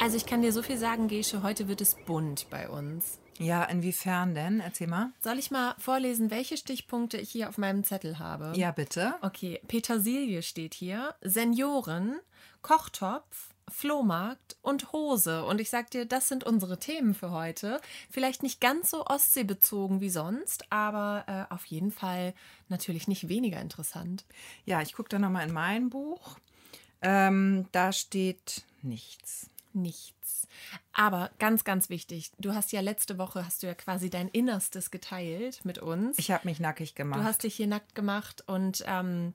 Also 0.00 0.16
ich 0.16 0.24
kann 0.24 0.40
dir 0.40 0.50
so 0.50 0.62
viel 0.62 0.78
sagen, 0.78 1.08
Gesche, 1.08 1.42
heute 1.42 1.68
wird 1.68 1.82
es 1.82 1.94
bunt 1.94 2.48
bei 2.48 2.70
uns. 2.70 3.18
Ja, 3.38 3.64
inwiefern 3.64 4.34
denn? 4.34 4.60
Erzähl 4.60 4.86
mal. 4.86 5.12
Soll 5.20 5.38
ich 5.38 5.50
mal 5.50 5.74
vorlesen, 5.76 6.30
welche 6.30 6.56
Stichpunkte 6.56 7.18
ich 7.18 7.30
hier 7.30 7.50
auf 7.50 7.58
meinem 7.58 7.84
Zettel 7.84 8.18
habe? 8.18 8.52
Ja, 8.56 8.70
bitte. 8.70 9.14
Okay, 9.20 9.60
Petersilie 9.68 10.42
steht 10.42 10.72
hier, 10.72 11.14
Senioren, 11.20 12.18
Kochtopf, 12.62 13.50
Flohmarkt 13.68 14.56
und 14.62 14.90
Hose. 14.94 15.44
Und 15.44 15.60
ich 15.60 15.68
sag 15.68 15.90
dir, 15.90 16.06
das 16.06 16.28
sind 16.28 16.44
unsere 16.44 16.78
Themen 16.78 17.12
für 17.12 17.30
heute. 17.30 17.78
Vielleicht 18.08 18.42
nicht 18.42 18.58
ganz 18.58 18.88
so 18.88 19.04
ostseebezogen 19.04 20.00
wie 20.00 20.10
sonst, 20.10 20.64
aber 20.72 21.24
äh, 21.26 21.52
auf 21.52 21.66
jeden 21.66 21.90
Fall 21.90 22.32
natürlich 22.70 23.06
nicht 23.06 23.28
weniger 23.28 23.60
interessant. 23.60 24.24
Ja, 24.64 24.80
ich 24.80 24.94
gucke 24.94 25.10
da 25.10 25.18
nochmal 25.18 25.46
in 25.46 25.52
mein 25.52 25.90
Buch. 25.90 26.38
Ähm, 27.02 27.66
da 27.72 27.92
steht 27.92 28.62
nichts. 28.80 29.50
Nichts. 29.72 30.48
Aber 30.92 31.30
ganz, 31.38 31.64
ganz 31.64 31.90
wichtig, 31.90 32.32
du 32.38 32.54
hast 32.54 32.72
ja 32.72 32.80
letzte 32.80 33.18
Woche, 33.18 33.44
hast 33.46 33.62
du 33.62 33.68
ja 33.68 33.74
quasi 33.74 34.10
dein 34.10 34.28
Innerstes 34.28 34.90
geteilt 34.90 35.64
mit 35.64 35.78
uns. 35.78 36.18
Ich 36.18 36.30
habe 36.30 36.48
mich 36.48 36.58
nackig 36.58 36.94
gemacht. 36.94 37.20
Du 37.20 37.24
hast 37.24 37.44
dich 37.44 37.54
hier 37.54 37.68
nackt 37.68 37.94
gemacht 37.94 38.42
und 38.46 38.82
ähm, 38.86 39.34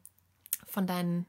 von 0.68 0.88
deinen 0.88 1.26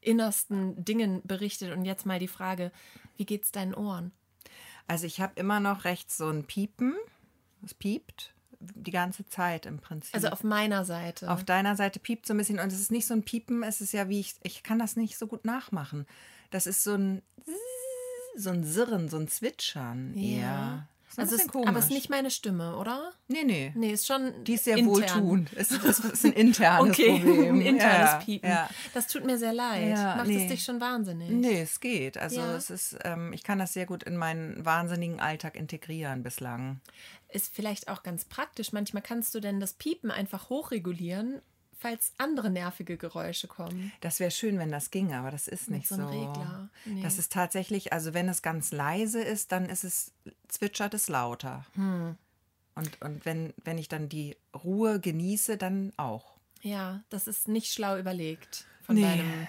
innersten 0.00 0.84
Dingen 0.84 1.22
berichtet. 1.24 1.72
Und 1.72 1.84
jetzt 1.84 2.06
mal 2.06 2.18
die 2.18 2.28
Frage, 2.28 2.70
wie 3.16 3.24
geht's 3.24 3.50
deinen 3.50 3.74
Ohren? 3.74 4.12
Also 4.86 5.06
ich 5.06 5.20
habe 5.20 5.32
immer 5.36 5.60
noch 5.60 5.84
rechts 5.84 6.16
so 6.16 6.28
ein 6.28 6.44
Piepen. 6.44 6.94
Es 7.64 7.74
piept 7.74 8.32
die 8.60 8.90
ganze 8.90 9.24
Zeit 9.26 9.66
im 9.66 9.78
Prinzip. 9.78 10.14
Also 10.14 10.28
auf 10.28 10.42
meiner 10.42 10.84
Seite. 10.84 11.30
Auf 11.30 11.44
deiner 11.44 11.76
Seite 11.76 12.00
piept 12.00 12.26
so 12.26 12.34
ein 12.34 12.38
bisschen 12.38 12.58
und 12.58 12.72
es 12.72 12.80
ist 12.80 12.90
nicht 12.90 13.06
so 13.06 13.14
ein 13.14 13.22
Piepen, 13.22 13.62
es 13.62 13.80
ist 13.80 13.92
ja 13.92 14.08
wie 14.08 14.20
ich, 14.20 14.34
ich 14.42 14.62
kann 14.62 14.78
das 14.78 14.96
nicht 14.96 15.16
so 15.16 15.26
gut 15.26 15.44
nachmachen. 15.44 16.06
Das 16.50 16.66
ist 16.66 16.82
so 16.82 16.94
ein 16.94 17.22
so 18.36 18.50
ein 18.50 18.64
Sirren, 18.64 19.08
so 19.08 19.16
ein 19.18 19.28
Zwitschern 19.28 20.12
Ja. 20.16 20.38
eher. 20.38 20.88
Ist 21.10 21.18
also 21.18 21.36
es, 21.36 21.48
komisch. 21.48 21.68
aber 21.68 21.78
es 21.78 21.86
ist 21.86 21.90
nicht 21.92 22.10
meine 22.10 22.30
Stimme, 22.30 22.76
oder? 22.76 23.12
Nee, 23.28 23.42
nee. 23.42 23.72
Nee, 23.74 23.92
ist 23.92 24.06
schon. 24.06 24.44
Die 24.44 24.54
ist 24.54 24.64
sehr 24.64 24.76
intern. 24.76 24.94
wohltuend. 24.94 25.50
Es 25.56 25.70
ist, 25.70 25.82
es 25.82 25.98
ist 26.00 26.24
ein 26.26 26.32
internes 26.34 26.90
Okay, 26.90 27.12
Problem. 27.18 27.54
ein 27.56 27.60
internes 27.62 28.10
ja, 28.10 28.20
Piepen. 28.22 28.50
Ja. 28.50 28.68
Das 28.92 29.06
tut 29.06 29.24
mir 29.24 29.38
sehr 29.38 29.54
leid. 29.54 29.88
Ja, 29.88 30.16
Macht 30.16 30.26
nee. 30.28 30.44
es 30.44 30.52
dich 30.52 30.62
schon 30.64 30.80
wahnsinnig? 30.82 31.30
Nee, 31.30 31.62
es 31.62 31.80
geht. 31.80 32.18
Also 32.18 32.40
Ja. 32.40 32.54
es 32.54 32.68
ist, 32.68 32.98
ähm, 33.04 33.32
ich 33.32 33.42
kann 33.42 33.58
das 33.58 33.72
sehr 33.72 33.86
gut 33.86 34.02
in 34.02 34.18
meinen 34.18 34.62
wahnsinnigen 34.64 35.18
Alltag 35.18 35.56
integrieren 35.56 36.22
bislang. 36.22 36.80
Ist 37.30 37.54
vielleicht 37.54 37.88
auch 37.88 38.02
ganz 38.02 38.26
praktisch. 38.26 38.72
Manchmal 38.72 39.02
kannst 39.02 39.34
du 39.34 39.40
denn 39.40 39.60
das 39.60 39.72
Piepen 39.72 40.10
einfach 40.10 40.50
hochregulieren, 40.50 41.40
falls 41.78 42.12
andere 42.18 42.50
nervige 42.50 42.96
Geräusche 42.96 43.46
kommen. 43.48 43.92
Das 44.00 44.20
wäre 44.20 44.30
schön, 44.30 44.58
wenn 44.58 44.70
das 44.70 44.90
ginge, 44.90 45.16
aber 45.16 45.30
das 45.30 45.48
ist 45.48 45.70
nicht 45.70 45.88
so 45.88 45.96
so. 45.96 46.06
Regler. 46.06 46.68
Nee. 46.84 47.02
Das 47.02 47.18
ist 47.18 47.32
tatsächlich, 47.32 47.92
also 47.92 48.14
wenn 48.14 48.28
es 48.28 48.42
ganz 48.42 48.72
leise 48.72 49.22
ist, 49.22 49.52
dann 49.52 49.66
ist 49.66 49.84
es, 49.84 50.12
zwitschert 50.48 50.94
es 50.94 51.08
lauter. 51.08 51.64
Hm. 51.74 52.16
Und, 52.74 53.02
und 53.02 53.24
wenn, 53.24 53.54
wenn 53.64 53.78
ich 53.78 53.88
dann 53.88 54.08
die 54.08 54.36
Ruhe 54.64 55.00
genieße, 55.00 55.56
dann 55.56 55.92
auch. 55.96 56.34
Ja, 56.62 57.02
das 57.10 57.26
ist 57.26 57.48
nicht 57.48 57.72
schlau 57.72 57.96
überlegt 57.98 58.66
von, 58.82 58.96
Nee. 58.96 59.02
deinem, 59.02 59.48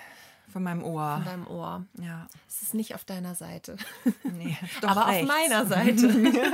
Von 0.51 0.63
meinem 0.63 0.83
Ohr. 0.83 1.15
von 1.17 1.25
deinem 1.25 1.47
Ohr. 1.47 1.85
ja. 2.01 2.27
Es 2.47 2.61
ist 2.63 2.73
nicht 2.73 2.95
auf 2.95 3.05
deiner 3.05 3.35
Seite. 3.35 3.77
Nee, 4.23 4.57
aber 4.81 5.07
rechts. 5.07 5.29
auf 5.29 5.35
meiner 5.35 5.65
Seite. 5.65 6.53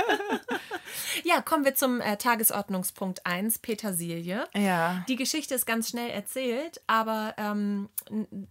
ja, 1.24 1.40
kommen 1.40 1.64
wir 1.64 1.74
zum 1.74 2.00
äh, 2.00 2.16
Tagesordnungspunkt 2.16 3.24
1, 3.26 3.58
Petersilie. 3.58 4.46
Ja. 4.54 5.04
Die 5.08 5.16
Geschichte 5.16 5.54
ist 5.54 5.66
ganz 5.66 5.90
schnell 5.90 6.10
erzählt, 6.10 6.80
aber 6.86 7.34
ähm, 7.36 7.88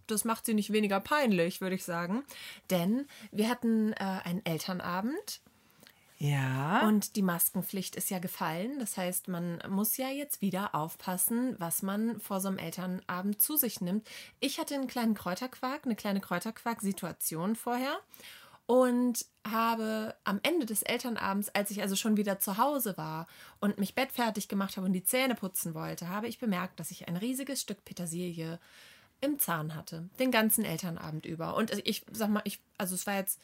das 0.06 0.24
macht 0.24 0.46
sie 0.46 0.54
nicht 0.54 0.72
weniger 0.72 1.00
peinlich, 1.00 1.60
würde 1.60 1.74
ich 1.74 1.84
sagen. 1.84 2.22
Denn 2.70 3.06
wir 3.32 3.48
hatten 3.48 3.92
äh, 3.94 3.96
einen 4.24 4.44
Elternabend 4.44 5.40
Ja. 6.18 6.86
und 6.86 7.16
die 7.16 7.22
Maskenpflicht 7.22 7.94
ist 7.96 8.10
ja 8.10 8.18
gefallen. 8.18 8.78
Das 8.78 8.96
heißt, 8.96 9.28
man 9.28 9.62
muss 9.68 9.96
ja 9.96 10.08
jetzt 10.08 10.40
wieder 10.40 10.74
aufpassen, 10.74 11.56
was 11.58 11.82
man 11.82 12.20
vor 12.20 12.40
so 12.40 12.48
einem 12.48 12.58
Elternabend 12.58 13.40
zu 13.40 13.56
sich 13.56 13.80
nimmt. 13.80 14.08
Ich 14.40 14.58
hatte 14.58 14.74
einen 14.74 14.86
kleinen 14.86 15.14
Kräuterquark, 15.14 15.84
eine 15.84 15.96
kleine 15.96 16.20
Kräuterquark-Situation 16.20 17.54
vorher 17.54 17.98
und 18.66 19.24
habe 19.46 20.14
am 20.24 20.40
Ende 20.42 20.66
des 20.66 20.82
Elternabends, 20.82 21.50
als 21.50 21.70
ich 21.70 21.82
also 21.82 21.94
schon 21.94 22.16
wieder 22.16 22.40
zu 22.40 22.58
Hause 22.58 22.96
war 22.96 23.26
und 23.60 23.78
mich 23.78 23.94
bettfertig 23.94 24.48
gemacht 24.48 24.76
habe 24.76 24.86
und 24.86 24.92
die 24.92 25.04
Zähne 25.04 25.36
putzen 25.36 25.74
wollte, 25.74 26.08
habe 26.08 26.26
ich 26.26 26.40
bemerkt, 26.40 26.80
dass 26.80 26.90
ich 26.90 27.06
ein 27.08 27.16
riesiges 27.16 27.60
Stück 27.60 27.84
Petersilie 27.84 28.58
im 29.20 29.38
Zahn 29.38 29.74
hatte, 29.74 30.08
den 30.18 30.30
ganzen 30.30 30.64
Elternabend 30.64 31.26
über. 31.26 31.56
Und 31.56 31.72
ich 31.86 32.04
sag 32.10 32.28
mal, 32.28 32.42
ich, 32.44 32.60
also 32.76 32.94
es 32.94 33.06
war 33.06 33.14
jetzt, 33.14 33.40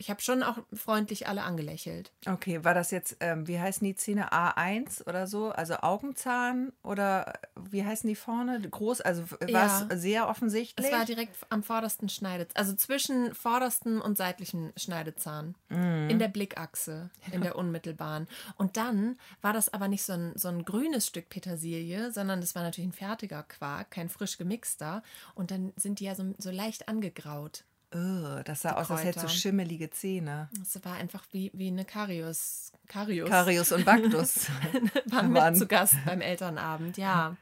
ich 0.00 0.08
habe 0.10 0.22
schon 0.22 0.42
auch 0.42 0.56
freundlich 0.72 1.28
alle 1.28 1.42
angelächelt. 1.42 2.10
Okay, 2.26 2.64
war 2.64 2.72
das 2.72 2.90
jetzt, 2.90 3.18
ähm, 3.20 3.46
wie 3.46 3.60
heißen 3.60 3.84
die 3.86 3.94
Zähne? 3.94 4.32
A1 4.32 5.06
oder 5.06 5.26
so? 5.26 5.50
Also 5.50 5.74
Augenzahn 5.76 6.72
oder 6.82 7.34
äh, 7.34 7.46
wie 7.70 7.84
heißen 7.84 8.08
die 8.08 8.16
vorne? 8.16 8.60
Groß, 8.60 9.02
also 9.02 9.30
war 9.30 9.48
Ja. 9.48 9.86
es 9.90 10.00
sehr 10.00 10.28
offensichtlich? 10.28 10.86
Es 10.86 10.92
war 10.92 11.04
direkt 11.04 11.36
am 11.50 11.62
vordersten 11.62 12.08
Schneidezahn, 12.08 12.56
also 12.56 12.74
zwischen 12.74 13.34
vordersten 13.34 14.00
und 14.00 14.16
seitlichen 14.16 14.72
Schneidezahn. 14.76 15.54
In 15.68 16.18
der 16.18 16.28
Blickachse, 16.28 17.10
in 17.30 17.42
der 17.42 17.56
unmittelbaren. 17.56 18.26
Und 18.56 18.76
dann 18.78 19.18
war 19.42 19.52
das 19.52 19.72
aber 19.72 19.86
nicht 19.88 20.02
so 20.02 20.14
ein, 20.14 20.32
so 20.34 20.48
ein 20.48 20.64
grünes 20.64 21.06
Stück 21.06 21.28
Petersilie, 21.28 22.10
sondern 22.10 22.40
das 22.40 22.54
war 22.54 22.62
natürlich 22.62 22.88
ein 22.88 22.92
fertiger 22.94 23.42
Quark, 23.42 23.90
kein 23.90 24.08
frisch 24.08 24.38
gemixter. 24.38 25.02
Und 25.34 25.50
dann 25.50 25.72
sind 25.76 26.00
die 26.00 26.04
ja 26.04 26.14
so, 26.14 26.34
so 26.38 26.50
leicht 26.50 26.88
angegraut. 26.88 27.64
Ugh, 27.92 28.42
das 28.44 28.62
sah 28.62 28.72
aus, 28.74 28.90
als 28.90 29.04
hätte 29.04 29.20
so 29.20 29.28
schimmelige 29.28 29.90
Zähne. 29.90 30.48
Es 30.62 30.82
war 30.84 30.94
einfach 30.94 31.24
wie, 31.32 31.50
wie 31.54 31.68
eine 31.68 31.84
Karius. 31.84 32.72
Karius. 32.86 33.28
Karius 33.28 33.72
und 33.72 33.84
Baktus. 33.84 34.48
waren 35.06 35.32
Mann. 35.32 35.52
mit 35.52 35.58
zu 35.58 35.66
Gast 35.66 35.94
beim 36.06 36.20
Elternabend, 36.20 36.96
ja. 36.96 37.36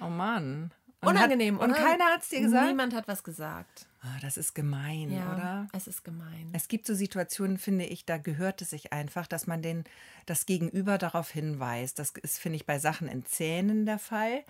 oh 0.00 0.08
Mann. 0.08 0.72
Und 1.00 1.10
Unangenehm, 1.16 1.56
hat, 1.56 1.64
Und 1.64 1.70
oder? 1.72 1.80
keiner 1.80 2.04
hat 2.06 2.22
es 2.22 2.28
dir 2.30 2.40
gesagt? 2.40 2.66
Niemand 2.66 2.94
hat 2.94 3.06
was 3.06 3.22
gesagt. 3.22 3.86
Ah, 4.00 4.18
das 4.20 4.36
ist 4.36 4.54
gemein, 4.54 5.10
Ja, 5.12 5.32
oder? 5.32 5.68
es 5.72 5.86
ist 5.86 6.02
gemein. 6.04 6.50
Es 6.52 6.68
gibt 6.68 6.86
so 6.86 6.94
Situationen, 6.94 7.58
finde 7.58 7.84
ich, 7.84 8.04
da 8.04 8.16
gehört 8.18 8.62
es 8.62 8.70
sich 8.70 8.92
einfach, 8.92 9.26
dass 9.26 9.46
man 9.46 9.62
den, 9.62 9.84
das 10.26 10.46
Gegenüber 10.46 10.98
darauf 10.98 11.30
hinweist. 11.30 11.98
Das 11.98 12.10
ist, 12.22 12.38
finde 12.38 12.56
ich, 12.56 12.66
bei 12.66 12.78
Sachen 12.78 13.06
in 13.08 13.24
Zähnen 13.26 13.86
der 13.86 13.98
Fall. 13.98 14.44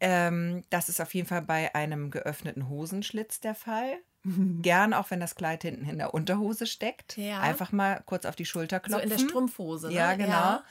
Ähm, 0.00 0.62
das 0.70 0.88
ist 0.88 1.00
auf 1.00 1.14
jeden 1.14 1.26
Fall 1.26 1.42
bei 1.42 1.74
einem 1.74 2.10
geöffneten 2.10 2.68
Hosenschlitz 2.68 3.40
der 3.40 3.54
Fall. 3.54 3.98
Gern 4.62 4.94
auch, 4.94 5.10
wenn 5.10 5.20
das 5.20 5.34
Kleid 5.34 5.62
hinten 5.62 5.88
in 5.88 5.98
der 5.98 6.14
Unterhose 6.14 6.66
steckt. 6.66 7.16
Ja. 7.16 7.40
Einfach 7.40 7.72
mal 7.72 8.02
kurz 8.06 8.24
auf 8.24 8.36
die 8.36 8.46
Schulter 8.46 8.78
So 8.78 8.88
klopfen. 8.88 9.10
in 9.10 9.16
der 9.16 9.18
Strumpfhose. 9.18 9.88
Ne? 9.88 9.94
Ja, 9.94 10.14
genau. 10.14 10.30
Ja. 10.30 10.64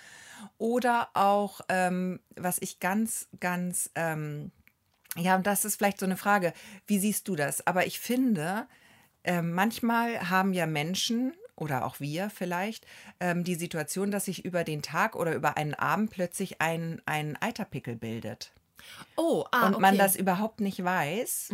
Oder 0.58 1.10
auch, 1.14 1.62
ähm, 1.70 2.20
was 2.36 2.58
ich 2.62 2.80
ganz, 2.80 3.28
ganz, 3.40 3.90
ähm, 3.96 4.52
ja, 5.18 5.36
und 5.36 5.48
das 5.48 5.66
ist 5.66 5.78
vielleicht 5.78 6.00
so 6.00 6.06
eine 6.06 6.18
Frage, 6.18 6.54
wie 6.88 7.00
siehst 7.00 7.28
du 7.28 7.36
das? 7.36 7.66
Aber 7.66 7.86
ich 7.88 8.00
finde, 8.00 8.68
ähm, 9.24 9.54
manchmal 9.54 10.30
haben 10.30 10.54
ja 10.54 10.66
Menschen 10.66 11.34
oder 11.56 11.86
auch 11.86 12.02
wir 12.02 12.30
vielleicht 12.30 12.86
ähm, 13.22 13.46
die 13.46 13.56
Situation, 13.56 14.12
dass 14.12 14.26
sich 14.26 14.44
über 14.44 14.66
den 14.66 14.82
Tag 14.82 15.16
oder 15.16 15.34
über 15.34 15.56
einen 15.56 15.74
Abend 15.74 16.12
plötzlich 16.12 16.62
ein, 16.62 17.02
ein 17.06 17.38
Eiterpickel 17.42 17.96
bildet 17.96 18.52
Oh, 19.16 19.46
ah, 19.52 19.68
und 19.68 19.80
man 19.80 19.86
okay. 19.86 19.94
Mhm. 19.94 19.98
das 19.98 20.16
überhaupt 20.16 20.62
nicht 20.62 20.84
weiß. 20.84 21.50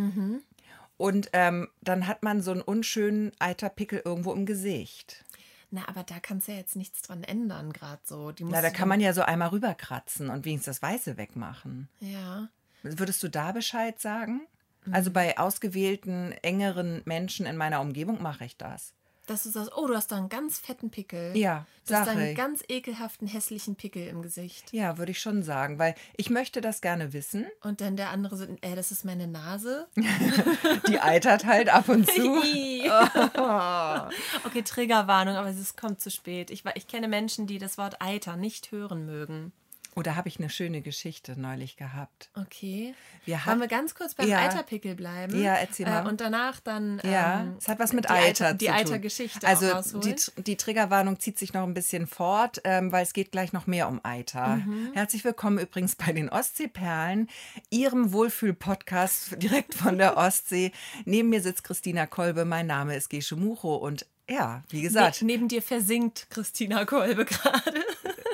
Und 0.98 1.30
ähm, 1.34 1.68
dann 1.82 2.08
hat 2.08 2.24
man 2.24 2.42
so 2.42 2.52
einen 2.52 2.62
unschönen 2.62 3.32
Eiterpickel 3.40 4.02
irgendwo 4.06 4.34
im 4.34 4.46
Gesicht. 4.46 5.26
Na, 5.72 5.88
aber 5.88 6.04
da 6.04 6.20
kannst 6.20 6.48
du 6.48 6.52
ja 6.52 6.58
jetzt 6.58 6.76
nichts 6.76 7.02
dran 7.02 7.24
ändern, 7.24 7.72
gerade 7.72 8.02
so. 8.04 8.34
Na, 8.40 8.62
da 8.62 8.70
kann 8.70 8.90
man 8.90 9.00
ja 9.00 9.14
so 9.14 9.22
einmal 9.22 9.50
rüberkratzen 9.50 10.30
und 10.30 10.46
wenigstens 10.46 10.80
das 10.80 10.90
Weiße 10.90 11.18
wegmachen. 11.18 11.88
Ja. 12.02 12.50
Würdest 12.84 13.24
du 13.24 13.30
da 13.30 13.54
Bescheid 13.54 14.00
sagen? 14.00 14.42
Mhm. 14.86 14.94
Also 14.94 15.12
bei 15.12 15.38
ausgewählten, 15.38 16.34
engeren 16.42 17.02
Menschen 17.06 17.46
in 17.46 17.56
meiner 17.56 17.80
Umgebung 17.80 18.22
mache 18.22 18.46
ich 18.46 18.58
das. 18.58 18.94
Dass 19.32 19.44
du 19.44 19.50
sagst, 19.50 19.72
oh, 19.76 19.88
du 19.88 19.96
hast 19.96 20.12
da 20.12 20.18
einen 20.18 20.28
ganz 20.28 20.60
fetten 20.60 20.92
Pickel. 20.92 21.36
Ja, 21.38 21.66
Du 21.88 21.96
hast 21.96 22.08
da 22.08 22.12
einen 22.12 22.32
ich. 22.32 22.38
ganz 22.38 22.64
ekelhaften, 22.68 23.28
hässlichen 23.28 23.76
Pickel 23.76 24.08
im 24.08 24.22
Gesicht. 24.22 24.72
Ja, 24.72 24.98
würde 24.98 25.12
ich 25.12 25.20
schon 25.20 25.42
sagen, 25.42 25.80
weil 25.80 25.96
ich 26.16 26.30
möchte 26.30 26.62
das 26.62 26.82
gerne 26.82 27.14
wissen. 27.14 27.48
Und 27.64 27.82
dann 27.82 27.96
der 27.96 28.10
andere 28.10 28.38
so, 28.38 28.44
äh, 28.62 28.76
das 28.76 28.92
ist 28.92 29.04
meine 29.04 29.28
Nase. 29.28 29.88
Die 30.88 31.00
eitert 31.00 31.46
halt 31.46 31.74
ab 31.74 31.90
und 31.90 32.10
zu. 32.10 32.44
Ih. 32.44 32.90
okay, 34.46 34.62
Triggerwarnung, 34.64 35.36
aber 35.36 35.50
es 35.50 35.76
kommt 35.76 36.02
zu 36.02 36.12
spät. 36.12 36.52
Ich, 36.52 36.64
ich 36.76 36.88
kenne 36.88 37.08
Menschen, 37.08 37.48
die 37.48 37.58
das 37.58 37.78
Wort 37.78 38.02
Eiter 38.02 38.36
nicht 38.36 38.72
hören 38.72 39.06
mögen. 39.06 39.52
Oder 39.94 40.16
habe 40.16 40.30
ich 40.30 40.40
eine 40.40 40.50
schöne 40.50 40.82
Geschichte 40.82 41.38
neulich 41.38 41.76
gehabt? 41.76 42.30
Okay. 42.34 42.96
Wir 43.26 43.34
Wollen 43.36 43.46
haben- 43.46 43.60
wir 43.60 43.68
ganz 43.68 43.94
kurz 43.94 44.16
beim 44.16 44.28
Ja. 44.30 44.40
Eiterpickel 44.40 44.96
bleiben? 44.96 45.42
Ja, 45.44 45.56
erzähl 45.56 45.86
mal. 45.86 46.06
Äh, 46.06 46.10
und 46.10 46.22
danach 46.22 46.62
dann. 46.62 47.02
Ja, 47.04 47.42
ähm, 47.42 47.56
es 47.60 47.68
hat 47.68 47.78
was 47.80 47.92
mit 47.92 48.06
die 48.06 48.10
Eiter, 48.10 48.54
Die 48.54 48.66
zu 48.68 48.72
tun. 48.72 48.80
Eitergeschichte 48.80 49.46
Also 49.46 50.00
die, 50.00 50.16
die 50.42 50.56
Triggerwarnung 50.56 51.20
zieht 51.20 51.38
sich 51.38 51.52
noch 51.54 51.64
ein 51.64 51.74
bisschen 51.74 52.08
fort, 52.08 52.62
ähm, 52.64 52.94
weil 52.94 53.04
es 53.04 53.12
geht 53.12 53.34
gleich 53.34 53.52
noch 53.52 53.68
mehr 53.68 53.90
um 53.90 54.00
Eiter. 54.04 54.58
Mhm. 54.58 54.92
Herzlich 54.94 55.26
willkommen 55.26 55.60
übrigens 55.60 55.98
bei 55.98 56.14
den 56.14 56.30
Ostseeperlen, 56.30 57.30
Ihrem 57.70 58.14
Wohlfühl-Podcast 58.14 59.42
direkt 59.44 59.74
von 59.74 59.98
der 59.98 60.16
Ostsee. 60.16 60.72
Neben 61.06 61.28
mir 61.30 61.42
sitzt 61.42 61.66
Christina 61.66 62.06
Kolbe, 62.06 62.46
mein 62.46 62.66
Name 62.66 62.96
ist 62.96 63.10
Gesche 63.10 63.36
Mucho 63.36 63.76
und 63.76 64.06
ja, 64.30 64.64
wie 64.70 64.82
gesagt. 64.84 65.22
Ne 65.22 65.28
neben 65.34 65.50
dir 65.50 65.62
versinkt 65.62 66.28
Christina 66.30 66.86
Kolbe 66.86 67.26
gerade. 67.26 67.84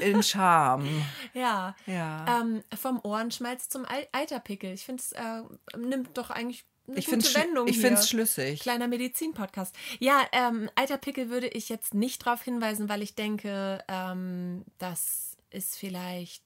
In 0.01 0.23
Charme. 0.23 0.87
ja. 1.33 1.75
Ja. 1.85 2.41
Ähm, 2.41 2.63
vom 2.79 2.99
Ohrenschmalz 3.03 3.69
zum 3.69 3.85
Al 3.85 4.07
Eiterpickel. 4.11 4.73
Ich 4.73 4.85
finde, 4.85 5.01
es 5.03 5.11
äh, 5.13 5.41
nimmt 5.77 6.17
doch 6.17 6.29
eigentlich 6.29 6.65
eine 6.87 6.97
Ich 6.99 7.05
gute 7.05 7.21
finde 7.21 7.39
Wendung 7.47 7.67
ich 7.67 7.75
hier. 7.77 7.87
find's 7.87 8.09
schlüssig. 8.09 8.61
Kleiner 8.61 8.87
Medizin-Podcast. 8.87 9.75
Ja, 9.99 10.21
ähm, 10.31 10.69
Eiterpickel 10.75 11.29
würde 11.29 11.47
ich 11.47 11.69
jetzt 11.69 11.93
nicht 11.93 12.25
darauf 12.25 12.41
hinweisen, 12.41 12.87
weil 12.89 13.01
ich 13.01 13.15
denke, 13.15 13.83
ähm, 13.87 14.63
das 14.77 15.37
ist 15.49 15.77
vielleicht 15.77 16.43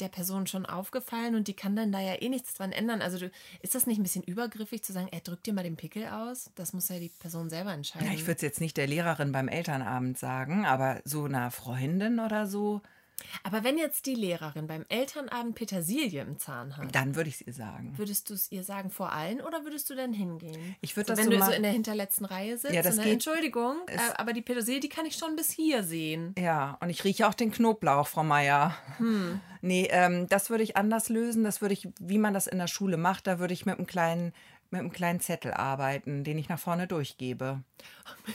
der 0.00 0.08
Person 0.08 0.46
schon 0.46 0.66
aufgefallen 0.66 1.34
und 1.34 1.48
die 1.48 1.54
kann 1.54 1.76
dann 1.76 1.92
da 1.92 2.00
ja 2.00 2.20
eh 2.20 2.28
nichts 2.28 2.54
dran 2.54 2.72
ändern. 2.72 3.00
Also 3.00 3.18
du, 3.18 3.30
ist 3.60 3.74
das 3.74 3.86
nicht 3.86 3.98
ein 3.98 4.02
bisschen 4.02 4.24
übergriffig 4.24 4.82
zu 4.82 4.92
sagen, 4.92 5.08
ey, 5.12 5.20
drück 5.20 5.42
dir 5.42 5.52
mal 5.52 5.62
den 5.62 5.76
Pickel 5.76 6.06
aus? 6.06 6.50
Das 6.54 6.72
muss 6.72 6.88
ja 6.88 6.98
die 6.98 7.10
Person 7.18 7.50
selber 7.50 7.72
entscheiden. 7.72 8.08
Ja, 8.08 8.14
ich 8.14 8.22
würde 8.22 8.36
es 8.36 8.42
jetzt 8.42 8.60
nicht 8.60 8.76
der 8.76 8.86
Lehrerin 8.86 9.32
beim 9.32 9.48
Elternabend 9.48 10.18
sagen, 10.18 10.66
aber 10.66 11.00
so 11.04 11.24
einer 11.24 11.50
Freundin 11.50 12.18
oder 12.18 12.46
so, 12.46 12.82
Aber 13.42 13.64
wenn 13.64 13.78
jetzt 13.78 14.06
die 14.06 14.14
Lehrerin 14.14 14.66
beim 14.66 14.84
Elternabend 14.88 15.54
Petersilie 15.54 16.22
im 16.22 16.38
Zahn 16.38 16.76
hat, 16.76 16.94
dann 16.94 17.14
würde 17.14 17.28
ich 17.28 17.36
es 17.36 17.46
ihr 17.46 17.52
sagen. 17.52 17.92
würdest 17.96 18.30
du 18.30 18.34
es 18.34 18.50
ihr 18.52 18.62
sagen 18.64 18.90
vor 18.90 19.12
allen 19.12 19.40
oder 19.40 19.64
würdest 19.64 19.88
du 19.90 19.94
dann 19.94 20.12
hingehen? 20.12 20.76
Ich 20.80 20.96
würd 20.96 21.06
so, 21.06 21.12
das 21.12 21.18
wenn 21.18 21.32
so 21.32 21.38
du 21.38 21.44
so 21.44 21.52
in 21.52 21.62
der 21.62 21.72
hinterletzten 21.72 22.24
Reihe 22.26 22.58
sitzt 22.58 22.74
Ja, 22.74 22.82
das 22.82 22.96
dann, 22.96 23.04
geht- 23.04 23.14
Entschuldigung, 23.14 23.76
äh, 23.86 23.98
aber 24.16 24.32
die 24.32 24.42
Petersilie, 24.42 24.80
die 24.80 24.88
kann 24.88 25.06
ich 25.06 25.16
schon 25.16 25.36
bis 25.36 25.50
hier 25.50 25.82
sehen. 25.84 26.34
Ja, 26.38 26.76
und 26.80 26.90
ich 26.90 27.04
rieche 27.04 27.28
auch 27.28 27.34
den 27.34 27.50
Knoblauch, 27.50 28.06
Frau 28.06 28.24
Meier. 28.24 28.74
Hm. 28.98 29.40
Nee, 29.62 29.88
ähm, 29.90 30.28
das 30.28 30.50
würde 30.50 30.62
ich 30.62 30.76
anders 30.76 31.08
lösen. 31.08 31.42
Das 31.44 31.60
würde 31.62 31.72
ich, 31.72 31.88
wie 31.98 32.18
man 32.18 32.34
das 32.34 32.46
in 32.46 32.58
der 32.58 32.66
Schule 32.66 32.96
macht, 32.98 33.26
da 33.26 33.38
würde 33.38 33.54
ich 33.54 33.64
mit 33.64 33.78
einem 33.78 33.86
kleinen, 33.86 34.32
mit 34.74 34.80
einem 34.80 34.92
kleinen 34.92 35.20
Zettel 35.20 35.52
arbeiten, 35.52 36.24
den 36.24 36.36
ich 36.38 36.48
nach 36.48 36.58
vorne 36.58 36.86
durchgebe. 36.86 37.60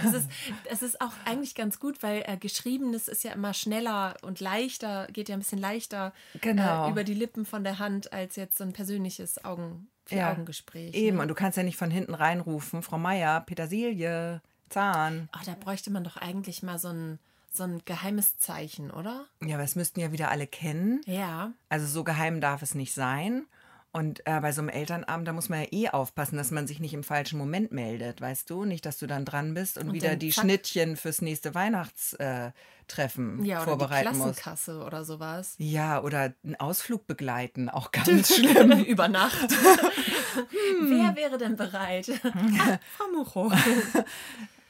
Das 0.04 0.14
ist, 0.14 0.30
das 0.70 0.82
ist 0.82 1.02
auch 1.02 1.12
eigentlich 1.26 1.56
ganz 1.56 1.80
gut, 1.80 2.02
weil 2.04 2.24
äh, 2.26 2.38
geschriebenes 2.38 3.08
ist 3.08 3.24
ja 3.24 3.32
immer 3.34 3.54
schneller 3.54 4.16
und 4.22 4.40
leichter, 4.40 5.08
geht 5.12 5.30
ja 5.30 5.36
ein 5.36 5.40
bisschen 5.40 5.60
leichter 5.60 6.14
Genau. 6.42 6.88
äh, 6.88 6.92
über 6.92 7.04
die 7.04 7.14
Lippen 7.14 7.46
von 7.46 7.64
der 7.64 7.80
Hand 7.80 8.12
als 8.14 8.36
jetzt 8.36 8.58
so 8.58 8.64
ein 8.64 8.74
persönliches 8.74 9.44
Augen, 9.46 9.88
Ja, 10.10 10.28
Vier-Augen-Gespräch. 10.30 10.94
Eben, 10.96 11.18
Ne? 11.18 11.24
und 11.24 11.28
du 11.30 11.36
kannst 11.36 11.58
ja 11.58 11.64
nicht 11.64 11.78
von 11.78 11.92
hinten 11.92 12.14
reinrufen, 12.14 12.82
Frau 12.84 12.98
Meier, 12.98 13.42
Petersilie, 13.42 14.42
Zahn. 14.70 15.30
Ach, 15.32 15.44
da 15.46 15.54
bräuchte 15.60 15.92
man 15.92 16.04
doch 16.04 16.18
eigentlich 16.18 16.64
mal 16.64 16.80
so 16.80 16.90
ein, 16.90 17.20
so 17.52 17.64
ein 17.64 17.82
geheimes 17.86 18.38
Zeichen, 18.38 18.90
oder? 18.92 19.26
Ja, 19.44 19.56
aber 19.56 19.64
es 19.64 19.76
müssten 19.76 20.00
ja 20.00 20.12
wieder 20.12 20.32
alle 20.32 20.48
kennen. 20.48 21.02
Ja. 21.06 21.52
Also 21.70 21.86
so 21.88 22.04
geheim 22.04 22.42
darf 22.42 22.62
es 22.62 22.74
nicht 22.76 22.94
sein. 22.94 23.46
Und 23.96 24.26
äh, 24.26 24.40
bei 24.42 24.52
so 24.52 24.62
einem 24.62 24.70
Elternabend, 24.70 25.28
da 25.28 25.34
muss 25.34 25.50
man 25.50 25.62
ja 25.62 25.68
eh 25.72 25.90
aufpassen, 25.90 26.36
dass 26.36 26.50
man 26.50 26.66
sich 26.66 26.80
nicht 26.80 26.96
im 26.96 27.04
falschen 27.04 27.38
Moment 27.38 27.72
meldet, 27.72 28.22
weißt 28.22 28.50
du? 28.50 28.66
Nicht, 28.66 28.88
dass 28.88 28.98
du 28.98 29.06
dann 29.06 29.24
dran 29.24 29.54
bist 29.54 29.78
und, 29.78 29.90
Und 29.90 29.94
wieder 29.94 30.16
die 30.16 30.32
zack. 30.32 30.44
Schnittchen 30.44 30.98
fürs 30.98 31.22
nächste 31.22 31.54
Weihnachtstreffen 31.54 32.54
Treffen 32.88 33.46
Ja, 33.46 33.58
oder 33.58 33.66
die 33.66 33.70
vorbereiten 33.70 34.18
musst. 34.18 34.40
Klassenkasse 34.42 34.84
oder 34.84 35.06
sowas. 35.06 35.56
Ja, 35.60 36.02
oder 36.02 36.34
einen 36.44 36.56
Ausflug 36.60 37.06
begleiten, 37.08 37.70
auch 37.70 37.92
ganz 37.94 38.36
schlimm. 38.36 38.72
Über 38.86 39.08
Nacht. 39.08 39.52
Wer 40.82 41.16
wäre 41.16 41.38
denn 41.38 41.56
bereit? 41.56 42.10
ah, 42.24 42.80
Frau 42.98 43.06
Mucho. 43.16 43.52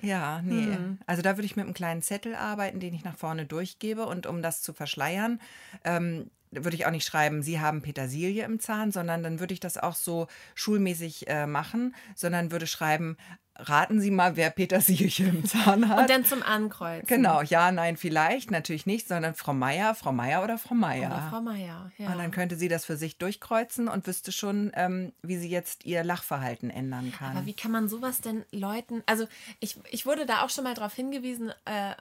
Ja, 0.03 0.41
nee. 0.41 0.75
Hm. 0.75 0.99
Also 1.05 1.21
da 1.21 1.37
würde 1.37 1.45
ich 1.45 1.55
mit 1.55 1.65
einem 1.65 1.73
kleinen 1.73 2.01
Zettel 2.01 2.35
arbeiten, 2.35 2.79
den 2.79 2.93
ich 2.93 3.05
nach 3.05 3.17
vorne 3.17 3.45
durchgebe. 3.45 4.05
Und 4.05 4.27
um 4.27 4.41
das 4.41 4.61
zu 4.61 4.73
verschleiern, 4.73 5.39
ähm, 5.85 6.29
würde 6.51 6.75
ich 6.75 6.85
auch 6.85 6.91
nicht 6.91 7.07
schreiben, 7.07 7.41
Sie 7.41 7.59
haben 7.59 7.81
Petersilie 7.81 8.43
im 8.43 8.59
Zahn, 8.59 8.91
sondern 8.91 9.23
dann 9.23 9.39
würde 9.39 9.53
ich 9.53 9.59
das 9.59 9.77
auch 9.77 9.95
so 9.95 10.27
schulmäßig 10.55 11.27
äh, 11.27 11.47
machen, 11.47 11.95
sondern 12.15 12.51
würde 12.51 12.67
schreiben, 12.67 13.17
raten 13.55 14.01
Sie 14.01 14.11
mal, 14.11 14.35
wer 14.35 14.49
Petersilie 14.49 15.29
im 15.29 15.45
Zahn 15.45 15.87
hat. 15.87 15.99
Und 15.99 16.09
dann 16.09 16.25
zum 16.25 16.41
Ankreuzen. 16.43 17.07
genau, 17.07 17.41
ja, 17.41 17.71
nein, 17.71 17.97
vielleicht, 17.97 18.51
natürlich 18.51 18.85
nicht, 18.85 19.07
sondern 19.07 19.35
Frau 19.35 19.53
Meier, 19.53 19.95
Frau 19.95 20.11
Meier 20.11 20.43
oder 20.43 20.57
Frau 20.57 20.75
Meier. 20.75 21.11
Oder 21.11 21.27
Frau 21.29 21.41
Meier. 21.41 21.91
Ja. 21.97 22.11
Und 22.11 22.17
dann 22.17 22.31
könnte 22.31 22.55
sie 22.55 22.67
das 22.67 22.85
für 22.85 22.97
sich 22.97 23.17
durchkreuzen 23.17 23.87
und 23.87 24.07
wüsste 24.07 24.31
schon, 24.31 24.71
ähm, 24.75 25.13
wie 25.21 25.37
sie 25.37 25.49
jetzt 25.49 25.85
ihr 25.85 26.03
Lachverhalten 26.03 26.69
ändern 26.69 27.13
kann. 27.17 27.37
Aber 27.37 27.45
wie 27.45 27.53
kann 27.53 27.71
man 27.71 27.87
sowas 27.87 28.21
denn 28.21 28.43
Leuten, 28.51 29.03
also 29.05 29.27
ich, 29.59 29.79
ich 29.91 30.05
wurde 30.05 30.25
da 30.25 30.43
auch 30.43 30.49
schon 30.49 30.63
mal 30.63 30.73
darauf 30.73 30.93
hingewiesen, 30.93 31.51
äh, 31.65 31.93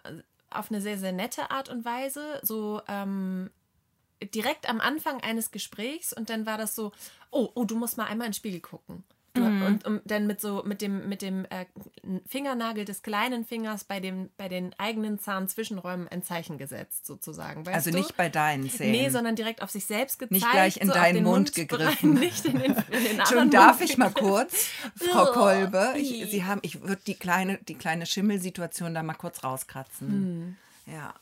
auf 0.50 0.70
eine 0.70 0.80
sehr, 0.80 0.98
sehr 0.98 1.12
nette 1.12 1.50
Art 1.50 1.68
und 1.68 1.84
Weise, 1.84 2.40
so 2.42 2.82
ähm, 2.88 3.50
direkt 4.34 4.68
am 4.68 4.80
Anfang 4.80 5.20
eines 5.20 5.50
Gesprächs 5.50 6.12
und 6.12 6.30
dann 6.30 6.46
war 6.46 6.58
das 6.58 6.74
so, 6.74 6.92
oh, 7.30 7.48
oh, 7.54 7.64
du 7.64 7.76
musst 7.76 7.96
mal 7.96 8.04
einmal 8.04 8.26
in 8.26 8.30
den 8.30 8.36
Spiegel 8.36 8.60
gucken. 8.60 9.04
Mhm. 9.34 9.62
und, 9.62 9.84
und 9.86 10.02
dann 10.04 10.26
mit 10.26 10.40
so 10.40 10.62
mit 10.64 10.82
dem 10.82 11.08
mit 11.08 11.22
dem 11.22 11.46
äh, 11.46 11.64
Fingernagel 12.26 12.84
des 12.84 13.02
kleinen 13.02 13.44
Fingers 13.44 13.84
bei 13.84 13.98
dem 13.98 14.28
bei 14.36 14.48
den 14.48 14.74
eigenen 14.78 15.18
Zahnzwischenräumen 15.18 16.06
ein 16.08 16.22
Zeichen 16.22 16.58
gesetzt 16.58 17.06
sozusagen. 17.06 17.66
Also 17.68 17.90
du? 17.90 17.96
nicht 17.96 18.16
bei 18.16 18.28
deinen 18.28 18.68
Zähnen. 18.68 18.92
Nee, 18.92 19.08
sondern 19.08 19.34
direkt 19.34 19.62
auf 19.62 19.70
sich 19.70 19.86
selbst 19.86 20.18
gezeigt. 20.18 20.52
gleich 20.52 20.76
in 20.76 20.88
so 20.88 20.94
deinen 20.94 21.24
Mund 21.24 21.56
Mundbereich, 21.56 21.68
gegriffen. 22.00 22.14
Nicht 22.20 22.44
in 22.44 22.58
den, 22.58 22.76
in 22.90 23.04
den 23.04 23.26
Schon 23.26 23.50
darf 23.50 23.78
Mund 23.80 23.90
ich 23.90 23.96
mal 23.96 24.10
kurz, 24.10 24.68
Frau 24.96 25.24
Ugh, 25.24 25.32
Kolbe, 25.32 25.94
ich. 25.96 26.30
Sie 26.30 26.44
haben, 26.44 26.60
ich 26.62 26.82
würde 26.82 27.00
die 27.06 27.14
kleine, 27.14 27.58
die 27.68 27.74
kleine 27.74 28.06
Schimmelsituation 28.06 28.94
da 28.94 29.02
mal 29.02 29.14
kurz 29.14 29.42
rauskratzen. 29.42 30.56
Ja, 30.86 31.14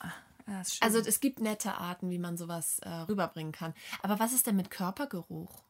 das 0.46 0.68
ist 0.68 0.74
schön. 0.76 0.82
Also 0.82 0.98
es 0.98 1.20
gibt 1.20 1.40
nette 1.40 1.74
Arten, 1.74 2.10
wie 2.10 2.18
man 2.18 2.36
sowas 2.36 2.80
äh, 2.80 2.88
rüberbringen 2.88 3.52
kann. 3.52 3.72
Aber 4.02 4.18
was 4.18 4.32
ist 4.32 4.46
denn 4.46 4.56
mit 4.56 4.70
Körpergeruch? 4.70 5.62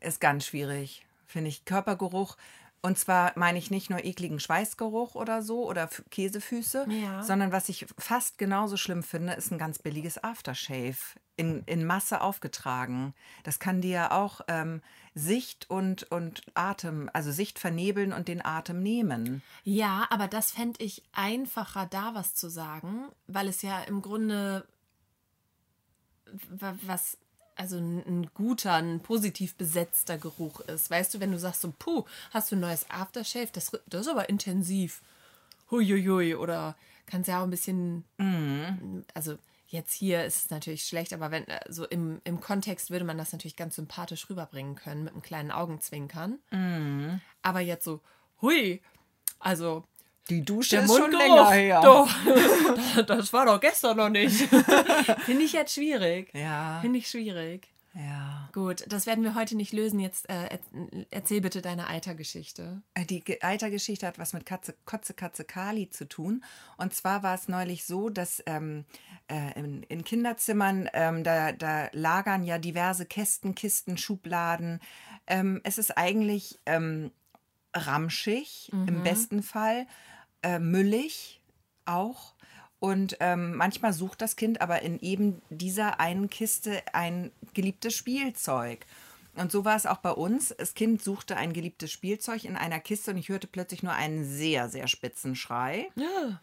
ist 0.00 0.20
ganz 0.20 0.46
schwierig, 0.46 1.04
finde 1.34 1.50
ich. 1.50 1.66
Körpergeruch. 1.66 2.36
Und 2.80 2.98
zwar 2.98 3.32
meine 3.36 3.58
ich 3.58 3.70
nicht 3.70 3.88
nur 3.88 4.04
ekligen 4.04 4.40
Schweißgeruch 4.40 5.14
oder 5.14 5.40
so 5.42 5.66
oder 5.68 5.84
F- 5.84 6.04
Käsefüße, 6.10 6.86
Ja. 6.90 7.22
sondern 7.22 7.50
was 7.50 7.68
ich 7.70 7.86
fast 7.98 8.36
genauso 8.36 8.76
schlimm 8.76 9.02
finde, 9.02 9.32
ist 9.34 9.50
ein 9.50 9.58
ganz 9.58 9.78
billiges 9.78 10.22
Aftershave. 10.22 10.96
In, 11.36 11.64
in 11.66 11.84
Masse 11.84 12.20
aufgetragen. 12.20 13.12
Das 13.42 13.58
kann 13.58 13.80
dir 13.80 13.90
ja 13.90 14.10
auch 14.12 14.42
ähm, 14.46 14.82
Sicht 15.16 15.68
und, 15.68 16.04
und 16.12 16.42
Atem, 16.54 17.10
also 17.12 17.32
Sicht 17.32 17.58
vernebeln 17.58 18.12
und 18.12 18.28
den 18.28 18.44
Atem 18.44 18.80
nehmen. 18.84 19.42
Ja, 19.64 20.06
aber 20.10 20.28
das 20.28 20.52
fände 20.52 20.80
ich 20.84 21.02
einfacher, 21.12 21.86
da 21.86 22.14
was 22.14 22.36
zu 22.36 22.48
sagen, 22.48 23.06
weil 23.26 23.48
es 23.48 23.62
ja 23.62 23.80
im 23.82 24.00
Grunde 24.00 24.64
wa- 26.50 26.76
was, 26.82 27.18
also 27.56 27.76
ein, 27.76 27.98
ein 28.06 28.30
guter, 28.34 28.74
ein 28.74 29.00
positiv 29.00 29.54
besetzter 29.54 30.18
Geruch 30.18 30.60
ist. 30.60 30.90
Weißt 30.90 31.14
du, 31.14 31.20
wenn 31.20 31.32
du 31.32 31.38
sagst 31.38 31.60
so, 31.62 31.72
puh, 31.78 32.04
hast 32.30 32.50
du 32.50 32.56
ein 32.56 32.60
neues 32.60 32.90
Aftershave, 32.90 33.48
das, 33.52 33.72
das 33.86 34.02
ist 34.02 34.08
aber 34.08 34.28
intensiv. 34.28 35.02
Huiuiui, 35.70 36.34
oder 36.34 36.76
kannst 37.06 37.28
ja 37.28 37.40
auch 37.40 37.44
ein 37.44 37.50
bisschen, 37.50 38.04
also 39.14 39.38
jetzt 39.68 39.92
hier 39.92 40.24
ist 40.24 40.44
es 40.44 40.50
natürlich 40.50 40.84
schlecht, 40.84 41.12
aber 41.12 41.30
wenn, 41.30 41.46
äh, 41.48 41.60
so 41.68 41.84
im, 41.86 42.20
im 42.24 42.40
Kontext 42.40 42.90
würde 42.90 43.04
man 43.04 43.18
das 43.18 43.32
natürlich 43.32 43.56
ganz 43.56 43.76
sympathisch 43.76 44.28
rüberbringen 44.30 44.74
können, 44.76 45.04
mit 45.04 45.12
einem 45.12 45.22
kleinen 45.22 45.50
Augenzwinkern. 45.50 46.38
Aber 47.42 47.60
jetzt 47.60 47.84
so, 47.84 48.00
hui, 48.40 48.80
also 49.38 49.84
Die 50.30 50.42
Dusche 50.44 50.76
der 50.76 50.84
ist 50.86 50.96
schon 50.96 51.12
länger 51.12 51.50
her. 51.50 51.80
doch, 51.82 52.08
das 53.06 53.32
war 53.32 53.46
doch 53.46 53.60
gestern 53.60 53.96
noch 53.98 54.08
nicht. 54.08 54.36
Finde 55.26 55.42
ich 55.44 55.52
jetzt 55.52 55.74
schwierig. 55.74 56.32
Ja, 56.34 56.78
Finde 56.80 56.98
ich 56.98 57.08
schwierig. 57.10 57.68
ja. 57.94 58.48
Gut, 58.54 58.84
das 58.86 59.06
werden 59.06 59.24
wir 59.24 59.34
heute 59.34 59.56
nicht 59.56 59.72
lösen. 59.72 59.98
Jetzt 60.00 60.30
äh, 60.30 60.44
er- 60.46 60.58
erzähl 61.10 61.40
bitte 61.40 61.60
deine 61.60 61.88
Eitergeschichte. 61.88 62.80
Äh, 62.94 63.04
Die 63.04 63.20
Ge- 63.20 63.38
Eitergeschichte 63.42 64.06
hat 64.06 64.18
was 64.18 64.32
mit 64.32 64.46
Katze, 64.46 64.74
Kotze, 64.86 65.12
Katze, 65.12 65.44
Kali 65.44 65.90
zu 65.90 66.08
tun. 66.08 66.44
Und 66.76 66.94
zwar 66.94 67.22
war 67.24 67.34
es 67.34 67.48
neulich 67.48 67.84
so, 67.84 68.08
dass 68.10 68.40
ähm, 68.46 68.84
äh, 69.28 69.58
in, 69.58 69.82
in 69.82 70.04
Kinderzimmern, 70.04 70.88
ähm, 70.94 71.24
da, 71.24 71.50
da 71.52 71.88
lagern 71.92 72.44
ja 72.44 72.58
diverse 72.58 73.06
Kästen, 73.06 73.54
Kisten, 73.56 73.98
Schubladen. 73.98 74.80
Ähm, 75.26 75.60
es 75.64 75.76
ist 75.78 75.98
eigentlich 75.98 76.60
ähm, 76.66 77.10
ramschig, 77.76 78.70
im 78.72 79.02
besten 79.02 79.42
Fall, 79.42 79.86
äh, 80.44 80.58
müllig 80.60 81.40
auch. 81.86 82.34
Und 82.78 83.16
ähm, 83.20 83.56
manchmal 83.56 83.92
sucht 83.94 84.20
das 84.20 84.36
Kind 84.36 84.60
aber 84.60 84.82
in 84.82 85.00
eben 85.00 85.40
dieser 85.50 86.00
einen 86.00 86.28
Kiste 86.28 86.82
ein 86.92 87.30
geliebtes 87.54 87.94
Spielzeug. 87.94 88.84
Und 89.36 89.50
so 89.50 89.64
war 89.64 89.74
es 89.74 89.86
auch 89.86 89.98
bei 89.98 90.10
uns. 90.12 90.54
Das 90.58 90.74
Kind 90.74 91.02
suchte 91.02 91.36
ein 91.36 91.52
geliebtes 91.52 91.90
Spielzeug 91.90 92.44
in 92.44 92.56
einer 92.56 92.78
Kiste 92.80 93.10
und 93.10 93.16
ich 93.16 93.30
hörte 93.30 93.46
plötzlich 93.46 93.82
nur 93.82 93.92
einen 93.94 94.24
sehr, 94.24 94.68
sehr 94.68 94.86
spitzen 94.86 95.34
Schrei. 95.34 95.88
Ja. 95.96 96.40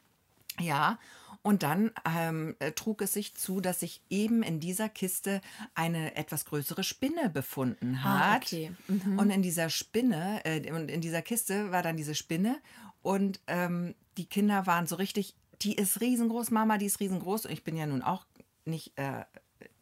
Ja, 0.60 1.00
und 1.44 1.64
dann 1.64 1.92
ähm, 2.06 2.56
äh, 2.60 2.72
trug 2.74 3.02
es 3.02 3.14
sich 3.14 3.34
zu, 3.36 3.62
dass 3.62 3.80
sich 3.80 4.02
eben 4.10 4.44
in 4.44 4.60
dieser 4.60 4.90
Kiste 4.90 5.42
eine 5.74 6.16
etwas 6.16 6.46
größere 6.46 6.84
Spinne 6.84 7.30
befunden 7.30 7.98
Ah, 8.04 8.34
hat. 8.34 8.44
okay. 8.44 8.72
Und 9.18 9.30
in 9.30 9.42
dieser 9.42 9.70
Spinne, 9.70 10.42
äh, 10.44 10.72
und 10.72 10.92
in 10.92 11.02
dieser 11.02 11.22
Kiste 11.22 11.72
war 11.72 11.82
dann 11.82 11.98
diese 11.98 12.14
Spinne 12.16 12.58
und 13.02 13.40
ähm, 13.48 13.96
die 14.18 14.26
Kinder 14.26 14.68
waren 14.68 14.88
so 14.88 14.96
richtig, 14.96 15.36
die 15.62 15.76
ist 15.76 16.02
riesengroß, 16.02 16.52
Mama, 16.52 16.78
die 16.78 16.86
ist 16.86 17.00
riesengroß. 17.00 17.46
Und 17.46 17.52
ich 17.52 17.64
bin 17.64 17.78
ja 17.78 17.86
nun 17.86 18.02
auch 18.02 18.26
nicht, 18.66 18.98
äh, 18.98 19.24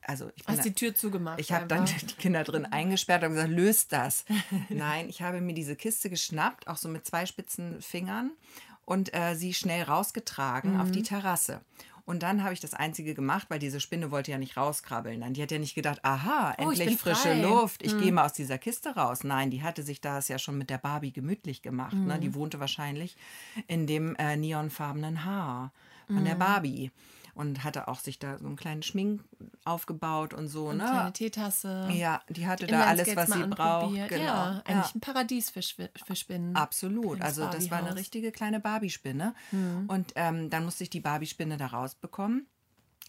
also 0.01 0.29
ich 0.35 0.45
bin 0.45 0.57
Hast 0.57 0.65
die 0.65 0.73
Tür 0.73 0.95
zugemacht. 0.95 1.39
ich 1.39 1.51
habe 1.51 1.67
dann 1.67 1.85
die 1.85 2.15
Kinder 2.15 2.43
drin 2.43 2.65
eingesperrt 2.65 3.23
und 3.23 3.31
gesagt, 3.31 3.51
löst 3.51 3.91
das. 3.91 4.25
Nein, 4.69 5.09
ich 5.09 5.21
habe 5.21 5.41
mir 5.41 5.53
diese 5.53 5.75
Kiste 5.75 6.09
geschnappt, 6.09 6.67
auch 6.67 6.77
so 6.77 6.89
mit 6.89 7.05
zwei 7.05 7.25
spitzen 7.25 7.81
Fingern 7.81 8.31
und 8.85 9.13
äh, 9.13 9.35
sie 9.35 9.53
schnell 9.53 9.83
rausgetragen 9.83 10.79
auf 10.79 10.91
die 10.91 11.03
Terrasse. 11.03 11.61
Und 12.09 12.23
dann 12.23 12.43
habe 12.43 12.53
ich 12.53 12.59
das 12.59 12.73
Einzige 12.73 13.13
gemacht, 13.13 13.45
weil 13.51 13.59
diese 13.59 13.79
Spinne 13.79 14.09
wollte 14.09 14.31
ja 14.31 14.39
nicht 14.39 14.57
rauskrabbeln. 14.57 15.21
Dann 15.21 15.33
die 15.33 15.43
hat 15.43 15.51
ja 15.51 15.59
nicht 15.59 15.75
gedacht, 15.75 15.99
aha, 16.03 16.55
Oh, 16.57 16.71
ich 16.71 16.79
endlich 16.79 16.99
frische 16.99 17.21
frei. 17.21 17.41
Luft, 17.43 17.83
ich 17.83 17.95
gehe 17.99 18.11
mal 18.11 18.25
aus 18.25 18.33
dieser 18.33 18.57
Kiste 18.57 18.95
raus. 18.95 19.23
Nein, 19.23 19.51
die 19.51 19.61
hatte 19.61 19.83
sich 19.83 20.01
das 20.01 20.27
ja 20.27 20.39
schon 20.39 20.57
mit 20.57 20.71
der 20.71 20.79
Barbie 20.79 21.11
gemütlich 21.13 21.61
gemacht. 21.61 21.93
Ne? 21.93 22.15
Mhm. 22.15 22.21
Die 22.21 22.33
wohnte 22.33 22.59
wahrscheinlich 22.59 23.15
in 23.67 23.85
dem 23.85 24.15
äh, 24.15 24.35
neonfarbenen 24.37 25.23
Haar 25.23 25.71
von 26.07 26.21
Mhm. 26.21 26.25
der 26.25 26.35
Barbie. 26.35 26.91
Und 27.33 27.63
hatte 27.63 27.87
auch 27.87 27.99
sich 27.99 28.19
da 28.19 28.37
so 28.37 28.45
einen 28.45 28.55
kleinen 28.55 28.83
Schmink 28.83 29.23
aufgebaut 29.65 30.33
und 30.33 30.47
so. 30.47 30.69
Eine 30.69 30.83
ne? 30.83 30.89
kleine 30.89 31.13
Teetasse. 31.13 31.89
Ja, 31.91 32.21
die 32.29 32.47
hatte 32.47 32.67
da 32.67 32.85
alles, 32.85 33.15
was 33.15 33.31
sie 33.31 33.47
braucht. 33.47 34.09
Genau. 34.09 34.23
Ja, 34.23 34.63
eigentlich 34.65 34.95
ein 34.95 35.01
Paradies 35.01 35.49
für, 35.49 35.61
für 35.61 36.15
Spinnen. 36.15 36.55
Absolut. 36.55 37.21
Also 37.21 37.45
das 37.47 37.69
war 37.71 37.79
eine 37.79 37.95
richtige 37.95 38.31
kleine 38.31 38.59
Barbie-Spinne. 38.59 39.33
Hm. 39.51 39.85
Und 39.87 40.13
ähm, 40.15 40.49
dann 40.49 40.65
musste 40.65 40.83
ich 40.83 40.89
die 40.89 40.99
Barbie-Spinne 40.99 41.57
da 41.57 41.67
rausbekommen. 41.67 42.47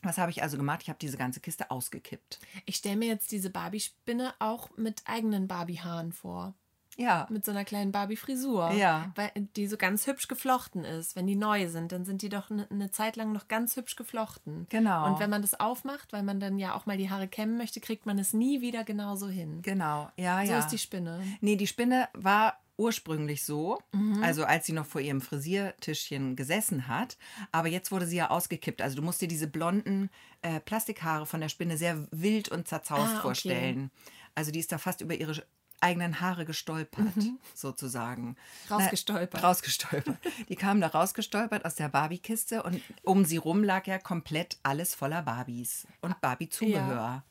Was 0.03 0.17
habe 0.17 0.31
ich 0.31 0.43
also 0.43 0.57
gemacht? 0.57 0.81
Ich 0.83 0.89
habe 0.89 0.99
diese 0.99 1.19
ganze 1.19 1.41
Kiste 1.41 1.71
ausgekippt. 1.71 2.39
Ich 2.65 2.77
stelle 2.77 2.97
mir 2.97 3.09
jetzt 3.09 3.33
diese 3.33 3.51
Barbie-Spinne 3.51 4.35
auch 4.39 4.71
mit 4.77 5.03
eigenen 5.05 5.47
Barbie-Haaren 5.47 6.13
vor. 6.13 6.55
Ja. 7.01 7.27
Mit 7.31 7.45
so 7.45 7.51
einer 7.51 7.65
kleinen 7.65 7.93
Barbie-Frisur. 7.93 8.73
Ja. 8.73 9.11
Weil 9.15 9.31
die 9.57 9.67
so 9.67 9.77
ganz 9.77 10.07
hübsch 10.07 10.29
geflochten 10.29 10.85
ist. 10.85 11.17
Wenn 11.17 11.27
die 11.27 11.37
neu 11.37 11.69
sind, 11.69 11.93
dann 11.93 12.05
sind 12.05 12.23
die 12.23 12.29
doch 12.29 12.51
eine 12.51 12.67
ne 12.71 12.91
Zeit 12.91 13.17
lang 13.17 13.33
noch 13.33 13.49
ganz 13.49 13.77
hübsch 13.77 13.97
geflochten. 13.97 14.67
Genau. 14.69 15.07
Und 15.07 15.19
wenn 15.21 15.31
man 15.31 15.43
das 15.43 15.59
aufmacht, 15.59 16.13
weil 16.13 16.23
man 16.23 16.41
dann 16.41 16.59
ja 16.59 16.75
auch 16.75 16.87
mal 16.87 16.97
die 16.99 17.11
Haare 17.11 17.29
kämmen 17.29 17.57
möchte, 17.57 17.81
kriegt 17.81 18.07
man 18.07 18.19
es 18.19 18.33
nie 18.33 18.61
wieder 18.61 18.85
genauso 18.85 19.29
hin. 19.29 19.63
Genau. 19.63 20.11
Ja, 20.17 20.45
So 20.45 20.53
ja. 20.53 20.59
ist 20.59 20.69
die 20.69 20.79
Spinne. 20.79 21.23
Nee, 21.41 21.57
die 21.57 21.67
Spinne 21.67 22.09
war 22.13 22.59
ursprünglich 22.77 23.45
so, 23.45 23.79
Mhm. 23.93 24.23
also 24.23 24.45
als 24.45 24.65
sie 24.67 24.73
noch 24.73 24.87
vor 24.87 25.01
ihrem 25.03 25.21
Frisiertischchen 25.21 26.37
gesessen 26.37 26.89
hat. 26.89 27.17
Aber 27.53 27.69
jetzt 27.69 27.93
wurde 27.93 28.07
sie 28.07 28.17
ja 28.17 28.31
ausgekippt. 28.31 28.81
Also 28.83 28.97
du 28.97 29.03
musst 29.03 29.21
dir 29.21 29.29
diese 29.29 29.47
blonden 29.47 30.11
äh, 30.43 30.61
Plastikhaare 30.61 31.27
von 31.27 31.41
der 31.41 31.49
Spinne 31.51 31.77
sehr 31.77 32.07
wild 32.11 32.49
und 32.49 32.69
zerzaust 32.69 33.03
Ah, 33.09 33.13
okay. 33.15 33.21
vorstellen. 33.23 33.91
Also 34.35 34.51
die 34.51 34.61
ist 34.61 34.73
da 34.73 34.79
fast 34.79 35.01
über 35.03 35.15
ihre 35.15 35.43
eigenen 35.81 36.21
Haare 36.21 36.45
gestolpert, 36.45 37.07
sozusagen. 37.55 38.29
Mhm. 38.29 38.37
Rausgestolpert. 38.71 39.43
Na, 39.43 39.49
rausgestolpert. 39.49 40.19
Die 40.49 40.57
kamen 40.57 40.81
da 40.81 40.89
rausgestolpert 40.89 41.65
aus 41.65 41.75
der 41.75 41.89
Barbie-Kiste 41.89 42.63
und 42.63 42.81
um 43.03 43.25
sie 43.25 43.37
rum 43.37 43.65
lag 43.65 43.87
ja 43.87 43.99
komplett 43.99 44.59
alles 44.63 44.95
voller 44.95 45.23
Barbies 45.23 45.87
und 46.01 46.21
Barbie-Zubehör. 46.21 46.79
Ja. 46.95 47.25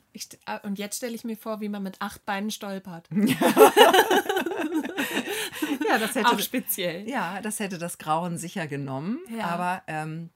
Ah, 0.44 0.56
und 0.64 0.78
jetzt 0.78 0.96
stelle 0.96 1.14
ich 1.14 1.22
mir 1.22 1.36
vor, 1.36 1.60
wie 1.60 1.68
man 1.68 1.84
mit 1.84 2.00
acht 2.00 2.26
Beinen 2.26 2.50
stolpert. 2.50 3.08
Ja, 5.90 5.98
das 5.98 6.14
hätte, 6.14 6.28
Auch 6.28 6.38
speziell. 6.38 7.08
Ja, 7.08 7.40
das 7.40 7.58
hätte 7.58 7.76
das 7.76 7.98
Grauen 7.98 8.38
sicher 8.38 8.68
genommen. 8.68 9.18
Ja. 9.28 9.46
Aber 9.46 9.82
ähm, 9.88 10.30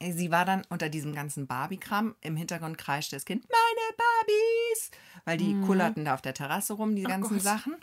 sie 0.00 0.30
war 0.32 0.44
dann 0.44 0.64
unter 0.70 0.88
diesem 0.88 1.14
ganzen 1.14 1.46
Barbie-Kram. 1.46 2.16
Im 2.20 2.36
Hintergrund 2.36 2.76
kreischte 2.76 3.14
das 3.14 3.24
Kind, 3.24 3.46
meine 3.48 3.96
Barbies! 3.96 4.90
Weil 5.26 5.36
die 5.36 5.60
kullerten 5.60 6.06
da 6.06 6.14
auf 6.14 6.22
der 6.22 6.32
Terrasse 6.32 6.72
rum, 6.72 6.96
die 6.96 7.02
ganzen 7.02 7.34
Mhm. 7.34 7.38
Gott. 7.38 7.42
Sachen. 7.42 7.76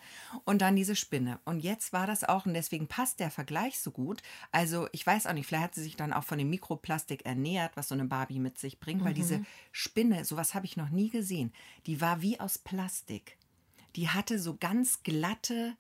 Und 0.46 0.62
dann 0.64 0.76
diese 0.76 0.96
Spinne. 0.96 1.40
Und 1.46 1.60
jetzt 1.60 1.94
war 1.94 2.08
das 2.08 2.24
auch, 2.24 2.48
und 2.48 2.56
deswegen 2.56 2.88
passt 2.88 3.20
der 3.20 3.30
Vergleich 3.30 3.80
so 3.80 3.92
gut. 3.92 4.24
Also, 4.52 4.88
ich 4.94 5.06
weiß 5.06 5.28
auch 5.28 5.34
nicht, 5.34 5.46
vielleicht 5.46 5.64
hat 5.66 5.76
sie 5.76 5.84
sich 5.84 5.96
dann 5.96 6.14
auch 6.14 6.24
von 6.24 6.38
dem 6.40 6.50
Mikroplastik 6.50 7.26
ernährt, 7.26 7.78
was 7.78 7.90
so 7.90 7.94
eine 7.96 8.06
Barbie 8.06 8.40
mit 8.40 8.58
sich 8.58 8.80
bringt. 8.80 9.04
Weil 9.04 9.12
Mhm. 9.12 9.16
diese 9.18 9.46
Spinne, 9.72 10.26
sowas 10.26 10.56
habe 10.56 10.66
ich 10.66 10.78
noch 10.78 10.90
nie 10.90 11.10
gesehen. 11.10 11.52
Die 11.86 12.02
war 12.02 12.22
wie 12.24 12.40
aus 12.40 12.58
Plastik. 12.58 13.38
Die 13.96 14.10
hatte 14.10 14.40
so 14.40 14.56
ganz 14.58 15.04
glatte 15.04 15.76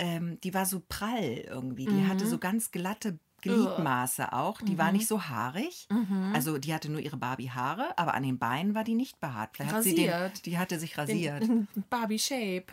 ähm, 0.00 0.38
die 0.42 0.54
war 0.54 0.64
so 0.64 0.80
prall 0.88 1.38
irgendwie. 1.48 1.84
Die 1.86 2.06
hatte 2.06 2.24
Mhm. 2.24 2.28
so 2.28 2.38
ganz 2.38 2.70
glatte 2.70 3.18
Gliedmaße 3.42 4.32
auch. 4.32 4.60
Die 4.62 4.78
war 4.78 4.92
nicht 4.92 5.06
so 5.06 5.22
haarig. 5.22 5.86
Mhm. 5.90 6.32
Also 6.34 6.58
die 6.58 6.74
hatte 6.74 6.90
nur 6.90 7.00
ihre 7.00 7.16
Barbie-Haare, 7.16 7.96
aber 7.96 8.14
an 8.14 8.22
den 8.22 8.38
Beinen 8.38 8.74
war 8.74 8.84
die 8.84 8.94
nicht 8.94 9.20
behaart. 9.20 9.50
Vielleicht 9.52 9.72
hat 9.72 9.82
sie 9.82 9.94
den, 9.94 10.10
Rasiert. 10.10 10.46
die 10.46 10.58
hatte 10.58 10.78
sich 10.78 10.96
rasiert. 10.98 11.44
Barbie 11.90 12.18
Shape. 12.18 12.64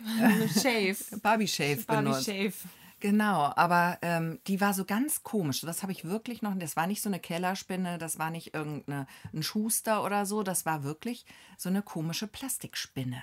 Shave. 0.54 0.96
Barbie-Shave 1.22 1.84
Barbie 1.86 2.04
benutzt. 2.04 2.26
Shave. 2.26 2.54
Genau, 3.00 3.52
aber 3.56 3.98
ähm, 4.00 4.38
die 4.46 4.60
war 4.60 4.72
so 4.72 4.86
ganz 4.86 5.22
komisch. 5.22 5.60
Das 5.60 5.82
habe 5.82 5.92
ich 5.92 6.04
wirklich 6.06 6.40
noch. 6.40 6.54
Das 6.58 6.76
war 6.76 6.86
nicht 6.86 7.02
so 7.02 7.10
eine 7.10 7.20
Kellerspinne, 7.20 7.98
das 7.98 8.18
war 8.18 8.30
nicht 8.30 8.54
irgendein 8.54 9.06
Schuster 9.40 10.02
oder 10.02 10.24
so. 10.24 10.42
Das 10.42 10.64
war 10.64 10.82
wirklich 10.82 11.26
so 11.58 11.68
eine 11.68 11.82
komische 11.82 12.26
Plastikspinne. 12.26 13.20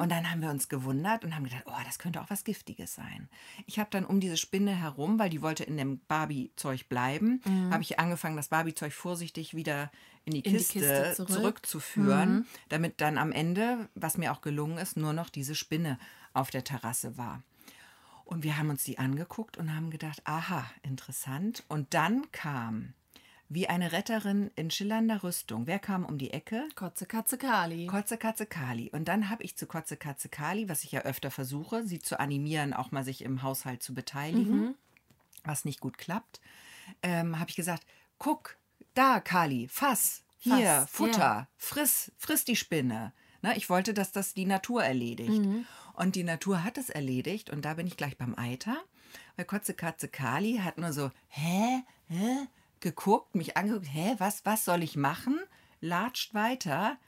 Und 0.00 0.10
dann 0.10 0.28
haben 0.28 0.42
wir 0.42 0.50
uns 0.50 0.68
gewundert 0.68 1.24
und 1.24 1.36
haben 1.36 1.44
gedacht, 1.44 1.62
oh, 1.66 1.80
das 1.84 2.00
könnte 2.00 2.20
auch 2.20 2.30
was 2.30 2.42
Giftiges 2.42 2.94
sein. 2.94 3.28
Ich 3.66 3.78
habe 3.78 3.90
dann 3.90 4.04
um 4.04 4.18
diese 4.18 4.36
Spinne 4.36 4.74
herum, 4.74 5.18
weil 5.20 5.30
die 5.30 5.40
wollte 5.40 5.62
in 5.62 5.76
dem 5.76 6.00
Barbie-Zeug 6.08 6.88
bleiben, 6.88 7.40
habe 7.70 7.82
ich 7.82 8.00
angefangen, 8.00 8.36
das 8.36 8.48
Barbie-Zeug 8.48 8.92
vorsichtig 8.92 9.54
wieder 9.54 9.90
in 10.24 10.32
die 10.32 10.40
In 10.40 10.52
die 10.52 10.58
Kiste, 10.58 10.80
Kiste 10.80 11.14
zurück. 11.14 11.30
zurückzuführen, 11.30 12.46
damit 12.68 13.00
dann 13.00 13.18
am 13.18 13.30
Ende, 13.30 13.88
was 13.94 14.18
mir 14.18 14.32
auch 14.32 14.40
gelungen 14.40 14.78
ist, 14.78 14.96
nur 14.96 15.12
noch 15.12 15.28
diese 15.30 15.54
Spinne 15.54 15.98
auf 16.32 16.50
der 16.50 16.64
Terrasse 16.64 17.16
war. 17.16 17.42
Und 18.26 18.42
wir 18.42 18.58
haben 18.58 18.70
uns 18.70 18.82
die 18.82 18.98
angeguckt 18.98 19.56
und 19.56 19.74
haben 19.74 19.90
gedacht, 19.90 20.20
aha, 20.24 20.68
interessant. 20.82 21.62
Und 21.68 21.94
dann 21.94 22.30
kam, 22.32 22.92
wie 23.48 23.68
eine 23.68 23.92
Retterin 23.92 24.50
in 24.56 24.72
schillernder 24.72 25.22
Rüstung, 25.22 25.68
wer 25.68 25.78
kam 25.78 26.04
um 26.04 26.18
die 26.18 26.32
Ecke? 26.32 26.68
Kotze 26.74 27.06
Katze 27.06 27.38
Kali. 27.38 27.86
Kotze 27.86 28.18
Katze 28.18 28.44
Kali. 28.44 28.90
Und 28.90 29.06
dann 29.06 29.30
habe 29.30 29.44
ich 29.44 29.56
zu 29.56 29.66
Kotze 29.66 29.96
Katze 29.96 30.28
Kali, 30.28 30.68
was 30.68 30.82
ich 30.82 30.90
ja 30.90 31.02
öfter 31.02 31.30
versuche, 31.30 31.86
sie 31.86 32.00
zu 32.00 32.18
animieren, 32.18 32.74
auch 32.74 32.90
mal 32.90 33.04
sich 33.04 33.22
im 33.22 33.44
Haushalt 33.44 33.84
zu 33.84 33.94
beteiligen, 33.94 34.74
was 35.44 35.64
nicht 35.64 35.78
gut 35.78 35.96
klappt, 35.96 36.40
ähm, 37.04 37.38
habe 37.38 37.50
ich 37.50 37.56
gesagt, 37.56 37.86
guck, 38.18 38.56
da 38.94 39.20
Kali, 39.20 39.68
fass, 39.68 40.24
hier, 40.38 40.56
Fass, 40.56 40.90
Futter, 40.90 41.18
ja. 41.18 41.48
friss, 41.56 42.10
friss 42.18 42.44
die 42.44 42.56
Spinne. 42.56 43.12
Ne, 43.46 43.56
ich 43.56 43.70
wollte, 43.70 43.94
dass 43.94 44.10
das 44.10 44.34
die 44.34 44.44
Natur 44.44 44.82
erledigt. 44.82 45.40
Und 45.92 46.16
die 46.16 46.24
Natur 46.24 46.64
hat 46.64 46.78
es 46.78 46.90
erledigt 46.90 47.48
und 47.48 47.64
da 47.64 47.74
bin 47.74 47.86
ich 47.86 47.96
gleich 47.96 48.18
beim 48.18 48.36
Eiter. 48.36 48.76
Weil 49.36 49.44
Kotze 49.44 49.72
Katze 49.72 50.08
Kali 50.08 50.58
hat 50.58 50.78
nur 50.78 50.92
so, 50.92 51.10
hä, 51.28 51.82
hä, 52.08 52.48
geguckt, 52.80 53.34
mich 53.34 53.56
angeguckt, 53.56 53.86
hä, 53.92 54.16
was, 54.18 54.44
was 54.44 54.64
soll 54.64 54.82
ich 54.82 54.96
machen? 54.96 55.38
Latscht 55.80 56.34
weiter, 56.34 56.98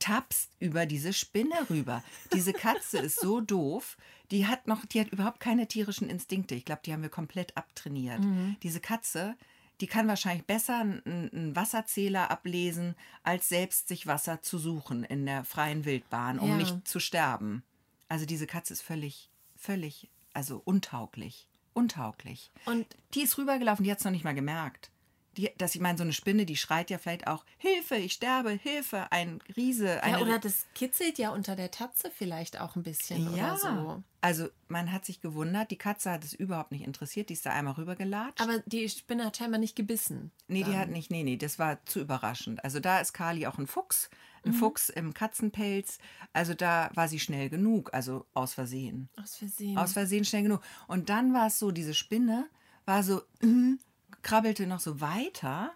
tapst 0.00 0.50
über 0.58 0.84
diese 0.86 1.12
Spinne 1.12 1.70
rüber. 1.70 2.02
Diese 2.32 2.52
Katze 2.52 2.98
ist 2.98 3.20
so 3.20 3.40
doof, 3.40 3.96
die 4.30 4.46
hat 4.46 4.66
noch, 4.66 4.84
die 4.86 5.00
hat 5.00 5.10
überhaupt 5.10 5.38
keine 5.38 5.68
tierischen 5.68 6.10
Instinkte. 6.10 6.56
Ich 6.56 6.64
glaube, 6.64 6.82
die 6.84 6.92
haben 6.92 7.02
wir 7.02 7.08
komplett 7.08 7.56
abtrainiert. 7.56 8.20
Diese 8.62 8.80
Katze, 8.80 9.36
die 9.80 9.86
kann 9.86 10.06
wahrscheinlich 10.08 10.46
besser 10.46 10.78
einen, 10.80 11.54
Wasserzähler 11.56 12.30
ablesen, 12.30 12.94
als 13.22 13.48
selbst 13.48 13.88
sich 13.88 14.06
Wasser 14.06 14.40
zu 14.42 14.58
suchen 14.58 15.04
in 15.04 15.26
der 15.26 15.44
freien 15.44 15.84
Wildbahn, 15.84 16.38
um 16.38 16.50
Ja. 16.50 16.56
nicht 16.56 16.86
zu 16.86 17.00
sterben. 17.00 17.62
Also 18.08 18.26
diese 18.26 18.46
Katze 18.46 18.72
ist 18.72 18.82
völlig, 18.82 19.30
völlig, 19.56 20.08
also 20.32 20.60
untauglich. 20.64 21.48
Untauglich. 21.72 22.52
Und 22.66 22.86
Die 23.14 23.22
ist 23.22 23.36
rübergelaufen, 23.36 23.84
die 23.84 23.90
hat 23.90 23.98
es 23.98 24.04
noch 24.04 24.12
nicht 24.12 24.24
mal 24.24 24.34
gemerkt. 24.34 24.90
Die, 25.36 25.50
dass 25.58 25.74
ich 25.74 25.80
meine, 25.80 25.98
so 25.98 26.04
eine 26.04 26.12
Spinne, 26.12 26.46
die 26.46 26.56
schreit 26.56 26.90
ja 26.90 26.98
vielleicht 26.98 27.26
auch, 27.26 27.44
Hilfe, 27.58 27.96
ich 27.96 28.12
sterbe, 28.12 28.50
Hilfe, 28.50 29.10
ein 29.10 29.40
Riese, 29.56 30.00
ja, 30.06 30.20
oder 30.20 30.38
das 30.38 30.66
kitzelt 30.74 31.18
ja 31.18 31.30
unter 31.30 31.56
der 31.56 31.70
Tatze 31.70 32.10
vielleicht 32.14 32.60
auch 32.60 32.76
ein 32.76 32.82
bisschen 32.82 33.34
ja. 33.34 33.54
oder 33.54 33.56
so. 33.56 34.02
Also 34.20 34.48
man 34.68 34.90
hat 34.90 35.04
sich 35.04 35.20
gewundert, 35.20 35.70
die 35.70 35.76
Katze 35.76 36.10
hat 36.10 36.24
es 36.24 36.32
überhaupt 36.32 36.72
nicht 36.72 36.86
interessiert, 36.86 37.28
die 37.28 37.34
ist 37.34 37.44
da 37.44 37.50
einmal 37.50 37.74
rübergelatscht. 37.74 38.40
Aber 38.40 38.60
die 38.64 38.88
Spinne 38.88 39.26
hat 39.26 39.36
scheinbar 39.36 39.60
nicht 39.60 39.76
gebissen. 39.76 40.30
Nee, 40.48 40.62
die 40.62 40.76
hat 40.76 40.88
nicht, 40.88 41.10
nee, 41.10 41.22
nee, 41.22 41.36
das 41.36 41.58
war 41.58 41.84
zu 41.84 42.00
überraschend. 42.00 42.64
Also 42.64 42.80
da 42.80 43.00
ist 43.00 43.12
Kali 43.12 43.46
auch 43.46 43.58
ein 43.58 43.66
Fuchs, 43.66 44.08
ein 44.46 44.52
Fuchs 44.52 44.88
im 44.88 45.12
Katzenpelz. 45.12 45.98
Also 46.32 46.54
da 46.54 46.90
war 46.94 47.08
sie 47.08 47.20
schnell 47.20 47.50
genug, 47.50 47.92
also 47.92 48.26
aus 48.32 48.54
Versehen. 48.54 49.10
Aus 49.22 49.36
Versehen. 49.36 49.76
Aus 49.76 49.92
Versehen 49.92 50.24
schnell 50.24 50.42
genug. 50.42 50.62
Und 50.86 51.10
dann 51.10 51.34
war 51.34 51.48
es 51.48 51.58
so, 51.58 51.70
diese 51.70 51.94
Spinne 51.94 52.48
war 52.86 53.02
so, 53.02 53.18
äh, 53.42 53.76
krabbelte 54.24 54.66
noch 54.66 54.80
so 54.80 55.00
weiter. 55.00 55.72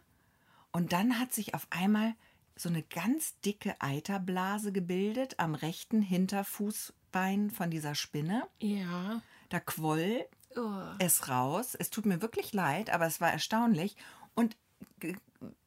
Und 0.72 0.92
dann 0.92 1.18
hat 1.20 1.32
sich 1.32 1.54
auf 1.54 1.66
einmal 1.70 2.14
so 2.56 2.68
eine 2.68 2.82
ganz 2.82 3.38
dicke 3.40 3.76
Eiterblase 3.80 4.72
gebildet 4.72 5.38
am 5.38 5.54
rechten 5.54 6.02
Hinterfußbein 6.02 7.50
von 7.52 7.70
dieser 7.70 7.94
Spinne. 7.94 8.48
ja. 8.60 9.22
Da 9.50 9.60
quoll 9.60 10.26
Oh. 10.56 10.82
es 10.98 11.28
raus. 11.28 11.74
Es 11.74 11.88
tut 11.90 12.04
mir 12.04 12.20
wirklich 12.20 12.52
leid, 12.52 12.90
aber 12.90 13.06
es 13.06 13.20
war 13.20 13.30
erstaunlich. 13.30 13.96
Und 14.34 14.56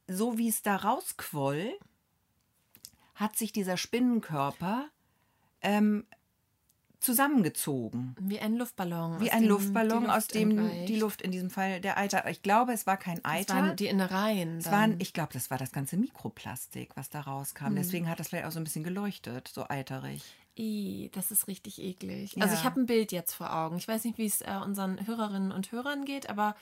so 0.07 0.37
wie 0.37 0.49
es 0.49 0.61
da 0.63 0.75
rausquoll, 0.75 1.71
hat 3.15 3.37
sich 3.37 3.51
dieser 3.53 3.77
Spinnenkörper 3.77 4.89
ähm, 5.61 6.05
zusammengezogen. 7.01 8.15
Wie 8.19 8.39
ein 8.39 8.55
Luftballon. 8.55 9.19
Wie 9.19 9.31
ein 9.31 9.41
dem 9.41 9.49
Luftballon, 9.49 10.03
Luft 10.03 10.15
aus 10.15 10.27
dem 10.27 10.51
entweicht. 10.51 10.89
die 10.89 10.95
Luft 10.99 11.21
in 11.21 11.31
diesem 11.31 11.49
Fall 11.49 11.81
der 11.81 11.97
Eiter. 11.97 12.27
Ich 12.29 12.41
glaube, 12.41 12.71
es 12.73 12.85
war 12.87 12.97
kein 12.97 13.17
Es 13.17 13.25
Eiter. 13.25 13.55
waren 13.55 13.75
die 13.75 13.87
Innereien. 13.87 14.59
Es 14.59 14.71
waren, 14.71 14.95
ich 14.99 15.13
glaube, 15.13 15.33
das 15.33 15.49
war 15.51 15.57
das 15.57 15.71
ganze 15.71 15.97
Mikroplastik, 15.97 16.95
was 16.95 17.09
da 17.09 17.21
rauskam. 17.21 17.67
Hm. 17.67 17.75
Deswegen 17.75 18.09
hat 18.09 18.19
das 18.19 18.29
vielleicht 18.29 18.45
auch 18.45 18.51
so 18.51 18.59
ein 18.59 18.63
bisschen 18.63 18.83
geleuchtet, 18.83 19.49
so 19.53 19.67
eiterig. 19.67 20.23
I, 20.57 21.09
das 21.13 21.31
ist 21.31 21.47
richtig 21.47 21.81
eklig. 21.81 22.35
Also 22.41 22.53
Ja. 22.53 22.59
ich 22.59 22.65
habe 22.65 22.79
ein 22.81 22.85
Bild 22.85 23.11
jetzt 23.11 23.33
vor 23.33 23.55
Augen. 23.55 23.77
Ich 23.77 23.87
weiß 23.87 24.03
nicht, 24.03 24.17
wie 24.17 24.25
es 24.25 24.41
äh, 24.41 24.59
unseren 24.63 25.05
Hörerinnen 25.07 25.51
und 25.51 25.71
Hörern 25.71 26.05
geht, 26.05 26.29
aber 26.29 26.55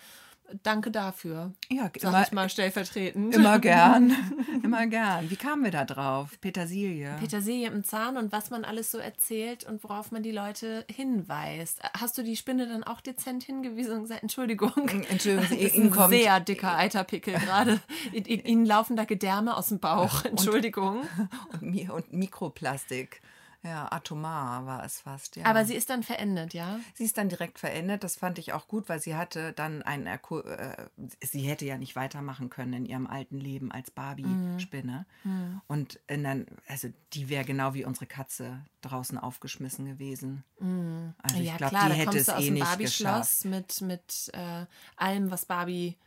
danke 0.63 0.91
dafür. 0.91 1.53
Ja, 1.71 1.83
Sag 1.97 2.03
immer, 2.03 2.21
ich 2.23 2.31
mal 2.31 2.49
stellvertretend. 2.49 3.33
immer 3.35 3.59
gern. 3.59 4.15
immer 4.63 4.87
gern. 4.87 5.29
Wie 5.29 5.35
kamen 5.35 5.63
wir 5.63 5.71
da 5.71 5.85
drauf? 5.85 6.39
Petersilie. 6.41 7.15
Petersilie 7.19 7.67
im 7.67 7.83
Zahn 7.83 8.17
und 8.17 8.31
was 8.31 8.49
man 8.49 8.63
alles 8.65 8.91
so 8.91 8.97
erzählt 8.97 9.63
und 9.63 9.83
worauf 9.83 10.11
man 10.11 10.23
die 10.23 10.31
Leute 10.31 10.85
hinweist. 10.89 11.81
Hast 11.97 12.17
du 12.17 12.23
die 12.23 12.35
Spinne 12.35 12.67
dann 12.67 12.83
auch 12.83 13.01
dezent 13.01 13.43
hingewiesen 13.43 13.93
und 13.93 14.01
gesagt, 14.03 14.21
Entschuldigung, 14.23 14.71
Entschuldigen 15.09 15.47
Sie, 15.47 15.55
das 15.55 15.63
ist 15.65 15.75
Ihnen 15.75 15.85
ein 15.87 15.91
kommt- 15.91 16.09
sehr 16.13 16.39
dicker 16.39 16.75
Eiterpickel 16.77 17.33
gerade. 17.35 17.79
Ihnen 18.13 18.65
laufen 18.65 18.95
da 18.95 19.05
Gedärme 19.05 19.55
aus 19.57 19.69
dem 19.69 19.79
Bauch. 19.79 20.25
Entschuldigung. 20.25 21.01
und, 21.53 21.61
Mi- 21.61 21.89
und 21.89 22.11
Mikroplastik. 22.13 23.21
Ja, 23.61 23.91
atomar 23.91 24.65
war 24.65 24.85
es 24.85 25.01
fast. 25.01 25.35
Ja. 25.35 25.45
Aber 25.45 25.65
sie 25.65 25.75
ist 25.75 25.89
dann 25.89 26.01
verendet, 26.01 26.53
ja? 26.53 26.79
Sie 26.93 27.03
ist 27.03 27.17
dann 27.17 27.27
direkt 27.27 27.59
verendet. 27.59 28.05
Das 28.05 28.15
fand 28.15 28.39
ich 28.39 28.53
auch 28.53 28.69
gut, 28.69 28.87
weil 28.87 29.01
sie 29.01 29.15
hatte 29.15 29.51
dann 29.51 29.81
ein 29.81 30.05
Erku 30.05 30.39
äh, 30.39 30.87
sie 31.21 31.41
hätte 31.41 31.65
ja 31.65 31.77
nicht 31.77 31.97
weitermachen 31.97 32.49
können 32.49 32.71
in 32.73 32.85
ihrem 32.85 33.05
alten 33.05 33.37
Leben 33.37 33.71
als 33.71 33.91
Barbie-Spinne. 33.91 35.05
Und 35.67 35.99
in 36.07 36.23
dann, 36.23 36.45
also 36.67 36.87
die 37.13 37.27
wäre 37.27 37.43
genau 37.43 37.73
wie 37.73 37.83
unsere 37.83 38.05
Katze 38.05 38.65
draußen 38.81 39.17
aufgeschmissen 39.17 39.85
gewesen. 39.85 40.45
Also 41.21 41.39
ich 41.39 41.47
ja, 41.47 41.57
glaube, 41.57 41.75
die 41.75 41.89
da 41.89 41.95
hätte 41.95 42.17
es 42.17 42.27
eh 42.29 42.45
dem 42.45 42.53
nicht 42.53 42.63
Barbie-Schloss 42.63 43.41
geschafft. 43.41 43.45
mit, 43.45 43.81
mit 43.81 44.31
äh, 44.33 44.65
allem, 44.95 45.31
was 45.31 45.45
Barbie 45.45 45.97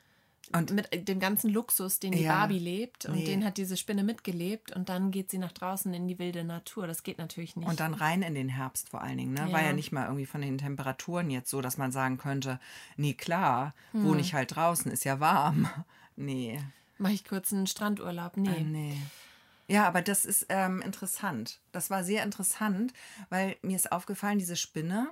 Und- 0.54 0.72
mit 0.72 1.08
dem 1.08 1.20
ganzen 1.20 1.48
Luxus, 1.50 1.98
den 2.00 2.12
die 2.12 2.22
Ja, 2.22 2.32
Barbie 2.40 2.58
lebt 2.58 3.06
und 3.06 3.14
nee. 3.14 3.24
den 3.24 3.44
hat 3.44 3.56
diese 3.56 3.76
Spinne 3.76 4.02
mitgelebt 4.02 4.74
und 4.76 4.88
dann 4.88 5.10
geht 5.10 5.30
sie 5.30 5.38
nach 5.38 5.52
draußen 5.52 5.94
in 5.94 6.08
die 6.08 6.18
wilde 6.18 6.44
Natur. 6.44 6.86
Das 6.86 7.02
geht 7.04 7.18
natürlich 7.18 7.56
nicht. 7.56 7.68
Und 7.68 7.80
dann 7.80 7.94
rein 7.94 8.22
in 8.22 8.34
den 8.34 8.48
Herbst 8.48 8.88
vor 8.90 9.02
allen 9.02 9.16
Dingen. 9.18 9.32
Ne? 9.34 9.50
War 9.52 9.60
Ja. 9.60 9.68
ja 9.68 9.72
nicht 9.72 9.92
mal 9.92 10.04
irgendwie 10.06 10.26
von 10.26 10.42
den 10.42 10.58
Temperaturen 10.58 11.30
jetzt 11.30 11.48
so, 11.48 11.60
dass 11.60 11.78
man 11.78 11.92
sagen 11.92 12.18
könnte, 12.18 12.58
nee, 12.96 13.14
klar, 13.14 13.72
Hm. 13.92 14.04
wohne 14.04 14.20
ich 14.20 14.34
halt 14.34 14.54
draußen, 14.56 14.90
ist 14.90 15.04
ja 15.04 15.20
warm. 15.20 15.68
Nee. 16.16 16.60
Mache 16.98 17.14
ich 17.14 17.24
kurz 17.24 17.52
einen 17.54 17.66
Strandurlaub? 17.66 18.36
Nee. 18.36 18.50
Äh, 18.50 18.60
nee. 18.64 18.96
Ja, 19.66 19.86
aber 19.88 20.02
das 20.02 20.26
ist 20.26 20.46
ähm, 20.50 20.82
interessant. 20.82 21.58
Das 21.72 21.88
war 21.88 22.04
sehr 22.04 22.22
interessant, 22.24 22.92
weil 23.30 23.56
mir 23.62 23.76
ist 23.76 23.90
aufgefallen, 23.92 24.38
diese 24.38 24.56
Spinne 24.56 25.08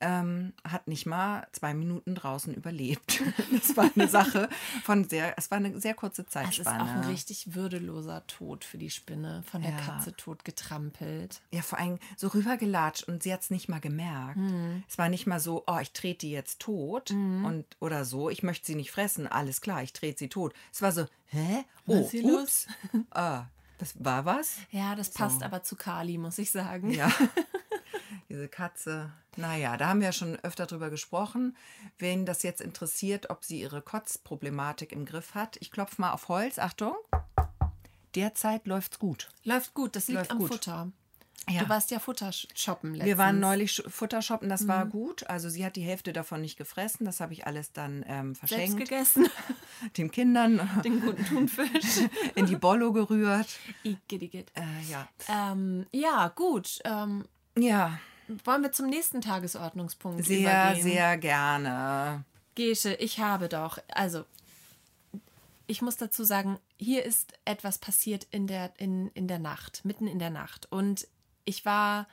ähm, 0.00 0.52
hat 0.62 0.88
nicht 0.88 1.06
mal 1.06 1.46
zwei 1.52 1.72
Minuten 1.74 2.14
draußen 2.14 2.54
überlebt. 2.54 3.22
Das 3.52 3.76
war 3.76 3.90
eine 3.94 4.08
Sache 4.08 4.48
von 4.84 5.08
sehr, 5.08 5.34
es 5.38 5.50
war 5.50 5.58
eine 5.58 5.80
sehr 5.80 5.94
kurze 5.94 6.22
Es 6.22 6.28
ist 6.28 6.36
auch 6.36 6.42
ein 6.42 6.50
Zeitspanne. 6.50 7.08
richtig 7.08 7.54
würdeloser 7.54 8.26
Tod 8.26 8.64
für 8.64 8.76
die 8.78 8.90
Spinne, 8.90 9.42
von 9.50 9.62
der 9.62 9.70
Ja. 9.72 9.76
Katze 9.78 10.14
tot 10.14 10.44
getrampelt. 10.44 11.40
Ja, 11.52 11.62
vor 11.62 11.78
allem 11.78 11.98
so 12.16 12.28
rübergelatscht 12.28 13.04
und 13.04 13.22
sie 13.22 13.32
hat 13.32 13.42
es 13.42 13.50
nicht 13.50 13.68
mal 13.68 13.80
gemerkt. 13.80 14.36
Hm. 14.36 14.82
Es 14.88 14.98
war 14.98 15.08
nicht 15.08 15.26
mal 15.26 15.40
so, 15.40 15.64
oh, 15.66 15.78
ich 15.80 15.92
trete 15.92 16.26
die 16.26 16.30
jetzt 16.32 16.60
tot 16.60 17.10
und 17.10 17.64
oder 17.80 18.04
so, 18.04 18.28
ich 18.30 18.42
möchte 18.42 18.66
sie 18.66 18.74
nicht 18.74 18.90
fressen, 18.90 19.26
alles 19.26 19.60
klar, 19.60 19.82
ich 19.82 19.92
trete 19.92 20.18
sie 20.18 20.28
tot. 20.28 20.52
Es 20.72 20.82
war 20.82 20.92
so, 20.92 21.06
hä? 21.26 21.64
Oh, 21.86 22.08
ups. 22.24 22.66
ah, 23.10 23.44
das 23.78 23.94
war 24.02 24.24
was? 24.24 24.56
Ja, 24.70 24.94
das 24.94 25.10
passt 25.10 25.42
aber 25.42 25.62
zu 25.62 25.76
Kali, 25.76 26.18
muss 26.18 26.38
ich 26.38 26.50
sagen. 26.50 26.90
Ja. 26.90 27.10
Diese 28.28 28.48
Katze. 28.48 29.12
Naja, 29.36 29.76
da 29.76 29.88
haben 29.88 30.00
wir 30.00 30.06
ja 30.08 30.12
schon 30.12 30.36
öfter 30.42 30.66
drüber 30.66 30.90
gesprochen. 30.90 31.56
Wen 31.98 32.24
das 32.26 32.42
jetzt 32.42 32.60
interessiert, 32.60 33.30
ob 33.30 33.44
sie 33.44 33.60
ihre 33.60 33.82
Kotzproblematik 33.82 34.92
im 34.92 35.04
Griff 35.04 35.34
hat, 35.34 35.56
ich 35.60 35.70
klopfe 35.70 36.00
mal 36.00 36.12
auf 36.12 36.28
Holz. 36.28 36.58
Achtung. 36.58 36.94
Derzeit 38.14 38.66
läuft's 38.66 38.98
gut. 38.98 39.28
Läuft 39.44 39.74
gut, 39.74 39.94
das 39.94 40.08
liegt 40.08 40.18
Läuft 40.20 40.30
am 40.30 40.38
gut. 40.38 40.48
Futter. 40.48 40.90
Ja. 41.48 41.62
Du 41.62 41.68
warst 41.68 41.92
ja 41.92 42.00
Futter 42.00 42.32
shoppen 42.32 42.92
letztens. 42.94 43.06
Wir 43.06 43.18
waren 43.18 43.38
neulich 43.38 43.80
Futter 43.86 44.20
shoppen, 44.20 44.48
das 44.48 44.62
Mhm. 44.62 44.68
war 44.68 44.86
gut. 44.86 45.28
Also 45.28 45.48
sie 45.48 45.64
hat 45.64 45.76
die 45.76 45.82
Hälfte 45.82 46.12
davon 46.12 46.40
nicht 46.40 46.56
gefressen. 46.56 47.04
Das 47.06 47.20
habe 47.20 47.34
ich 47.34 47.46
alles 47.46 47.72
dann 47.72 48.04
ähm, 48.08 48.34
selbst 48.34 48.38
verschenkt. 48.48 48.78
gegessen, 48.78 49.28
Den 49.96 50.10
Kindern 50.10 50.68
den 50.82 51.00
guten 51.02 51.24
Thunfisch. 51.24 52.00
in 52.34 52.46
die 52.46 52.56
Bollo 52.56 52.92
gerührt. 52.92 53.46
Igidigit. 53.84 54.50
Äh, 54.56 54.90
ja. 54.90 55.06
Ähm, 55.28 55.86
ja, 55.92 56.28
gut. 56.34 56.80
Ähm, 56.84 57.26
Ja, 57.58 57.98
wollen 58.44 58.62
wir 58.62 58.72
zum 58.72 58.86
nächsten 58.86 59.20
Tagesordnungspunkt 59.20 60.24
sehr, 60.24 60.40
übergehen? 60.40 60.82
sehr 60.82 61.16
gerne. 61.18 62.24
Gesche, 62.54 62.94
ich 62.94 63.20
habe 63.20 63.48
doch, 63.48 63.78
also 63.88 64.24
ich 65.66 65.82
muss 65.82 65.96
dazu 65.96 66.24
sagen, 66.24 66.58
hier 66.76 67.04
ist 67.04 67.32
etwas 67.44 67.78
passiert 67.78 68.26
in 68.30 68.46
der, 68.46 68.72
in, 68.78 69.08
in 69.08 69.28
der 69.28 69.38
Nacht, 69.38 69.84
mitten 69.84 70.06
in 70.06 70.18
der 70.18 70.30
Nacht. 70.30 70.70
Und 70.70 71.08
ich 71.44 71.64
war, 71.64 72.06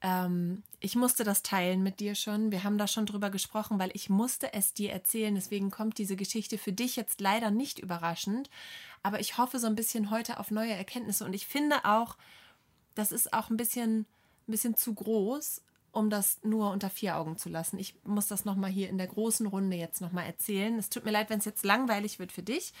ähm, 0.00 0.62
ich 0.80 0.96
musste 0.96 1.24
das 1.24 1.42
teilen 1.42 1.82
mit 1.82 2.00
dir 2.00 2.14
schon. 2.14 2.50
Wir 2.50 2.64
haben 2.64 2.78
da 2.78 2.86
schon 2.86 3.06
drüber 3.06 3.30
gesprochen, 3.30 3.78
weil 3.78 3.90
ich 3.94 4.10
musste 4.10 4.52
es 4.52 4.74
dir 4.74 4.92
erzählen. 4.92 5.34
Deswegen 5.34 5.70
kommt 5.70 5.98
diese 5.98 6.16
Geschichte 6.16 6.58
für 6.58 6.72
dich 6.72 6.96
jetzt 6.96 7.20
leider 7.20 7.50
nicht 7.50 7.78
überraschend. 7.78 8.50
Aber 9.02 9.20
ich 9.20 9.38
hoffe 9.38 9.58
so 9.58 9.66
ein 9.66 9.76
bisschen 9.76 10.10
heute 10.10 10.40
auf 10.40 10.50
neue 10.50 10.72
Erkenntnisse. 10.72 11.24
Und 11.24 11.34
ich 11.34 11.46
finde 11.46 11.84
auch, 11.84 12.16
das 12.94 13.12
ist 13.12 13.32
auch 13.32 13.48
ein 13.50 13.56
bisschen, 13.56 14.06
ein 14.48 14.52
bisschen 14.52 14.76
zu 14.76 14.94
groß, 14.94 15.62
um 15.92 16.10
das 16.10 16.38
nur 16.42 16.70
unter 16.70 16.90
vier 16.90 17.16
Augen 17.16 17.36
zu 17.36 17.48
lassen. 17.48 17.78
Ich 17.78 17.94
muss 18.04 18.28
das 18.28 18.44
nochmal 18.44 18.70
hier 18.70 18.88
in 18.88 18.98
der 18.98 19.06
großen 19.06 19.46
Runde 19.46 19.76
jetzt 19.76 20.00
nochmal 20.00 20.26
erzählen. 20.26 20.78
Es 20.78 20.90
tut 20.90 21.04
mir 21.04 21.10
leid, 21.10 21.30
wenn 21.30 21.38
es 21.38 21.44
jetzt 21.44 21.64
langweilig 21.64 22.18
wird 22.18 22.30
für 22.32 22.42
dich, 22.42 22.72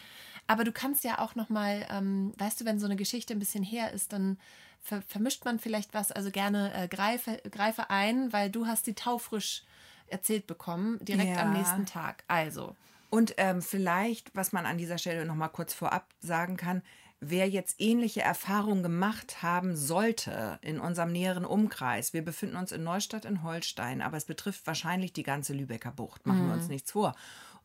aber 0.46 0.64
du 0.64 0.72
kannst 0.72 1.04
ja 1.04 1.18
auch 1.18 1.34
nochmal, 1.34 1.86
ähm, 1.90 2.32
weißt 2.38 2.60
du, 2.60 2.64
wenn 2.64 2.78
so 2.78 2.86
eine 2.86 2.96
Geschichte 2.96 3.32
ein 3.34 3.38
bisschen 3.38 3.64
her 3.64 3.92
ist, 3.92 4.12
dann 4.12 4.38
ver 4.80 5.02
vermischt 5.02 5.44
man 5.44 5.58
vielleicht 5.58 5.94
was. 5.94 6.12
Also 6.12 6.30
gerne 6.30 6.72
äh, 6.74 6.88
greife, 6.88 7.40
greife 7.50 7.90
ein, 7.90 8.32
weil 8.32 8.50
du 8.50 8.66
hast 8.66 8.86
die 8.86 8.94
taufrisch 8.94 9.64
erzählt 10.06 10.46
bekommen, 10.46 10.98
direkt 11.04 11.38
am 11.38 11.50
Ja. 11.50 11.52
nächsten 11.52 11.86
Tag. 11.86 12.24
Also, 12.28 12.76
Und 13.10 13.34
ähm, 13.38 13.62
vielleicht, 13.62 14.34
was 14.36 14.52
man 14.52 14.66
an 14.66 14.78
dieser 14.78 14.98
Stelle 14.98 15.24
noch 15.24 15.34
mal 15.34 15.48
kurz 15.48 15.72
vorab 15.74 16.14
sagen 16.20 16.56
kann, 16.56 16.82
wer 17.20 17.48
jetzt 17.48 17.80
ähnliche 17.80 18.22
Erfahrungen 18.22 18.82
gemacht 18.82 19.42
haben 19.42 19.76
sollte 19.76 20.58
in 20.62 20.78
unserem 20.78 21.12
näheren 21.12 21.44
Umkreis. 21.44 22.12
Wir 22.12 22.24
befinden 22.24 22.56
uns 22.56 22.72
in 22.72 22.84
Neustadt 22.84 23.24
in 23.24 23.42
Holstein, 23.42 24.02
aber 24.02 24.16
es 24.16 24.24
betrifft 24.24 24.66
wahrscheinlich 24.66 25.12
die 25.12 25.24
ganze 25.24 25.52
Lübecker 25.52 25.90
Bucht, 25.90 26.26
machen 26.26 26.46
wir 26.46 26.54
uns 26.54 26.68
nichts 26.68 26.92
vor. 26.92 27.14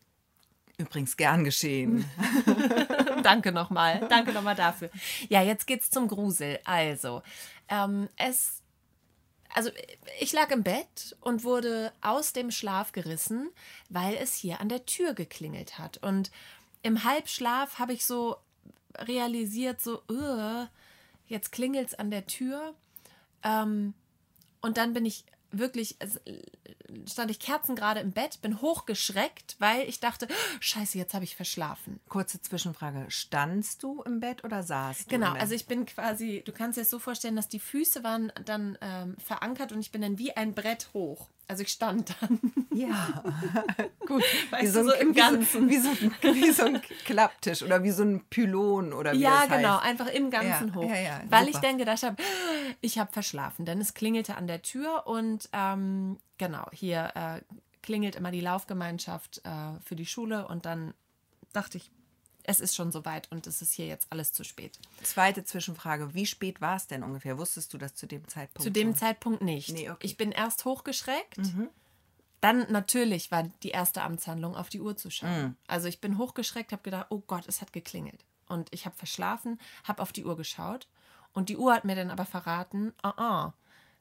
Übrigens 0.79 1.17
gern 1.17 1.45
geschehen. 1.45 2.05
Danke 3.23 3.51
nochmal. 3.51 4.07
Danke 4.11 4.33
nochmal 4.35 4.57
dafür. 4.57 4.91
Ja, 5.31 5.41
jetzt 5.43 5.67
geht's 5.67 5.91
zum 5.91 6.07
Grusel. 6.07 6.59
Also, 6.65 7.23
ähm, 7.69 8.09
es. 8.17 8.63
Also, 9.55 9.71
ich 10.21 10.33
lag 10.33 10.51
im 10.51 10.63
Bett 10.63 11.17
und 11.21 11.45
wurde 11.45 11.93
aus 12.03 12.33
dem 12.33 12.51
Schlaf 12.51 12.93
gerissen, 12.93 13.51
weil 13.89 14.15
es 14.17 14.35
hier 14.35 14.61
an 14.61 14.69
der 14.69 14.87
Tür 14.87 15.15
geklingelt 15.15 15.79
hat. 15.79 15.99
Und 15.99 16.31
im 16.83 17.05
Halbschlaf 17.05 17.79
habe 17.79 17.93
ich 17.93 18.07
so 18.07 18.37
realisiert, 18.99 19.81
so, 19.81 20.03
"Ugh, 20.09 20.69
jetzt 21.29 21.53
klingelt's 21.53 21.95
an 21.95 22.11
der 22.11 22.27
Tür. 22.27 22.75
Ähm, 23.43 23.95
und 24.61 24.77
dann 24.77 24.93
bin 24.93 25.05
ich 25.05 25.25
wirklich, 25.53 25.97
es, 25.99 26.21
stand 27.11 27.31
ich 27.31 27.39
kerzengerade 27.39 28.01
im 28.01 28.13
Bett, 28.13 28.41
bin 28.43 28.61
hochgeschreckt, 28.61 29.57
weil 29.59 29.89
ich 29.89 30.01
dachte, 30.01 30.29
Scheiße, 30.61 30.99
jetzt 30.99 31.15
habe 31.15 31.25
ich 31.25 31.37
verschlafen. 31.37 32.01
Kurze 32.09 32.41
Zwischenfrage. 32.41 33.07
Standst 33.09 33.83
du 33.83 34.03
im 34.03 34.21
Bett 34.21 34.45
oder 34.45 34.63
saßt 34.63 35.07
du? 35.07 35.11
Genau, 35.11 35.33
also 35.33 35.55
ich 35.55 35.67
bin 35.67 35.87
quasi, 35.87 36.43
du 36.45 36.53
kannst 36.53 36.77
dir 36.77 36.83
das 36.83 36.91
so 36.91 36.99
vorstellen, 36.99 37.37
dass 37.37 37.49
die 37.49 37.61
Füße 37.61 38.03
waren 38.05 38.33
dann 38.45 38.79
ähm, 38.81 39.17
verankert 39.19 39.73
und 39.73 39.81
ich 39.81 39.93
bin 39.93 40.03
dann 40.03 40.19
wie 40.19 40.33
ein 40.33 40.55
Brett 40.55 40.89
hoch. 40.95 41.29
Also 41.49 41.63
ich 41.63 41.69
stand 41.69 42.15
dann. 42.21 42.41
Ja, 42.75 43.23
gut. 44.07 44.23
Weißt 44.51 44.75
du, 44.75 44.85
so 44.85 44.93
im 44.95 45.11
wie 45.15 45.19
Ganzen. 45.21 45.69
Wie 45.69 45.79
so, 45.79 45.91
wie 46.23 46.51
so 46.51 46.65
ein 46.65 46.83
Klapptisch 47.05 47.63
oder 47.63 47.85
wie 47.85 47.93
so 47.93 48.03
ein 48.03 48.25
Pylon 48.29 48.93
oder 48.93 49.13
wie 49.13 49.19
ja, 49.21 49.47
das 49.47 49.57
genau, 49.57 49.77
heißt. 49.77 49.85
einfach 49.85 50.07
im 50.09 50.31
Ganzen 50.31 50.69
Ja, 50.69 50.75
hoch. 50.75 50.89
ja, 50.91 50.97
ja, 50.97 51.21
weil 51.29 51.47
super. 51.47 51.59
ich 51.59 51.63
dann 51.63 51.79
gedacht 51.79 52.03
habe, 52.03 52.17
ich 52.81 52.99
habe 52.99 53.13
verschlafen, 53.13 53.65
denn 53.65 53.81
es 53.81 53.95
klingelte 53.95 54.35
an 54.37 54.49
der 54.49 54.63
Tür 54.63 55.07
und 55.07 55.49
ähm, 55.53 56.19
genau, 56.39 56.67
hier 56.73 57.13
äh, 57.15 57.41
klingelt 57.83 58.17
immer 58.17 58.33
die 58.33 58.41
Laufgemeinschaft 58.41 59.41
äh, 59.45 59.81
für 59.85 59.95
die 59.95 60.07
Schule 60.07 60.49
und 60.49 60.67
dann 60.67 60.95
dachte 61.53 61.79
ich, 61.79 61.91
es 62.49 62.61
ist 62.61 62.75
schon 62.75 62.93
soweit 62.93 63.31
und 63.31 63.47
es 63.47 63.61
ist 63.61 63.73
hier 63.73 63.87
jetzt 63.87 64.07
alles 64.11 64.33
zu 64.33 64.45
spät. 64.45 64.79
Zweite 65.03 65.45
Zwischenfrage. 65.45 66.15
Wie 66.15 66.27
spät 66.27 66.61
war 66.61 66.77
es 66.77 66.87
denn 66.87 67.03
ungefähr? 67.03 67.39
Wusstest 67.39 67.75
du 67.75 67.79
das 67.79 67.95
zu 67.95 68.07
dem 68.07 68.27
Zeitpunkt? 68.29 68.63
Zu 68.63 68.71
dem 68.71 68.89
schon? 68.89 68.97
Zeitpunkt 68.97 69.43
nicht. 69.43 69.73
Nee, 69.73 69.91
okay. 69.91 70.07
Ich 70.07 70.17
bin 70.17 70.33
erst 70.33 70.65
hochgeschreckt. 70.65 71.41
Dann 72.41 72.71
natürlich 72.71 73.31
war 73.31 73.45
die 73.63 73.71
erste 73.71 74.03
Amtshandlung, 74.03 74.55
auf 74.55 74.69
die 74.69 74.81
Uhr 74.81 74.97
zu 74.97 75.11
schauen. 75.11 75.57
Also 75.67 75.89
ich 75.89 76.01
bin 76.01 76.19
hochgeschreckt, 76.19 76.73
habe 76.73 76.83
gedacht, 76.83 77.07
oh 77.11 77.23
Gott, 77.27 77.45
es 77.49 77.61
hat 77.61 77.73
geklingelt. 77.73 78.25
Und 78.49 78.69
ich 78.73 78.87
habe 78.87 78.97
verschlafen, 78.97 79.59
habe 79.85 80.03
auf 80.03 80.13
die 80.13 80.25
Uhr 80.25 80.37
geschaut. 80.37 80.87
Und 81.33 81.49
die 81.49 81.57
Uhr 81.57 81.75
hat 81.75 81.85
mir 81.85 81.97
dann 81.97 82.11
aber 82.11 82.25
verraten, 82.25 82.93
ah, 83.03 83.15
ah, 83.17 83.53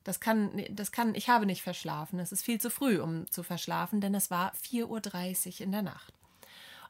das 0.04 0.20
kann, 0.20 0.64
das 0.70 0.92
kann, 0.92 1.16
ich 1.16 1.30
habe 1.30 1.48
nicht 1.48 1.64
verschlafen. 1.64 2.20
Es 2.20 2.32
ist 2.32 2.44
viel 2.44 2.62
zu 2.62 2.70
früh, 2.70 3.02
um 3.02 3.30
zu 3.32 3.42
verschlafen, 3.42 4.02
denn 4.02 4.14
es 4.14 4.30
war 4.30 4.54
4.30 4.54 5.56
Uhr 5.56 5.62
in 5.62 5.72
der 5.72 5.82
Nacht. 5.82 6.14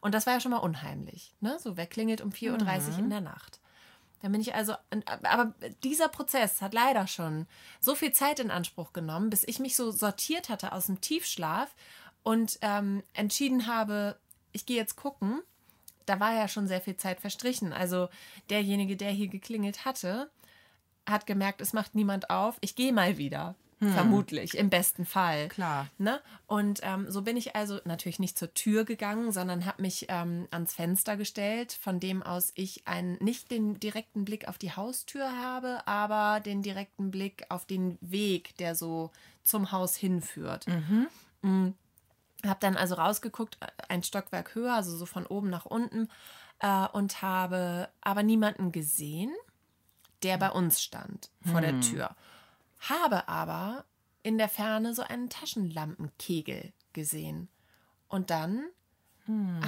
Und 0.06 0.14
das 0.14 0.28
war 0.28 0.34
ja 0.34 0.40
schon 0.40 0.52
mal 0.52 0.60
unheimlich. 0.60 1.34
Ne? 1.42 1.58
So, 1.58 1.78
wer 1.78 1.88
klingelt 1.88 2.22
um 2.22 2.30
4.30 2.30 2.92
Uhr 2.92 3.00
in 3.00 3.10
der 3.10 3.22
Nacht? 3.22 3.60
Dann 4.22 4.32
bin 4.32 4.40
ich 4.40 4.54
also, 4.54 4.76
aber 5.24 5.56
dieser 5.84 6.10
Prozess 6.10 6.62
hat 6.62 6.76
leider 6.76 7.08
schon 7.08 7.48
so 7.80 7.96
viel 7.96 8.12
Zeit 8.12 8.40
in 8.40 8.52
Anspruch 8.52 8.94
genommen, 8.94 9.32
bis 9.32 9.44
ich 9.48 9.58
mich 9.58 9.76
so 9.76 9.90
sortiert 9.90 10.50
hatte 10.50 10.74
aus 10.74 10.86
dem 10.86 11.02
Tiefschlaf 11.02 11.74
und 12.22 12.60
ähm, 12.62 13.02
entschieden 13.14 13.66
habe, 13.66 14.20
ich 14.52 14.68
gehe 14.68 14.78
jetzt 14.78 14.96
gucken. 14.96 15.42
Da 16.06 16.20
war 16.20 16.36
ja 16.36 16.48
schon 16.48 16.68
sehr 16.68 16.82
viel 16.82 16.98
Zeit 16.98 17.20
verstrichen. 17.20 17.74
Also 17.74 18.08
derjenige, 18.52 18.98
der 18.98 19.10
hier 19.10 19.28
geklingelt 19.28 19.86
hatte, 19.86 20.30
hat 21.10 21.26
gemerkt, 21.26 21.62
es 21.62 21.74
macht 21.74 21.96
niemand 21.96 22.30
auf. 22.30 22.58
Ich 22.62 22.76
gehe 22.76 22.94
mal 22.94 23.18
wieder. 23.18 23.56
Vermutlich, 23.80 24.58
im 24.58 24.70
besten 24.70 25.06
Fall. 25.06 25.50
Klar. 25.50 25.88
Ne? 25.98 26.22
Und 26.48 26.80
ähm, 26.84 27.12
so 27.12 27.24
bin 27.24 27.36
ich 27.36 27.56
also 27.56 27.80
natürlich 27.84 28.20
nicht 28.20 28.38
zur 28.38 28.54
Tür 28.54 28.86
gegangen, 28.86 29.32
sondern 29.34 29.66
habe 29.66 29.82
mich 29.82 30.06
ähm, 30.08 30.48
ans 30.52 30.74
Fenster 30.74 31.18
gestellt, 31.18 31.74
von 31.74 32.00
dem 32.00 32.24
aus 32.24 32.52
ich 32.56 32.88
einen, 32.88 33.18
nicht 33.18 33.52
den 33.52 33.80
direkten 33.80 34.24
Blick 34.24 34.48
auf 34.48 34.58
die 34.58 34.72
Haustür 34.72 35.30
habe, 35.38 35.86
aber 35.88 36.40
den 36.40 36.62
direkten 36.62 37.12
Blick 37.12 37.46
auf 37.50 37.66
den 37.66 37.98
Weg, 38.00 38.56
der 38.58 38.76
so 38.76 39.12
zum 39.44 39.72
Haus 39.74 39.96
hinführt. 39.96 40.66
Mhm. 41.42 41.74
Habe 42.46 42.60
dann 42.62 42.78
also 42.78 42.96
rausgeguckt, 42.96 43.58
ein 43.90 44.04
Stockwerk 44.04 44.56
höher, 44.56 44.74
also 44.74 44.96
so 44.96 45.06
von 45.06 45.26
oben 45.26 45.50
nach 45.50 45.66
unten, 45.66 46.08
äh, 46.60 46.88
und 46.94 47.22
habe 47.22 47.90
aber 48.02 48.24
niemanden 48.24 48.72
gesehen, 48.72 49.34
der 50.24 50.38
bei 50.38 50.50
uns 50.50 50.82
stand 50.82 51.30
vor 51.44 51.62
der 51.62 51.82
Tür. 51.82 52.16
Habe 52.90 53.28
aber 53.28 53.86
in 54.24 54.38
der 54.38 54.50
Ferne 54.50 54.94
so 54.94 55.02
einen 55.02 55.30
Taschenlampenkegel 55.30 56.74
gesehen. 56.94 57.50
Und 58.08 58.30
dann 58.30 58.66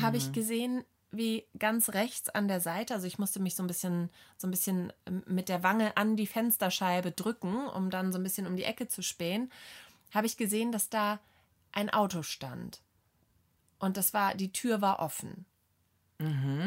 habe 0.02 0.18
ich 0.18 0.32
gesehen, 0.34 0.84
wie 1.12 1.46
ganz 1.58 1.90
rechts 1.90 2.30
an 2.30 2.48
der 2.48 2.60
Seite, 2.60 2.94
also 2.94 3.08
ich 3.08 3.18
musste 3.18 3.40
mich 3.40 3.56
so 3.56 3.64
ein 3.64 3.68
bisschen, 3.68 4.10
so 4.38 4.48
ein 4.48 4.52
bisschen 4.52 4.94
ähm, 5.06 5.24
mit 5.26 5.50
der 5.50 5.64
Wange 5.64 5.96
an 5.98 6.16
die 6.16 6.28
Fensterscheibe 6.28 7.12
drücken, 7.12 7.68
um 7.68 7.90
dann 7.90 8.12
so 8.12 8.20
ein 8.20 8.24
bisschen 8.24 8.46
um 8.46 8.56
die 8.56 8.64
Ecke 8.64 8.88
zu 8.88 9.02
spähen, 9.02 9.52
habe 10.14 10.28
ich 10.28 10.38
gesehen, 10.38 10.72
dass 10.72 10.90
da 10.90 11.20
ein 11.72 11.90
Auto 11.90 12.24
stand. 12.24 12.82
Und 13.80 13.98
das 13.98 14.14
war, 14.14 14.36
die 14.36 14.52
Tür 14.52 14.82
war 14.82 15.00
offen. 15.00 15.46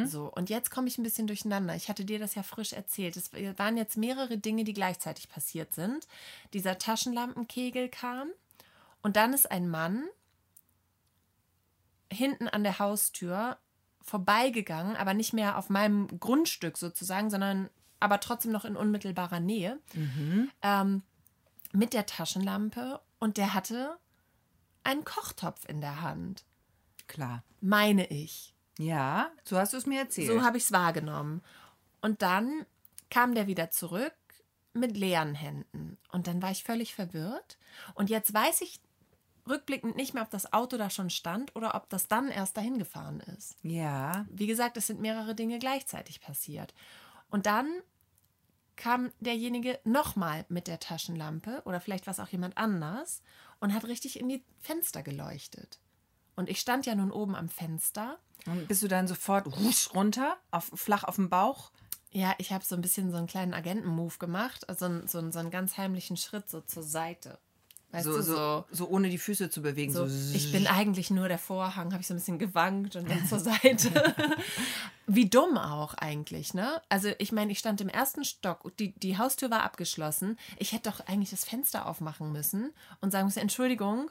So, 0.07 0.33
und 0.33 0.49
jetzt 0.49 0.71
komme 0.71 0.87
ich 0.87 0.97
ein 0.97 1.03
bisschen 1.03 1.27
durcheinander. 1.27 1.75
Ich 1.75 1.89
hatte 1.89 2.05
dir 2.05 2.21
das 2.21 2.37
ja 2.37 2.43
frisch 2.45 2.73
erzählt. 2.73 3.17
Es 3.17 3.33
waren 3.33 3.77
jetzt 3.77 3.97
mehrere 3.97 4.39
Dinge, 4.39 4.63
die 4.63 4.73
gleichzeitig 4.73 5.29
passiert 5.29 5.75
sind. 5.75 6.07
Dieser 6.53 6.79
Taschenlampenkegel 6.79 7.89
kam 7.89 8.29
und 9.03 9.17
dann 9.17 9.33
ist 9.33 9.51
ein 9.51 9.69
Mann 9.69 10.05
hinten 12.13 12.49
an 12.49 12.63
der 12.63 12.79
Haustür 12.79 13.59
vorbeigegangen, 14.03 14.97
aber 14.97 15.15
nicht 15.15 15.33
mehr 15.33 15.59
auf 15.59 15.69
meinem 15.69 16.07
Grundstück 16.21 16.79
sozusagen, 16.79 17.31
sondern 17.31 17.71
aber 18.01 18.21
trotzdem 18.21 18.53
noch 18.53 18.65
in 18.65 18.77
unmittelbarer 18.77 19.41
Nähe 19.41 19.79
ähm, 20.63 21.03
mit 21.73 21.93
der 21.93 22.07
Taschenlampe 22.07 23.01
und 23.19 23.37
der 23.37 23.55
hatte 23.55 23.99
einen 24.83 25.05
Kochtopf 25.05 25.69
in 25.69 25.81
der 25.81 26.01
Hand, 26.03 26.45
Klar. 27.07 27.45
meine 27.61 28.07
ich. 28.07 28.55
Ja, 28.79 29.31
so 29.45 29.59
hast 29.59 29.73
du 29.73 29.77
es 29.77 29.87
mir 29.87 30.01
erzählt. 30.01 30.29
So 30.29 30.43
habe 30.43 30.57
ich 30.57 30.65
es 30.65 30.73
wahrgenommen. 30.73 31.43
Und 32.01 32.23
dann 32.23 32.67
kam 33.11 33.35
der 33.35 33.47
wieder 33.47 33.71
zurück 33.71 34.15
mit 34.73 34.97
leeren 34.97 35.35
Händen. 35.35 35.99
Und 36.11 36.27
dann 36.27 36.41
war 36.41 36.51
ich 36.51 36.65
völlig 36.65 36.95
verwirrt. 36.95 37.59
Und 37.95 38.09
jetzt 38.11 38.33
weiß 38.33 38.61
ich 38.63 38.81
rückblickend 39.49 39.97
nicht 39.97 40.15
mehr, 40.15 40.23
ob 40.23 40.31
das 40.31 40.53
Auto 40.53 40.77
da 40.77 40.91
schon 40.91 41.11
stand 41.11 41.55
oder 41.57 41.75
ob 41.75 41.89
das 41.89 42.09
dann 42.09 42.29
erst 42.29 42.57
dahin 42.57 42.79
gefahren 42.79 43.21
ist. 43.37 43.57
ja. 43.63 44.27
Wie 44.31 44.47
gesagt, 44.47 44.77
es 44.77 44.87
sind 44.87 45.01
mehrere 45.01 45.35
Dinge 45.35 45.59
gleichzeitig 45.59 46.21
passiert. 46.21 46.75
Und 47.31 47.47
dann 47.47 47.69
kam 48.77 49.13
derjenige 49.21 49.79
nochmal 49.85 50.47
mit 50.49 50.67
der 50.67 50.81
Taschenlampe 50.81 51.63
oder 51.65 51.81
vielleicht 51.81 52.07
war 52.07 52.13
es 52.13 52.21
auch 52.21 52.29
jemand 52.29 52.57
anders 52.57 53.23
und 53.61 53.75
hat 53.75 53.85
richtig 53.85 54.19
in 54.19 54.29
die 54.29 54.43
Fenster 54.61 55.03
geleuchtet. 55.03 55.79
Und 56.41 56.49
ich 56.49 56.59
stand 56.59 56.87
ja 56.87 56.95
nun 56.95 57.11
oben 57.13 57.35
am 57.37 57.49
Fenster 57.49 58.19
Und 58.47 58.67
bist 58.67 58.83
du 58.83 58.89
dann 58.89 59.07
sofort 59.07 59.47
husch, 59.59 59.95
runter, 59.95 60.37
auf, 60.51 60.71
flach 60.75 61.05
auf 61.05 61.17
dem 61.17 61.29
Bauch? 61.31 61.71
Ja, 62.11 62.35
ich 62.39 62.53
habe 62.53 62.65
so 62.65 62.75
ein 62.75 62.81
bisschen 62.81 63.11
so 63.13 63.19
einen 63.19 63.27
kleinen 63.29 63.55
Agenten-Move 63.55 64.19
gemacht, 64.19 64.69
also 64.69 64.81
so, 64.81 64.85
einen- 64.93 65.07
so, 65.07 65.19
einen- 65.19 65.33
so 65.33 65.39
einen 65.39 65.51
ganz 65.51 65.77
heimlichen 65.79 66.17
Schritt 66.17 66.49
so 66.51 66.61
zur 66.63 66.83
Seite. 66.83 67.39
Weißt 67.93 68.05
So, 68.05 68.17
du, 68.17 68.23
so, 68.23 68.65
so 68.71 68.89
ohne 68.89 69.11
die 69.11 69.19
Füße 69.19 69.51
zu 69.51 69.63
bewegen. 69.63 69.93
so, 69.93 70.07
So, 70.07 70.35
ich 70.37 70.51
bin 70.53 70.67
eigentlich 70.67 71.11
nur 71.11 71.29
der 71.29 71.39
Vorhang, 71.39 71.93
habe 71.93 72.01
ich 72.01 72.07
so 72.07 72.15
ein 72.15 72.19
bisschen 72.19 72.39
gewankt 72.39 72.97
und 72.97 73.09
dann 73.11 73.27
zur 73.27 73.39
Seite. 73.41 74.15
Wie 75.07 75.29
dumm 75.29 75.59
auch 75.59 75.95
eigentlich, 75.95 76.55
ne? 76.55 76.81
Also 76.89 77.11
ich 77.19 77.33
meine, 77.33 77.51
ich 77.51 77.59
stand 77.59 77.81
im 77.81 77.89
ersten 77.89 78.25
Stock, 78.25 78.73
die, 78.79 78.93
die 78.93 79.19
Haustür 79.19 79.51
war 79.51 79.65
abgeschlossen. 79.65 80.39
Ich 80.57 80.71
hätte 80.73 80.89
doch 80.91 81.01
eigentlich 81.09 81.31
das 81.31 81.45
Fenster 81.45 81.87
aufmachen 81.87 82.31
müssen 82.31 82.73
und 83.01 83.11
sagen 83.11 83.27
müssen, 83.27 83.41
Entschuldigung, 83.41 84.09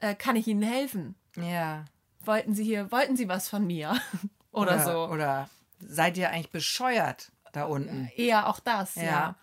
äh, 0.00 0.14
kann 0.14 0.36
ich 0.36 0.46
Ihnen 0.46 0.62
helfen? 0.62 1.14
Ja. 1.36 1.84
Wollten 2.24 2.54
Sie 2.54 2.64
hier, 2.64 2.90
wollten 2.90 3.16
Sie 3.16 3.28
was 3.28 3.48
von 3.48 3.66
mir? 3.66 3.96
Oder, 4.52 4.84
so. 4.84 5.08
Oder 5.08 5.48
seid 5.80 6.16
ihr 6.18 6.30
eigentlich 6.30 6.50
bescheuert 6.50 7.30
da 7.52 7.64
unten? 7.64 8.10
Eher 8.16 8.48
auch 8.48 8.60
das, 8.60 8.96
ja. 8.96 9.02
Ja. 9.02 9.34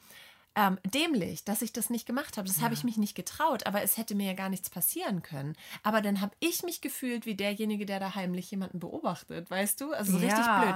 Ähm, 0.58 0.80
dämlich, 0.86 1.44
dass 1.44 1.62
ich 1.62 1.74
das 1.74 1.89
nicht 1.89 2.06
gemacht 2.06 2.38
habe. 2.38 2.48
Das 2.48 2.62
habe 2.62 2.74
ich 2.74 2.86
mich 2.86 2.96
nicht 2.96 3.13
getraut, 3.13 3.65
aber 3.65 3.82
es 3.82 3.98
hätte 3.98 4.15
mir 4.15 4.28
ja 4.28 4.34
gar 4.34 4.48
nichts 4.48 4.70
passieren 4.70 5.22
können. 5.22 5.56
Aber 5.84 6.02
dann 6.02 6.22
habe 6.22 6.34
ich 6.39 6.63
mich 6.63 6.80
gefühlt 6.80 7.26
wie 7.26 7.36
derjenige, 7.36 7.86
der 7.86 8.00
da 8.00 8.15
heimlich 8.15 8.50
jemanden 8.52 8.80
beobachtet, 8.80 9.52
weißt 9.52 9.82
du? 9.82 9.91
Also 9.91 10.13
so 10.13 10.18
richtig 10.20 10.46
Ja. 10.46 10.62
blöd. 10.62 10.76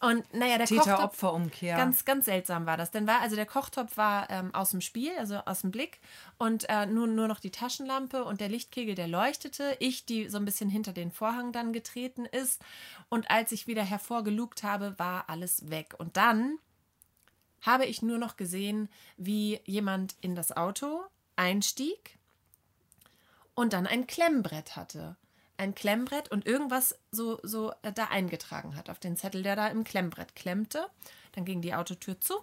Und 0.00 0.34
naja, 0.34 0.58
der 0.58 0.66
Kochtopf, 0.66 0.86
Täter-Opfer-Umkehr. 0.86 1.76
ganz, 1.76 2.04
ganz 2.04 2.24
seltsam 2.24 2.66
war 2.66 2.76
das. 2.76 2.90
Denn 2.90 3.06
war, 3.06 3.20
also 3.20 3.36
der 3.36 3.46
Kochtopf 3.46 3.96
war 3.96 4.28
ähm, 4.28 4.52
aus 4.54 4.70
dem 4.70 4.80
Spiel, 4.80 5.12
also 5.18 5.36
aus 5.36 5.60
dem 5.60 5.70
Blick 5.70 6.00
und 6.38 6.68
äh, 6.68 6.86
nur, 6.86 7.06
nur 7.06 7.28
noch 7.28 7.38
die 7.38 7.52
Taschenlampe 7.52 8.24
und 8.24 8.40
der 8.40 8.48
Lichtkegel, 8.48 8.96
der 8.96 9.06
leuchtete. 9.06 9.76
Ich, 9.78 10.04
die 10.04 10.28
so 10.28 10.38
ein 10.38 10.44
bisschen 10.44 10.68
hinter 10.68 10.92
den 10.92 11.12
Vorhang 11.12 11.52
dann 11.52 11.72
getreten 11.72 12.24
ist. 12.24 12.60
Und 13.08 13.30
als 13.30 13.52
ich 13.52 13.68
wieder 13.68 13.84
hervorgelugt 13.84 14.64
habe, 14.64 14.98
war 14.98 15.28
alles 15.28 15.70
weg. 15.70 15.94
Und 15.98 16.16
dann 16.16 16.58
habe 17.62 17.86
ich 17.86 18.02
nur 18.02 18.18
noch 18.18 18.36
gesehen, 18.36 18.88
wie 19.16 19.60
jemand 19.64 20.16
in 20.20 20.34
das 20.34 20.54
Auto 20.54 21.02
einstieg 21.36 22.18
und 23.54 23.72
dann 23.72 23.86
ein 23.86 24.06
Klemmbrett 24.06 24.76
hatte. 24.76 25.16
Ein 25.56 25.74
Klemmbrett 25.74 26.30
und 26.30 26.44
irgendwas 26.46 26.98
so, 27.12 27.38
so 27.42 27.72
äh, 27.82 27.92
da 27.92 28.06
eingetragen 28.06 28.74
hat 28.76 28.90
auf 28.90 28.98
den 28.98 29.16
Zettel, 29.16 29.42
der 29.42 29.54
da 29.54 29.68
im 29.68 29.84
Klemmbrett 29.84 30.34
klemmte. 30.34 30.88
Dann 31.32 31.44
ging 31.44 31.62
die 31.62 31.74
Autotür 31.74 32.20
zu, 32.20 32.34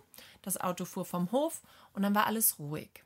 das 0.41 0.59
Auto 0.59 0.85
fuhr 0.85 1.05
vom 1.05 1.31
Hof 1.31 1.61
und 1.93 2.01
dann 2.01 2.15
war 2.15 2.25
alles 2.25 2.57
ruhig. 2.59 3.03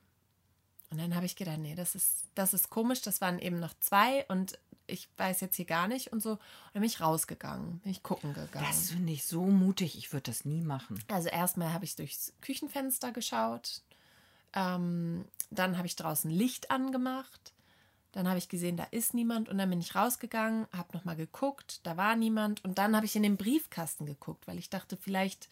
Und 0.92 1.00
dann 1.00 1.16
habe 1.16 1.26
ich 1.26 1.36
gedacht, 1.36 1.58
nee, 1.58 1.74
das 1.74 1.96
ist, 1.96 2.26
das 2.36 2.54
ist 2.54 2.70
komisch, 2.70 3.02
das 3.02 3.20
waren 3.22 3.40
eben 3.40 3.60
noch 3.60 3.74
zwei 3.80 4.26
und 4.28 4.60
ich 4.88 5.10
weiß 5.18 5.42
jetzt 5.42 5.56
hier 5.56 5.66
gar 5.66 5.88
nicht 5.88 6.12
und 6.12 6.22
so. 6.22 6.32
Und 6.32 6.40
dann 6.74 6.82
bin 6.82 6.90
ich 6.90 7.02
rausgegangen, 7.02 7.80
bin 7.80 7.92
ich 7.92 8.04
gucken 8.04 8.34
gegangen. 8.34 8.66
Das 8.68 8.92
finde 8.92 9.14
ich 9.14 9.26
so 9.26 9.44
mutig. 9.44 9.98
Ich 9.98 10.12
würde 10.12 10.32
das 10.32 10.46
nie 10.46 10.62
machen. 10.62 11.00
Also 11.08 11.30
erstmal 11.30 11.74
habe 11.74 11.86
ich 11.86 11.96
durchs 11.96 12.34
Küchenfenster 12.42 13.12
geschaut. 13.12 13.82
Ähm, 14.54 15.26
dann 15.50 15.78
habe 15.78 15.88
ich 15.88 15.96
draußen 15.96 16.30
Licht 16.30 16.72
angemacht. 16.72 17.54
Dann 18.12 18.28
habe 18.28 18.38
ich 18.38 18.50
gesehen, 18.50 18.78
da 18.78 18.84
ist 18.92 19.14
niemand. 19.14 19.50
Und 19.50 19.58
dann 19.58 19.70
bin 19.70 19.80
ich 19.80 19.96
rausgegangen, 19.96 20.68
habe 20.72 20.96
nochmal 20.96 21.16
geguckt, 21.16 21.80
da 21.84 21.98
war 21.98 22.16
niemand. 22.16 22.64
Und 22.64 22.78
dann 22.78 22.96
habe 22.96 23.06
ich 23.06 23.16
in 23.16 23.24
den 23.24 23.38
Briefkasten 23.38 24.06
geguckt, 24.06 24.48
weil 24.48 24.60
ich 24.60 24.70
dachte, 24.70 24.98
vielleicht 24.98 25.50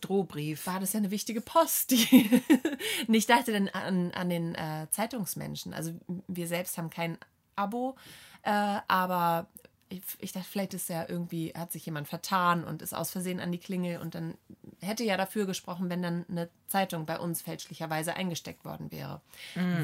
Drohbrief. 0.00 0.66
war 0.66 0.80
das 0.80 0.92
ja 0.92 0.98
eine 0.98 1.10
wichtige 1.10 1.40
Post. 1.40 1.92
Und 1.92 3.14
ich 3.14 3.26
dachte 3.26 3.52
dann 3.52 3.68
an, 3.68 4.12
an 4.12 4.28
den 4.28 4.54
äh, 4.54 4.86
Zeitungsmenschen. 4.90 5.72
Also 5.72 5.98
wir 6.26 6.46
selbst 6.46 6.76
haben 6.76 6.90
kein 6.90 7.16
Abo, 7.58 7.96
äh, 8.42 8.78
aber 8.88 9.46
ich, 9.90 10.02
ich 10.18 10.32
dachte, 10.32 10.46
vielleicht 10.48 10.74
ist 10.74 10.88
ja 10.88 11.06
irgendwie, 11.08 11.52
hat 11.56 11.72
sich 11.72 11.86
jemand 11.86 12.08
vertan 12.08 12.64
und 12.64 12.82
ist 12.82 12.94
aus 12.94 13.10
Versehen 13.10 13.40
an 13.40 13.50
die 13.52 13.58
Klingel 13.58 14.00
und 14.00 14.14
dann 14.14 14.34
hätte 14.80 15.02
ja 15.04 15.16
dafür 15.16 15.46
gesprochen, 15.46 15.88
wenn 15.90 16.02
dann 16.02 16.26
eine 16.28 16.48
Zeitung 16.66 17.06
bei 17.06 17.18
uns 17.18 17.40
fälschlicherweise 17.42 18.14
eingesteckt 18.14 18.64
worden 18.64 18.90
wäre. 18.92 19.20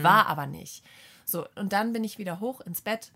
War 0.03 0.27
aber 0.27 0.47
nicht. 0.47 0.85
So, 1.25 1.47
und 1.57 1.73
dann 1.73 1.93
bin 1.95 2.05
ich 2.05 2.19
wieder 2.19 2.41
hoch 2.41 2.61
ins 2.61 2.83
Bett 2.83 3.13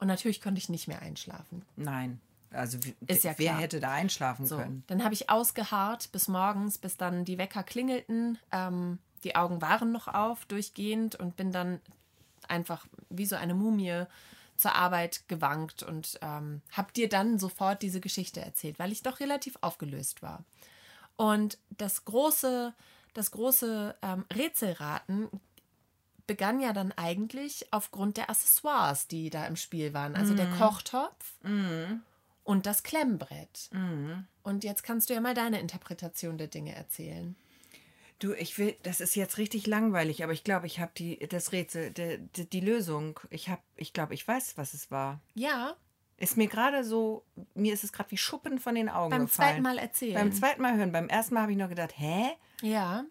und 0.00 0.06
natürlich 0.08 0.40
konnte 0.40 0.58
ich 0.58 0.68
nicht 0.70 0.88
mehr 0.88 1.02
einschlafen. 1.02 1.64
Nein. 1.76 2.20
Also 2.50 2.78
Ist 3.06 3.24
ja 3.24 3.34
wer 3.36 3.50
klar. 3.50 3.60
hätte 3.60 3.80
da 3.80 3.92
einschlafen 3.92 4.46
So, 4.46 4.56
können? 4.56 4.82
dann 4.86 5.04
habe 5.04 5.12
ich 5.12 5.28
ausgeharrt 5.28 6.10
bis 6.12 6.28
morgens, 6.28 6.78
bis 6.78 6.96
dann 6.96 7.26
die 7.26 7.36
Wecker 7.36 7.62
klingelten. 7.62 8.38
Ähm, 8.52 8.98
die 9.24 9.36
Augen 9.36 9.60
waren 9.60 9.92
noch 9.92 10.08
auf, 10.08 10.46
durchgehend 10.46 11.16
und 11.16 11.36
bin 11.36 11.52
dann 11.52 11.80
einfach 12.48 12.86
wie 13.10 13.26
so 13.26 13.36
eine 13.36 13.54
Mumie 13.54 14.04
zur 14.56 14.74
Arbeit 14.74 15.28
gewankt 15.28 15.82
und 15.82 16.18
ähm, 16.20 16.62
habe 16.72 16.92
dir 16.92 17.08
dann 17.08 17.38
sofort 17.38 17.80
diese 17.82 18.00
Geschichte 18.00 18.40
erzählt, 18.40 18.78
weil 18.78 18.90
ich 18.92 19.02
doch 19.02 19.20
relativ 19.20 19.56
aufgelöst 19.60 20.20
war. 20.22 20.44
Und 21.16 21.58
das 21.70 22.04
große, 22.04 22.74
das 23.14 23.30
große 23.30 23.94
ähm, 24.02 24.24
Rätselraten 24.34 25.28
begann 26.26 26.60
ja 26.60 26.72
dann 26.72 26.92
eigentlich 26.92 27.66
aufgrund 27.72 28.16
der 28.16 28.30
Accessoires, 28.30 29.06
die 29.08 29.30
da 29.30 29.46
im 29.46 29.56
Spiel 29.56 29.94
waren. 29.94 30.14
Also 30.14 30.34
der 30.34 30.46
Kochtopf 30.58 31.34
und 32.44 32.66
das 32.66 32.82
Klemmbrett. 32.82 33.70
Und 34.42 34.64
jetzt 34.64 34.82
kannst 34.82 35.08
du 35.08 35.14
ja 35.14 35.20
mal 35.20 35.34
deine 35.34 35.60
Interpretation 35.60 36.36
der 36.36 36.48
Dinge 36.48 36.74
erzählen. 36.74 37.36
Du, 38.18 38.32
ich 38.32 38.58
will, 38.58 38.76
das 38.82 39.00
ist 39.00 39.14
jetzt 39.14 39.38
richtig 39.38 39.66
langweilig, 39.66 40.24
aber 40.24 40.32
ich 40.32 40.42
glaube, 40.42 40.66
ich 40.66 40.80
habe 40.80 40.90
die, 40.96 41.18
das 41.28 41.52
Rätsel, 41.52 41.92
die, 41.92 42.18
die, 42.34 42.48
die 42.48 42.60
Lösung. 42.60 43.20
Ich 43.30 43.48
habe, 43.48 43.62
ich 43.76 43.92
glaube, 43.92 44.14
ich 44.14 44.26
weiß, 44.26 44.56
was 44.56 44.74
es 44.74 44.90
war. 44.90 45.20
Ja, 45.34 45.76
Ist 46.16 46.36
mir 46.36 46.48
gerade 46.48 46.82
so, 46.82 47.24
mir 47.54 47.72
ist 47.72 47.84
es 47.84 47.92
gerade 47.92 48.10
wie 48.10 48.16
Schuppen 48.16 48.58
von 48.58 48.74
den 48.74 48.88
Augen 48.88 49.10
beim 49.10 49.26
gefallen. 49.26 49.50
zweiten 49.50 49.62
Mal 49.62 49.78
erzählen. 49.78 50.14
Beim 50.14 50.32
zweiten 50.32 50.62
Mal 50.62 50.76
hören. 50.76 50.90
Beim 50.90 51.08
ersten 51.08 51.34
Mal 51.34 51.42
habe 51.42 51.52
ich 51.52 51.58
noch 51.58 51.68
gedacht, 51.68 51.94
hä? 51.96 52.30
ja, 52.60 53.04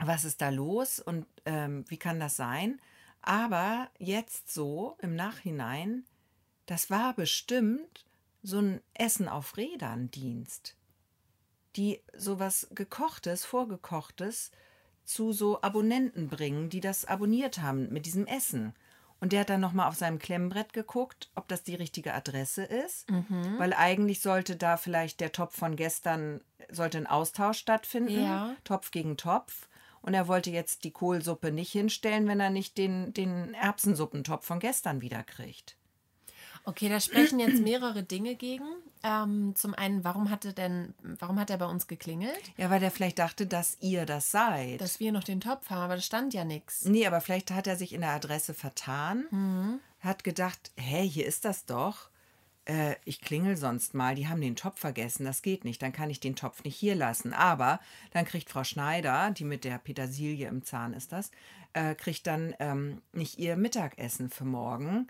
was 0.00 0.24
ist 0.24 0.42
da 0.42 0.50
los 0.50 0.98
und 1.00 1.24
ähm, 1.46 1.84
wie 1.88 1.96
kann 1.96 2.20
das 2.20 2.36
sein? 2.36 2.80
Aber 3.22 3.88
jetzt 3.98 4.52
so 4.52 4.98
im 5.00 5.14
Nachhinein, 5.14 6.04
das 6.66 6.90
war 6.90 7.14
bestimmt 7.14 8.04
so 8.42 8.58
ein 8.58 8.82
Essen 8.92 9.28
auf 9.28 9.56
Rädern 9.56 10.10
Dienst, 10.10 10.76
die 11.76 12.00
sowas 12.16 12.68
gekochtes, 12.74 13.44
vorgekochtes 13.44 14.50
zu 15.04 15.32
so 15.32 15.60
Abonnenten 15.62 16.28
bringen, 16.28 16.70
die 16.70 16.80
das 16.80 17.04
abonniert 17.04 17.58
haben 17.58 17.92
mit 17.92 18.06
diesem 18.06 18.26
Essen. 18.26 18.74
Und 19.20 19.32
der 19.32 19.40
hat 19.40 19.50
dann 19.50 19.60
nochmal 19.60 19.88
auf 19.88 19.96
seinem 19.96 20.18
Klemmbrett 20.18 20.72
geguckt, 20.72 21.30
ob 21.34 21.48
das 21.48 21.62
die 21.62 21.74
richtige 21.74 22.12
Adresse 22.14 22.64
ist. 22.64 23.10
Weil 23.58 23.72
eigentlich 23.72 24.20
sollte 24.20 24.56
da 24.56 24.76
vielleicht 24.76 25.20
der 25.20 25.32
Topf 25.32 25.56
von 25.56 25.76
gestern, 25.76 26.40
sollte 26.70 26.98
ein 26.98 27.06
Austausch 27.06 27.58
stattfinden. 27.58 28.22
Ja. 28.22 28.56
Topf 28.64 28.90
gegen 28.90 29.16
Topf. 29.16 29.68
Und 30.02 30.12
er 30.12 30.28
wollte 30.28 30.50
jetzt 30.50 30.84
die 30.84 30.90
Kohlsuppe 30.90 31.52
nicht 31.52 31.72
hinstellen, 31.72 32.28
wenn 32.28 32.40
er 32.40 32.50
nicht 32.50 32.76
den, 32.76 33.14
den 33.14 33.54
Erbsensuppentopf 33.54 34.44
von 34.44 34.60
gestern 34.60 35.00
wiederkriegt. 35.00 35.76
Okay, 36.64 36.88
da 36.88 37.00
sprechen 37.00 37.38
jetzt 37.40 37.62
mehrere 37.62 38.02
Dinge 38.02 38.34
gegen. 38.34 38.64
Ähm, 39.02 39.54
zum 39.54 39.74
einen, 39.74 40.02
warum 40.02 40.30
hatte 40.30 40.52
denn, 40.52 40.94
warum 41.02 41.38
hat 41.38 41.50
er 41.50 41.58
bei 41.58 41.66
uns 41.66 41.86
geklingelt? 41.86 42.40
Ja, 42.56 42.70
weil 42.70 42.80
der 42.80 42.90
vielleicht 42.90 43.18
dachte, 43.18 43.46
dass 43.46 43.76
ihr 43.80 44.06
das 44.06 44.30
seid. 44.30 44.80
Dass 44.80 44.98
wir 44.98 45.12
noch 45.12 45.24
den 45.24 45.40
Topf 45.40 45.68
haben, 45.70 45.82
aber 45.82 45.96
da 45.96 46.00
stand 46.00 46.32
ja 46.32 46.44
nichts. 46.44 46.84
nee, 46.84 47.06
aber 47.06 47.20
vielleicht 47.20 47.50
hat 47.50 47.66
er 47.66 47.76
sich 47.76 47.92
in 47.92 48.00
der 48.00 48.10
Adresse 48.10 48.54
vertan. 48.54 49.80
Hat 50.00 50.24
gedacht, 50.24 50.72
hä, 50.76 51.06
hier 51.06 51.26
ist 51.26 51.44
das 51.44 51.66
doch. 51.66 52.08
Äh, 52.66 52.96
ich 53.04 53.20
klingel 53.20 53.56
sonst 53.56 53.94
mal, 53.94 54.14
die 54.14 54.28
haben 54.28 54.40
den 54.40 54.56
Topf 54.56 54.80
vergessen, 54.80 55.24
das 55.24 55.42
geht 55.42 55.64
nicht, 55.64 55.82
dann 55.82 55.92
kann 55.92 56.08
ich 56.08 56.20
den 56.20 56.36
Topf 56.36 56.64
nicht 56.64 56.76
hier 56.76 56.94
lassen. 56.94 57.32
Aber 57.34 57.80
dann 58.12 58.24
kriegt 58.24 58.48
Frau 58.48 58.64
Schneider, 58.64 59.30
die 59.32 59.44
mit 59.44 59.64
der 59.64 59.78
Petersilie 59.78 60.48
im 60.48 60.64
Zahn 60.64 60.94
ist 60.94 61.12
das, 61.12 61.30
äh, 61.74 61.94
kriegt 61.94 62.26
dann 62.26 62.54
ähm, 62.58 63.02
nicht 63.12 63.38
ihr 63.38 63.56
Mittagessen 63.56 64.30
für 64.30 64.44
morgen. 64.44 65.08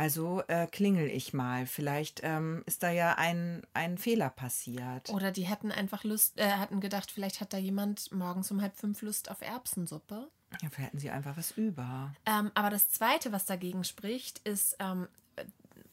Also 0.00 0.42
äh, 0.48 0.66
klingel 0.66 1.08
ich 1.08 1.34
mal. 1.34 1.66
Vielleicht 1.66 2.20
ähm, 2.22 2.62
ist 2.64 2.82
da 2.82 2.90
ja 2.90 3.16
ein, 3.18 3.60
ein 3.74 3.98
Fehler 3.98 4.30
passiert. 4.30 5.10
Oder 5.10 5.30
die 5.30 5.46
hatten 5.46 5.70
einfach 5.70 6.04
Lust, 6.04 6.40
äh, 6.40 6.52
hatten 6.52 6.80
gedacht, 6.80 7.10
vielleicht 7.10 7.42
hat 7.42 7.52
da 7.52 7.58
jemand 7.58 8.10
morgens 8.10 8.50
um 8.50 8.62
halb 8.62 8.78
fünf 8.78 9.02
Lust 9.02 9.30
auf 9.30 9.42
Erbsensuppe. 9.42 10.30
Ja, 10.62 10.70
vielleicht 10.70 10.78
hatten 10.78 10.98
sie 11.00 11.10
einfach 11.10 11.36
was 11.36 11.50
über. 11.50 12.14
Ähm, 12.24 12.50
aber 12.54 12.70
das 12.70 12.88
Zweite, 12.88 13.30
was 13.30 13.44
dagegen 13.44 13.84
spricht, 13.84 14.38
ist, 14.38 14.74
ähm, 14.78 15.06
äh, 15.36 15.44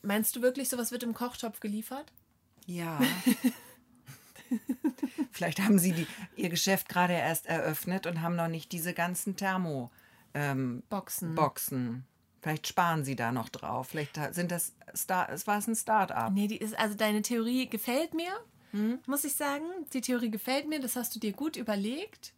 meinst 0.04 0.34
du 0.38 0.42
wirklich, 0.42 0.70
sowas 0.70 0.94
wird 0.94 1.04
im 1.04 1.14
Kochtopf 1.14 1.60
geliefert? 1.60 2.14
Ja. 2.66 3.02
Vielleicht 5.32 5.60
haben 5.60 5.80
sie 5.80 5.92
die, 5.92 6.08
ihr 6.38 6.48
Geschäft 6.48 6.88
gerade 6.88 7.12
erst 7.12 7.46
eröffnet 7.48 8.08
und 8.08 8.22
haben 8.22 8.38
noch 8.38 8.48
nicht 8.48 8.72
diese 8.72 8.94
ganzen 8.94 9.36
Thermo 9.36 9.92
ähm, 10.34 10.82
Boxen. 10.88 11.36
Boxen. 11.36 12.06
Vielleicht 12.42 12.68
sparen 12.68 13.04
sie 13.04 13.16
da 13.16 13.32
noch 13.32 13.50
drauf. 13.50 13.88
Vielleicht 13.90 14.18
ha- 14.18 14.32
sind 14.34 14.52
das 14.52 14.74
Star 14.96 15.30
es 15.30 15.48
war 15.48 15.58
es 15.58 15.68
ein 15.68 15.76
Start-up. 15.76 16.32
Nee, 16.34 16.48
die 16.48 16.58
ist, 16.58 16.78
also 16.78 16.96
deine 16.96 17.22
Theorie 17.22 17.68
gefällt 17.70 18.14
mir, 18.14 18.32
muss 19.08 19.24
ich 19.24 19.34
sagen. 19.36 19.66
Die 19.94 20.02
Theorie 20.02 20.30
gefällt 20.30 20.68
mir, 20.70 20.80
das 20.80 20.96
hast 20.96 21.16
du 21.16 21.20
dir 21.20 21.34
gut 21.34 21.56
überlegt. 21.56 22.34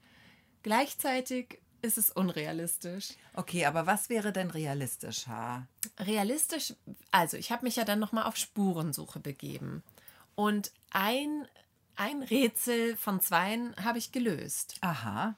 Gleichzeitig 0.63 1.59
ist 1.81 1.97
es 1.97 2.09
unrealistisch. 2.09 3.09
Okay, 3.33 3.65
aber 3.65 3.87
was 3.87 4.09
wäre 4.09 4.31
denn 4.33 4.51
realistischer? 4.51 5.65
Realistisch, 5.97 6.73
also 7.11 7.37
ich 7.37 7.51
habe 7.51 7.65
mich 7.65 7.77
ja 7.77 7.85
dann 7.85 7.99
nochmal 7.99 8.25
auf 8.25 8.35
Spurensuche 8.35 9.19
begeben. 9.19 9.83
Und 10.35 10.71
ein, 10.91 11.47
ein 11.95 12.21
Rätsel 12.23 12.97
von 12.97 13.21
zweien 13.21 13.73
habe 13.83 13.97
ich 13.97 14.11
gelöst. 14.11 14.75
Aha. 14.81 15.35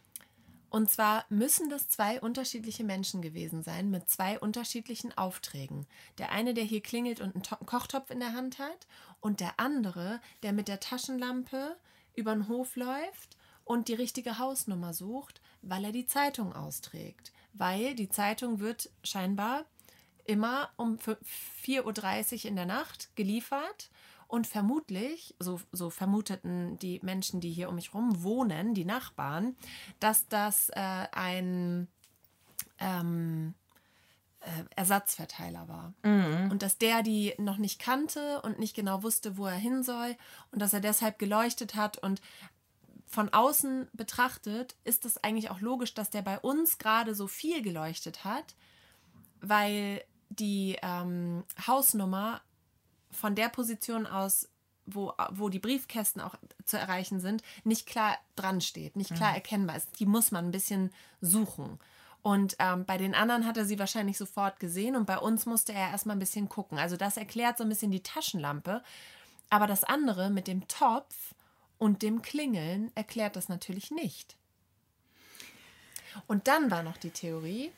Und 0.71 0.89
zwar 0.89 1.25
müssen 1.27 1.69
das 1.69 1.89
zwei 1.89 2.21
unterschiedliche 2.21 2.85
Menschen 2.85 3.21
gewesen 3.21 3.61
sein 3.61 3.91
mit 3.91 4.09
zwei 4.09 4.39
unterschiedlichen 4.39 5.15
Aufträgen. 5.17 5.85
Der 6.17 6.31
eine, 6.31 6.53
der 6.53 6.63
hier 6.63 6.81
klingelt 6.81 7.19
und 7.19 7.35
einen 7.35 7.43
To- 7.43 7.57
Kochtopf 7.65 8.09
in 8.09 8.21
der 8.21 8.33
Hand 8.33 8.57
hat, 8.57 8.87
und 9.19 9.39
der 9.41 9.59
andere, 9.59 10.19
der 10.43 10.53
mit 10.53 10.67
der 10.69 10.79
Taschenlampe 10.79 11.75
über 12.15 12.33
den 12.33 12.47
Hof 12.47 12.75
läuft 12.77 13.37
und 13.65 13.89
die 13.89 13.93
richtige 13.93 14.39
Hausnummer 14.39 14.93
sucht, 14.93 15.41
weil 15.61 15.83
er 15.85 15.91
die 15.91 16.07
Zeitung 16.07 16.53
austrägt. 16.53 17.31
Weil 17.53 17.93
die 17.93 18.09
Zeitung 18.09 18.59
wird 18.61 18.89
scheinbar 19.03 19.65
immer 20.25 20.71
um 20.77 20.95
fü- 20.97 21.17
4.30 21.65 22.39
Uhr 22.39 22.45
in 22.45 22.55
der 22.55 22.65
Nacht 22.65 23.15
geliefert 23.15 23.89
und 24.31 24.47
vermutlich, 24.47 25.35
so, 25.39 25.59
so 25.73 25.89
vermuteten 25.89 26.79
die 26.79 27.01
Menschen, 27.03 27.41
die 27.41 27.51
hier 27.51 27.67
um 27.67 27.75
mich 27.75 27.93
rum 27.93 28.23
wohnen, 28.23 28.73
die 28.73 28.85
Nachbarn, 28.85 29.57
dass 29.99 30.29
das 30.29 30.69
äh, 30.69 31.07
ein 31.11 31.89
ähm, 32.79 33.53
äh, 34.39 34.63
Ersatzverteiler 34.77 35.67
war. 35.67 35.93
Und 36.49 36.63
dass 36.63 36.77
der 36.77 37.03
die 37.03 37.33
noch 37.39 37.57
nicht 37.57 37.79
kannte 37.79 38.41
und 38.43 38.57
nicht 38.57 38.73
genau 38.73 39.03
wusste, 39.03 39.35
wo 39.35 39.47
er 39.47 39.57
hin 39.57 39.83
soll 39.83 40.15
und 40.51 40.61
dass 40.61 40.71
er 40.71 40.79
deshalb 40.79 41.19
geleuchtet 41.19 41.75
hat 41.75 41.97
und 41.97 42.21
von 43.07 43.27
außen 43.33 43.89
betrachtet 43.91 44.77
ist 44.85 45.05
es 45.05 45.21
eigentlich 45.21 45.49
auch 45.49 45.59
logisch, 45.59 45.93
dass 45.93 46.09
der 46.09 46.21
bei 46.21 46.39
uns 46.39 46.77
gerade 46.77 47.15
so 47.15 47.27
viel 47.27 47.61
geleuchtet 47.61 48.23
hat, 48.23 48.55
weil 49.41 50.01
die 50.29 50.77
ähm, 50.81 51.43
Hausnummer 51.67 52.41
von 53.11 53.35
der 53.35 53.49
Position 53.49 54.07
aus, 54.07 54.49
wo, 54.85 55.13
wo 55.31 55.49
die 55.49 55.59
Briefkästen 55.59 56.21
auch 56.21 56.35
zu 56.65 56.77
erreichen 56.77 57.19
sind, 57.19 57.43
nicht 57.63 57.85
klar 57.85 58.17
dran 58.35 58.61
steht, 58.61 58.95
nicht 58.95 59.13
klar 59.13 59.33
erkennbar 59.33 59.77
ist. 59.77 59.99
Die 59.99 60.05
muss 60.05 60.31
man 60.31 60.45
ein 60.45 60.51
bisschen 60.51 60.91
suchen. 61.21 61.79
Und 62.23 62.55
ähm, 62.59 62.85
bei 62.85 62.97
den 62.97 63.15
anderen 63.15 63.47
hat 63.47 63.57
er 63.57 63.65
sie 63.65 63.79
wahrscheinlich 63.79 64.17
sofort 64.17 64.59
gesehen 64.59 64.95
und 64.95 65.05
bei 65.05 65.17
uns 65.17 65.45
musste 65.45 65.73
er 65.73 65.89
erstmal 65.89 66.15
ein 66.15 66.19
bisschen 66.19 66.49
gucken. 66.49 66.77
Also 66.77 66.95
das 66.95 67.17
erklärt 67.17 67.57
so 67.57 67.63
ein 67.63 67.69
bisschen 67.69 67.91
die 67.91 68.03
Taschenlampe. 68.03 68.83
Aber 69.49 69.67
das 69.67 69.83
andere 69.83 70.29
mit 70.29 70.47
dem 70.47 70.67
Topf 70.67 71.33
und 71.77 72.03
dem 72.03 72.21
Klingeln 72.21 72.91
erklärt 72.95 73.35
das 73.35 73.49
natürlich 73.49 73.91
nicht. 73.91 74.37
Und 76.27 76.47
dann 76.47 76.69
war 76.69 76.83
noch 76.83 76.97
die 76.97 77.09
Theorie, 77.09 77.71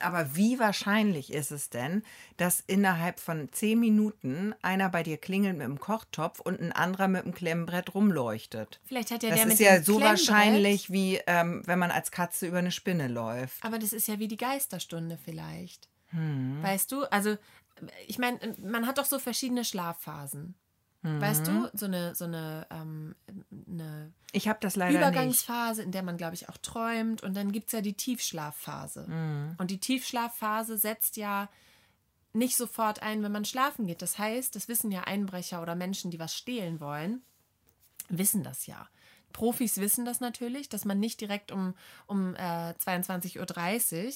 Aber 0.00 0.34
wie 0.34 0.58
wahrscheinlich 0.58 1.32
ist 1.32 1.52
es 1.52 1.70
denn, 1.70 2.02
dass 2.36 2.60
innerhalb 2.66 3.20
von 3.20 3.50
zehn 3.52 3.78
Minuten 3.78 4.54
einer 4.62 4.88
bei 4.88 5.02
dir 5.02 5.18
klingelt 5.18 5.56
mit 5.56 5.66
dem 5.66 5.78
Kochtopf 5.78 6.40
und 6.40 6.60
ein 6.60 6.72
anderer 6.72 7.08
mit 7.08 7.24
dem 7.24 7.34
Klemmbrett 7.34 7.94
rumleuchtet? 7.94 8.80
vielleicht 8.84 9.10
hat 9.10 9.22
ja 9.22 9.30
Das 9.30 9.38
der 9.38 9.46
mit 9.46 9.54
ist 9.54 9.60
ja 9.60 9.76
dem 9.76 9.84
so 9.84 10.00
wahrscheinlich, 10.00 10.90
wie 10.90 11.20
ähm, 11.26 11.62
wenn 11.66 11.78
man 11.78 11.90
als 11.90 12.10
Katze 12.10 12.46
über 12.46 12.58
eine 12.58 12.72
Spinne 12.72 13.08
läuft. 13.08 13.64
Aber 13.64 13.78
das 13.78 13.92
ist 13.92 14.08
ja 14.08 14.18
wie 14.18 14.28
die 14.28 14.36
Geisterstunde 14.36 15.18
vielleicht. 15.24 15.88
Hm. 16.08 16.62
Weißt 16.62 16.90
du? 16.90 17.04
Also, 17.04 17.36
ich 18.06 18.18
meine, 18.18 18.38
man 18.58 18.86
hat 18.86 18.98
doch 18.98 19.04
so 19.04 19.18
verschiedene 19.18 19.64
Schlafphasen. 19.64 20.54
Hm. 21.06 21.20
Weißt 21.20 21.46
du? 21.46 21.70
So 21.72 21.86
eine, 21.86 22.14
so 22.16 22.24
eine, 22.24 22.66
ähm, 22.70 23.14
eine 23.70 24.12
Ich 24.32 24.48
habe 24.48 24.58
das 24.60 24.74
leider 24.74 24.98
nicht. 24.98 25.08
Übergangsphase, 25.08 25.82
in 25.82 25.92
der 25.92 26.02
man, 26.02 26.16
glaube 26.16 26.34
ich, 26.34 26.48
auch 26.48 26.56
träumt. 26.58 27.22
Und 27.22 27.36
dann 27.36 27.52
gibt 27.52 27.68
es 27.68 27.72
ja 27.72 27.80
die 27.80 27.94
Tiefschlafphase. 27.94 29.06
Hm. 29.06 29.54
Und 29.58 29.70
die 29.70 29.78
Tiefschlafphase 29.78 30.76
setzt 30.78 31.16
ja 31.16 31.48
nicht 32.32 32.56
sofort 32.56 33.02
ein, 33.02 33.22
wenn 33.22 33.32
man 33.32 33.44
schlafen 33.44 33.86
geht. 33.86 34.02
Das 34.02 34.18
heißt, 34.18 34.56
das 34.56 34.66
wissen 34.68 34.90
ja 34.90 35.02
Einbrecher 35.02 35.62
oder 35.62 35.76
Menschen, 35.76 36.10
die 36.10 36.18
was 36.18 36.34
stehlen 36.34 36.80
wollen, 36.80 37.22
wissen 38.08 38.42
das 38.42 38.66
ja. 38.66 38.88
Profis 39.32 39.78
wissen 39.78 40.04
das 40.04 40.20
natürlich, 40.20 40.68
dass 40.68 40.84
man 40.84 40.98
nicht 40.98 41.20
direkt 41.20 41.52
um, 41.52 41.74
um 42.06 42.34
äh, 42.36 42.72
22.30 42.72 43.38
Uhr 43.38 44.12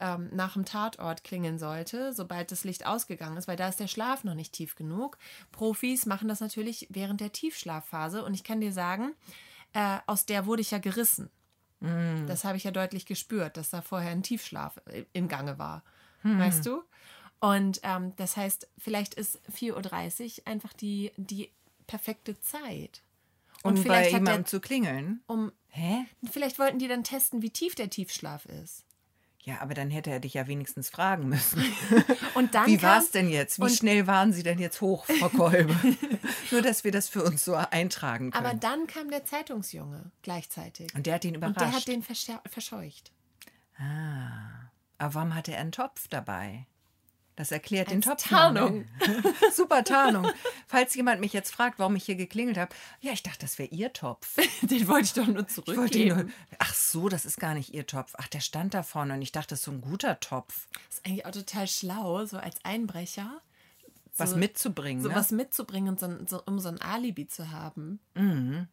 ähm, 0.00 0.28
nach 0.32 0.54
dem 0.54 0.64
Tatort 0.64 1.24
klingeln 1.24 1.58
sollte, 1.58 2.12
sobald 2.12 2.52
das 2.52 2.64
Licht 2.64 2.86
ausgegangen 2.86 3.36
ist, 3.36 3.48
weil 3.48 3.56
da 3.56 3.68
ist 3.68 3.80
der 3.80 3.88
Schlaf 3.88 4.24
noch 4.24 4.34
nicht 4.34 4.52
tief 4.52 4.76
genug. 4.76 5.18
Profis 5.52 6.06
machen 6.06 6.28
das 6.28 6.40
natürlich 6.40 6.86
während 6.90 7.20
der 7.20 7.32
Tiefschlafphase 7.32 8.24
und 8.24 8.34
ich 8.34 8.44
kann 8.44 8.60
dir 8.60 8.72
sagen, 8.72 9.14
äh, 9.72 9.98
aus 10.06 10.26
der 10.26 10.46
wurde 10.46 10.62
ich 10.62 10.70
ja 10.70 10.78
gerissen. 10.78 11.30
Mm. 11.80 12.26
Das 12.26 12.44
habe 12.44 12.56
ich 12.56 12.64
ja 12.64 12.70
deutlich 12.70 13.06
gespürt, 13.06 13.56
dass 13.56 13.70
da 13.70 13.82
vorher 13.82 14.10
ein 14.10 14.22
Tiefschlaf 14.22 14.80
im 15.12 15.28
Gange 15.28 15.58
war. 15.58 15.82
Hm. 16.22 16.38
Weißt 16.38 16.64
du? 16.64 16.82
Und 17.40 17.80
ähm, 17.82 18.14
das 18.16 18.36
heißt, 18.36 18.68
vielleicht 18.78 19.14
ist 19.14 19.40
4.30 19.54 20.38
Uhr 20.40 20.46
einfach 20.46 20.72
die, 20.72 21.12
die 21.16 21.52
perfekte 21.86 22.40
Zeit. 22.40 23.02
Und 23.62 23.76
um 23.76 23.82
vielleicht 23.82 24.12
bei 24.12 24.18
jemandem 24.18 24.46
zu 24.46 24.60
klingeln? 24.60 25.22
Um, 25.26 25.52
Hä? 25.68 26.06
Vielleicht 26.30 26.58
wollten 26.58 26.78
die 26.78 26.88
dann 26.88 27.04
testen, 27.04 27.42
wie 27.42 27.50
tief 27.50 27.74
der 27.74 27.90
Tiefschlaf 27.90 28.46
ist. 28.46 28.85
Ja, 29.46 29.60
aber 29.60 29.74
dann 29.74 29.90
hätte 29.90 30.10
er 30.10 30.18
dich 30.18 30.34
ja 30.34 30.48
wenigstens 30.48 30.90
fragen 30.90 31.28
müssen. 31.28 31.62
Und 32.34 32.56
dann 32.56 32.66
Wie 32.66 32.82
war 32.82 32.98
es 32.98 33.12
denn 33.12 33.28
jetzt? 33.28 33.60
Wie 33.60 33.70
schnell 33.70 34.08
waren 34.08 34.32
Sie 34.32 34.42
denn 34.42 34.58
jetzt 34.58 34.80
hoch, 34.80 35.04
Frau 35.04 35.28
Kolbe? 35.28 35.72
Nur, 36.50 36.62
dass 36.62 36.82
wir 36.82 36.90
das 36.90 37.08
für 37.08 37.22
uns 37.22 37.44
so 37.44 37.54
eintragen 37.54 38.32
können. 38.32 38.44
Aber 38.44 38.56
dann 38.58 38.88
kam 38.88 39.08
der 39.08 39.24
Zeitungsjunge 39.24 40.10
gleichzeitig. 40.22 40.92
Und 40.96 41.06
der 41.06 41.14
hat 41.14 41.24
ihn 41.24 41.36
überrascht. 41.36 41.62
Und 41.62 41.64
der 41.64 41.72
hat 41.72 41.86
den 41.86 42.02
verscheucht. 42.02 43.12
Ah. 43.78 44.68
Aber 44.98 45.14
warum 45.14 45.34
hatte 45.36 45.52
er 45.52 45.60
einen 45.60 45.70
Topf 45.70 46.08
dabei? 46.08 46.66
Das 47.36 47.52
erklärt 47.52 47.88
Als 47.88 47.92
den 47.92 48.00
Topf. 48.00 48.28
Tarnung. 48.28 48.86
Super 49.52 49.84
Tarnung. 49.84 50.26
Falls 50.66 50.94
jemand 50.94 51.20
mich 51.20 51.34
jetzt 51.34 51.52
fragt, 51.52 51.78
warum 51.78 51.94
ich 51.94 52.04
hier 52.04 52.16
geklingelt 52.16 52.56
habe, 52.56 52.74
ja, 53.02 53.12
ich 53.12 53.22
dachte, 53.22 53.40
das 53.40 53.58
wäre 53.58 53.68
Ihr 53.68 53.92
Topf. 53.92 54.36
den 54.62 54.88
wollte 54.88 55.04
ich 55.04 55.12
doch 55.12 55.26
nur 55.26 55.46
zurückgeben. 55.46 56.16
Nur, 56.16 56.30
ach 56.58 56.74
so, 56.74 57.10
das 57.10 57.26
ist 57.26 57.38
gar 57.38 57.52
nicht 57.52 57.74
Ihr 57.74 57.86
Topf. 57.86 58.14
Ach, 58.16 58.26
der 58.28 58.40
stand 58.40 58.72
da 58.72 58.82
vorne 58.82 59.14
und 59.14 59.22
ich 59.22 59.32
dachte, 59.32 59.48
das 59.50 59.60
ist 59.60 59.66
so 59.66 59.70
ein 59.70 59.82
guter 59.82 60.18
Topf. 60.18 60.66
Das 60.88 60.98
ist 60.98 61.06
eigentlich 61.06 61.26
auch 61.26 61.30
total 61.30 61.68
schlau, 61.68 62.24
so 62.24 62.38
als 62.38 62.56
Einbrecher. 62.64 63.42
So, 64.12 64.24
was 64.24 64.34
mitzubringen. 64.34 65.02
So 65.02 65.10
ne? 65.10 65.14
was 65.14 65.30
mitzubringen, 65.30 65.98
so, 65.98 66.08
so, 66.26 66.42
um 66.46 66.58
so 66.58 66.70
ein 66.70 66.80
Alibi 66.80 67.28
zu 67.28 67.50
haben. 67.50 68.00
Mhm. 68.14 68.66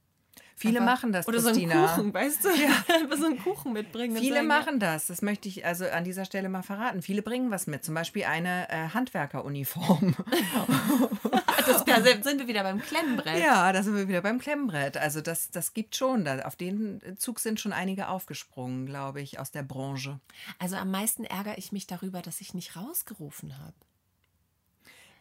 Viele 0.55 0.79
Einfach, 0.79 0.93
machen 0.93 1.11
das, 1.11 1.27
Oder 1.27 1.41
Christina. 1.41 1.73
so 1.73 1.79
einen 1.79 1.95
Kuchen, 1.95 2.13
weißt 2.13 2.45
du? 2.45 2.49
Ja. 2.49 3.15
so 3.17 3.25
einen 3.25 3.39
Kuchen 3.39 3.73
mitbringen. 3.73 4.17
Viele 4.17 4.35
sagen, 4.35 4.47
machen 4.47 4.79
das. 4.79 5.07
Das 5.07 5.21
möchte 5.21 5.49
ich 5.49 5.65
also 5.65 5.85
an 5.85 6.03
dieser 6.03 6.25
Stelle 6.25 6.49
mal 6.49 6.61
verraten. 6.61 7.01
Viele 7.01 7.21
bringen 7.21 7.51
was 7.51 7.67
mit. 7.67 7.83
Zum 7.83 7.95
Beispiel 7.95 8.25
eine 8.25 8.69
äh, 8.69 8.89
Handwerkeruniform. 8.89 10.15
das, 11.65 11.85
da 11.85 12.01
sind 12.01 12.39
wir 12.39 12.47
wieder 12.47 12.63
beim 12.63 12.81
Klemmbrett. 12.81 13.39
Ja, 13.39 13.71
da 13.71 13.83
sind 13.83 13.95
wir 13.95 14.07
wieder 14.07 14.21
beim 14.21 14.39
Klemmbrett. 14.39 14.97
Also 14.97 15.21
das, 15.21 15.49
das 15.51 15.73
gibt 15.73 15.95
schon. 15.95 16.25
Da, 16.25 16.39
auf 16.39 16.55
den 16.55 17.01
Zug 17.17 17.39
sind 17.39 17.59
schon 17.59 17.73
einige 17.73 18.07
aufgesprungen, 18.07 18.85
glaube 18.85 19.21
ich, 19.21 19.39
aus 19.39 19.51
der 19.51 19.63
Branche. 19.63 20.19
Also 20.59 20.75
am 20.75 20.91
meisten 20.91 21.23
ärgere 21.23 21.57
ich 21.57 21.71
mich 21.71 21.87
darüber, 21.87 22.21
dass 22.21 22.41
ich 22.41 22.53
nicht 22.53 22.75
rausgerufen 22.75 23.57
habe. 23.57 23.73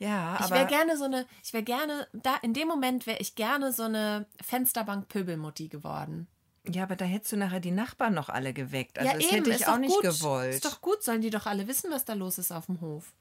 Ja, 0.03 0.37
ich 0.41 0.51
wäre 0.51 0.67
gerne 0.67 0.97
so 0.97 1.05
eine, 1.05 1.27
ich 1.45 1.53
wäre 1.53 1.63
gerne, 1.63 2.09
da 2.13 2.35
in 2.43 2.55
dem 2.55 2.67
Moment 2.67 3.07
wäre 3.07 3.19
ich 3.21 3.37
gerne 3.37 3.73
so 3.73 3.85
eine 3.85 4.27
Fensterbank-Pöbelmutti 4.43 5.69
geworden. 5.69 6.27
Ja, 6.67 6.83
aber 6.85 6.97
da 6.97 7.05
hättest 7.05 7.33
du 7.33 7.37
nachher 7.37 7.61
die 7.61 7.71
Nachbarn 7.71 8.15
noch 8.15 8.29
alle 8.29 8.53
geweckt. 8.53 8.99
Also 8.99 9.11
ja, 9.11 9.17
das 9.17 9.25
eben, 9.25 9.37
hätte 9.37 9.51
ich 9.51 9.67
auch 9.69 9.79
nicht 9.79 9.95
gut. 9.95 10.03
gewollt. 10.03 10.55
Ist 10.55 10.65
doch 10.65 10.81
gut, 10.81 11.05
sollen 11.05 11.21
die 11.21 11.31
doch 11.31 11.47
alle 11.47 11.69
wissen, 11.69 11.91
was 11.93 12.05
da 12.05 12.15
los 12.15 12.39
ist 12.39 12.51
auf 12.51 12.67
dem 12.67 12.81
Hof. 12.81 13.13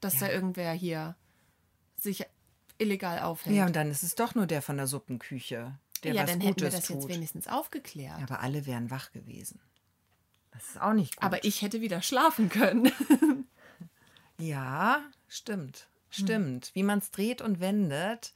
Dass 0.00 0.20
ja. 0.20 0.26
da 0.26 0.32
irgendwer 0.32 0.72
hier 0.72 1.16
sich 1.96 2.26
illegal 2.76 3.20
aufhält. 3.20 3.56
Ja, 3.56 3.64
und 3.64 3.74
dann 3.74 3.90
ist 3.90 4.02
es 4.02 4.14
doch 4.14 4.34
nur 4.34 4.46
der 4.46 4.60
von 4.60 4.76
der 4.76 4.86
Suppenküche, 4.86 5.78
der 6.02 6.12
ja, 6.12 6.22
was 6.22 6.30
dann 6.30 6.40
Gutes 6.40 6.48
hätten 6.48 6.60
wir 6.60 6.70
das 6.70 6.86
tut. 6.86 6.96
jetzt 6.96 7.08
wenigstens 7.08 7.48
aufgeklärt. 7.48 8.18
Ja, 8.18 8.24
aber 8.24 8.40
alle 8.40 8.66
wären 8.66 8.90
wach 8.90 9.12
gewesen. 9.12 9.60
Das 10.50 10.68
ist 10.68 10.80
auch 10.80 10.92
nicht 10.92 11.16
gut. 11.16 11.24
Aber 11.24 11.44
ich 11.44 11.62
hätte 11.62 11.80
wieder 11.80 12.02
schlafen 12.02 12.50
können. 12.50 12.92
ja, 14.38 15.02
stimmt. 15.28 15.88
Stimmt, 16.14 16.70
wie 16.74 16.82
man 16.82 16.98
es 16.98 17.10
dreht 17.10 17.40
und 17.42 17.60
wendet. 17.60 18.32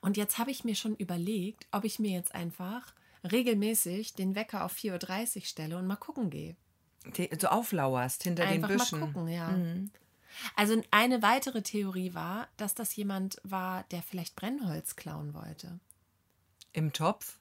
Und 0.00 0.16
jetzt 0.16 0.38
habe 0.38 0.50
ich 0.50 0.64
mir 0.64 0.74
schon 0.74 0.96
überlegt, 0.96 1.66
ob 1.72 1.84
ich 1.84 1.98
mir 1.98 2.10
jetzt 2.10 2.34
einfach 2.34 2.94
regelmäßig 3.30 4.14
den 4.14 4.34
Wecker 4.34 4.64
auf 4.64 4.74
4.30 4.74 5.36
Uhr 5.36 5.42
stelle 5.42 5.78
und 5.78 5.86
mal 5.86 5.96
gucken 5.96 6.30
gehe. 6.30 6.56
So 7.38 7.48
auflauerst 7.48 8.22
hinter 8.22 8.46
einfach 8.46 8.68
den 8.68 8.78
Büschen. 8.78 9.00
Mal 9.00 9.06
gucken, 9.06 9.28
ja. 9.28 9.48
Mhm. 9.48 9.90
Also 10.56 10.80
eine 10.90 11.22
weitere 11.22 11.62
Theorie 11.62 12.14
war, 12.14 12.48
dass 12.56 12.74
das 12.74 12.94
jemand 12.94 13.40
war, 13.42 13.84
der 13.90 14.02
vielleicht 14.02 14.36
Brennholz 14.36 14.96
klauen 14.96 15.34
wollte. 15.34 15.80
Im 16.72 16.92
Topf? 16.92 17.39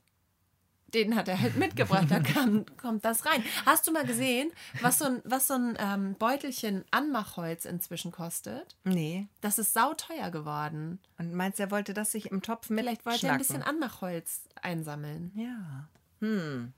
Den 0.93 1.15
hat 1.15 1.27
er 1.27 1.39
halt 1.39 1.55
mitgebracht, 1.55 2.07
da 2.09 2.19
kam, 2.33 2.65
kommt 2.77 3.05
das 3.05 3.25
rein. 3.25 3.43
Hast 3.65 3.87
du 3.87 3.91
mal 3.91 4.05
gesehen, 4.05 4.51
was 4.81 4.99
so 4.99 5.05
ein, 5.05 5.21
was 5.23 5.47
so 5.47 5.55
ein 5.55 5.77
ähm, 5.79 6.15
Beutelchen 6.15 6.85
Anmachholz 6.91 7.65
inzwischen 7.65 8.11
kostet? 8.11 8.75
Nee. 8.83 9.27
Das 9.41 9.59
ist 9.59 9.73
sauteuer 9.73 10.31
geworden. 10.31 10.99
Und 11.17 11.33
meinst 11.33 11.59
du, 11.59 11.63
er 11.63 11.71
wollte 11.71 11.93
das 11.93 12.11
sich 12.11 12.31
im 12.31 12.41
Topf 12.41 12.69
mit 12.69 12.79
Vielleicht 12.79 13.05
wollte 13.05 13.27
er 13.27 13.33
ein 13.33 13.39
bisschen 13.39 13.63
Anmachholz 13.63 14.41
einsammeln. 14.61 15.31
Ja. 15.35 15.87
Hm. 16.19 16.73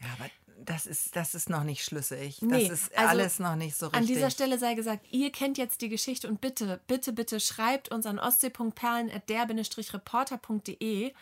Ja, 0.00 0.08
aber 0.18 0.30
das 0.64 0.86
ist, 0.86 1.16
das 1.16 1.34
ist 1.34 1.50
noch 1.50 1.64
nicht 1.64 1.84
schlüssig. 1.84 2.38
Das 2.40 2.50
nee, 2.50 2.68
ist 2.68 2.96
also 2.96 3.08
alles 3.08 3.40
noch 3.40 3.56
nicht 3.56 3.76
so 3.76 3.86
richtig. 3.86 4.00
An 4.00 4.06
dieser 4.06 4.30
Stelle 4.30 4.58
sei 4.58 4.74
gesagt, 4.74 5.06
ihr 5.10 5.32
kennt 5.32 5.58
jetzt 5.58 5.80
die 5.80 5.88
Geschichte 5.88 6.28
und 6.28 6.40
bitte, 6.40 6.80
bitte, 6.86 7.12
bitte 7.12 7.40
schreibt 7.40 7.90
uns 7.90 8.06
an 8.06 8.18
ostsee.perlen.der-reporter.de 8.18 11.12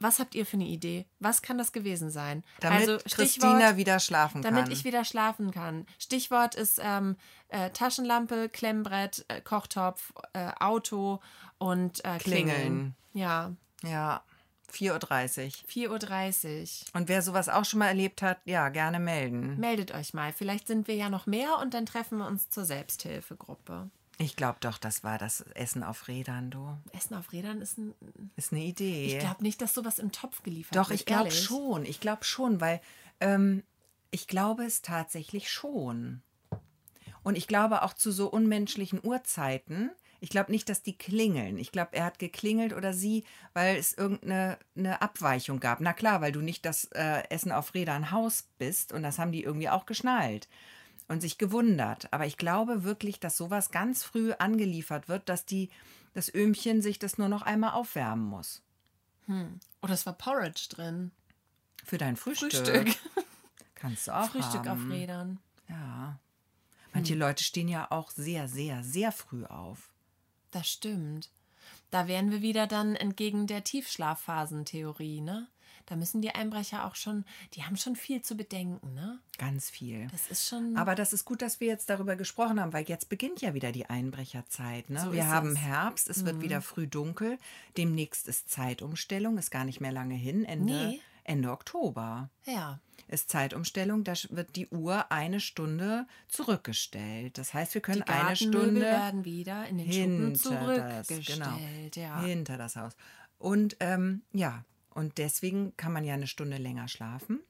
was 0.00 0.18
habt 0.20 0.34
ihr 0.34 0.46
für 0.46 0.56
eine 0.56 0.66
Idee? 0.66 1.06
Was 1.18 1.42
kann 1.42 1.58
das 1.58 1.72
gewesen 1.72 2.10
sein? 2.10 2.44
Damit 2.60 2.88
also, 2.88 2.98
Christina 3.10 3.76
wieder 3.76 3.98
schlafen 3.98 4.42
kann. 4.42 4.54
Damit 4.54 4.72
ich 4.72 4.84
wieder 4.84 5.04
schlafen 5.04 5.50
kann. 5.50 5.86
Stichwort 5.98 6.54
ist 6.54 6.80
ähm, 6.82 7.16
äh, 7.48 7.70
Taschenlampe, 7.70 8.48
Klemmbrett, 8.48 9.24
äh, 9.28 9.40
Kochtopf, 9.40 10.12
äh, 10.34 10.50
Auto 10.60 11.20
und 11.58 12.04
äh, 12.04 12.18
Klingeln. 12.18 12.56
Klingeln. 12.56 12.94
Ja. 13.12 13.52
Ja. 13.82 14.22
4.30 14.72 15.88
Uhr. 15.88 15.96
4.30 15.96 16.60
Uhr. 16.60 17.00
Und 17.00 17.08
wer 17.08 17.22
sowas 17.22 17.48
auch 17.48 17.64
schon 17.64 17.78
mal 17.78 17.88
erlebt 17.88 18.22
hat, 18.22 18.38
ja, 18.44 18.68
gerne 18.68 19.00
melden. 19.00 19.58
Meldet 19.58 19.94
euch 19.94 20.12
mal. 20.12 20.32
Vielleicht 20.32 20.66
sind 20.66 20.88
wir 20.88 20.94
ja 20.94 21.08
noch 21.08 21.26
mehr 21.26 21.58
und 21.58 21.74
dann 21.74 21.86
treffen 21.86 22.18
wir 22.18 22.26
uns 22.26 22.50
zur 22.50 22.64
Selbsthilfegruppe. 22.64 23.90
Ich 24.20 24.34
glaube 24.34 24.58
doch, 24.60 24.78
das 24.78 25.04
war 25.04 25.16
das 25.16 25.42
Essen 25.54 25.84
auf 25.84 26.08
Rädern, 26.08 26.50
du. 26.50 26.76
Essen 26.92 27.14
auf 27.14 27.32
Rädern 27.32 27.60
ist, 27.60 27.78
ein, 27.78 27.94
ist 28.34 28.52
eine 28.52 28.64
Idee. 28.64 29.06
Ich 29.06 29.18
glaube 29.20 29.44
nicht, 29.44 29.62
dass 29.62 29.74
sowas 29.74 30.00
im 30.00 30.10
Topf 30.10 30.42
geliefert 30.42 30.74
doch, 30.74 30.90
wird. 30.90 31.00
Doch, 31.00 31.00
ich 31.00 31.06
glaube 31.06 31.30
schon. 31.30 31.86
Ich 31.86 32.00
glaube 32.00 32.24
schon, 32.24 32.60
weil 32.60 32.80
ähm, 33.20 33.62
ich 34.10 34.26
glaube 34.26 34.64
es 34.64 34.82
tatsächlich 34.82 35.50
schon. 35.50 36.22
Und 37.22 37.36
ich 37.36 37.46
glaube 37.46 37.82
auch 37.82 37.94
zu 37.94 38.10
so 38.10 38.28
unmenschlichen 38.28 39.00
Uhrzeiten. 39.04 39.92
Ich 40.18 40.30
glaube 40.30 40.50
nicht, 40.50 40.68
dass 40.68 40.82
die 40.82 40.98
klingeln. 40.98 41.56
Ich 41.56 41.70
glaube, 41.70 41.90
er 41.92 42.04
hat 42.06 42.18
geklingelt 42.18 42.72
oder 42.72 42.92
sie, 42.92 43.22
weil 43.52 43.76
es 43.76 43.92
irgendeine 43.92 44.58
eine 44.76 45.00
Abweichung 45.00 45.60
gab. 45.60 45.80
Na 45.80 45.92
klar, 45.92 46.20
weil 46.20 46.32
du 46.32 46.40
nicht 46.40 46.66
das 46.66 46.86
äh, 46.86 47.22
Essen 47.30 47.52
auf 47.52 47.72
Rädern 47.72 48.10
Haus 48.10 48.48
bist 48.58 48.92
und 48.92 49.04
das 49.04 49.20
haben 49.20 49.30
die 49.30 49.44
irgendwie 49.44 49.68
auch 49.68 49.86
geschnallt 49.86 50.48
und 51.08 51.20
sich 51.20 51.38
gewundert. 51.38 52.12
Aber 52.12 52.26
ich 52.26 52.36
glaube 52.36 52.84
wirklich, 52.84 53.18
dass 53.18 53.36
sowas 53.36 53.70
ganz 53.70 54.04
früh 54.04 54.32
angeliefert 54.32 55.08
wird, 55.08 55.28
dass 55.28 55.44
die, 55.46 55.70
das 56.14 56.32
Öhmchen 56.32 56.82
sich 56.82 56.98
das 56.98 57.18
nur 57.18 57.28
noch 57.28 57.42
einmal 57.42 57.72
aufwärmen 57.72 58.24
muss. 58.24 58.62
Hm. 59.26 59.58
Oder 59.82 59.94
es 59.94 60.06
war 60.06 60.12
Porridge 60.12 60.68
drin. 60.70 61.10
Für 61.84 61.98
dein 61.98 62.16
Frühstück. 62.16 62.52
Frühstück. 62.52 62.94
Kannst 63.74 64.08
du 64.08 64.16
auch 64.16 64.30
Frühstück 64.30 64.66
haben. 64.66 64.86
auf 64.86 64.90
Rädern. 64.90 65.38
Ja. 65.68 66.18
Manche 66.92 67.14
hm. 67.14 67.20
Leute 67.20 67.44
stehen 67.44 67.68
ja 67.68 67.90
auch 67.90 68.10
sehr, 68.10 68.48
sehr, 68.48 68.82
sehr 68.84 69.12
früh 69.12 69.44
auf. 69.44 69.90
Das 70.50 70.68
stimmt. 70.68 71.30
Da 71.90 72.06
wären 72.06 72.30
wir 72.30 72.42
wieder 72.42 72.66
dann 72.66 72.96
entgegen 72.96 73.46
der 73.46 73.64
Tiefschlafphasentheorie, 73.64 75.20
ne? 75.20 75.48
Da 75.88 75.96
müssen 75.96 76.20
die 76.20 76.30
Einbrecher 76.30 76.84
auch 76.84 76.94
schon, 76.94 77.24
die 77.54 77.64
haben 77.64 77.76
schon 77.76 77.96
viel 77.96 78.20
zu 78.20 78.36
bedenken, 78.36 78.92
ne? 78.92 79.18
Ganz 79.38 79.70
viel. 79.70 80.06
Das 80.08 80.28
ist 80.28 80.46
schon. 80.46 80.76
Aber 80.76 80.94
das 80.94 81.14
ist 81.14 81.24
gut, 81.24 81.40
dass 81.40 81.60
wir 81.60 81.68
jetzt 81.68 81.88
darüber 81.88 82.14
gesprochen 82.14 82.60
haben, 82.60 82.74
weil 82.74 82.84
jetzt 82.84 83.08
beginnt 83.08 83.40
ja 83.40 83.54
wieder 83.54 83.72
die 83.72 83.86
Einbrecherzeit. 83.86 84.90
Ne? 84.90 85.00
So 85.00 85.12
wir 85.12 85.28
haben 85.28 85.52
es. 85.52 85.58
Herbst, 85.58 86.10
es 86.10 86.22
mhm. 86.22 86.26
wird 86.26 86.40
wieder 86.42 86.60
früh 86.60 86.86
dunkel. 86.86 87.38
Demnächst 87.78 88.28
ist 88.28 88.50
Zeitumstellung, 88.50 89.38
ist 89.38 89.50
gar 89.50 89.64
nicht 89.64 89.80
mehr 89.80 89.92
lange 89.92 90.14
hin, 90.14 90.44
Ende, 90.44 90.72
nee. 90.72 91.00
Ende 91.24 91.50
Oktober. 91.50 92.28
Ja 92.44 92.80
ist 93.08 93.30
Zeitumstellung, 93.30 94.04
da 94.04 94.12
wird 94.28 94.54
die 94.54 94.68
Uhr 94.68 95.10
eine 95.10 95.40
Stunde 95.40 96.06
zurückgestellt. 96.28 97.38
Das 97.38 97.54
heißt, 97.54 97.72
wir 97.72 97.80
können 97.80 98.04
die 98.06 98.12
eine 98.12 98.36
Stunde 98.36 98.82
werden 98.82 99.24
wieder 99.24 99.66
in 99.66 99.78
den 99.78 99.90
Schuppen 99.90 100.34
zurückgestellt, 100.36 101.28
das, 101.28 101.36
genau, 101.36 101.58
ja. 101.94 102.20
hinter 102.20 102.58
das 102.58 102.76
Haus. 102.76 102.92
Und 103.38 103.78
ähm, 103.80 104.22
ja, 104.32 104.62
und 104.98 105.18
deswegen 105.18 105.76
kann 105.76 105.92
man 105.92 106.04
ja 106.04 106.14
eine 106.14 106.26
Stunde 106.26 106.56
länger 106.56 106.88
schlafen. 106.88 107.40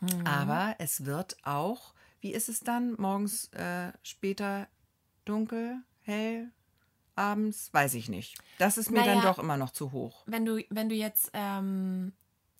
Mhm. 0.00 0.26
Aber 0.26 0.76
es 0.78 1.04
wird 1.04 1.36
auch, 1.42 1.92
wie 2.20 2.32
ist 2.32 2.48
es 2.48 2.60
dann? 2.60 2.94
Morgens 2.94 3.52
äh, 3.52 3.92
später 4.02 4.66
dunkel, 5.26 5.76
hell, 6.00 6.50
abends, 7.16 7.68
weiß 7.74 7.94
ich 7.94 8.08
nicht. 8.08 8.38
Das 8.58 8.78
ist 8.78 8.90
mir 8.90 9.00
naja, 9.00 9.14
dann 9.14 9.22
doch 9.22 9.38
immer 9.38 9.58
noch 9.58 9.70
zu 9.72 9.92
hoch. 9.92 10.22
Wenn 10.24 10.46
du, 10.46 10.64
wenn 10.70 10.88
du 10.88 10.94
jetzt 10.94 11.30
ähm, 11.34 12.14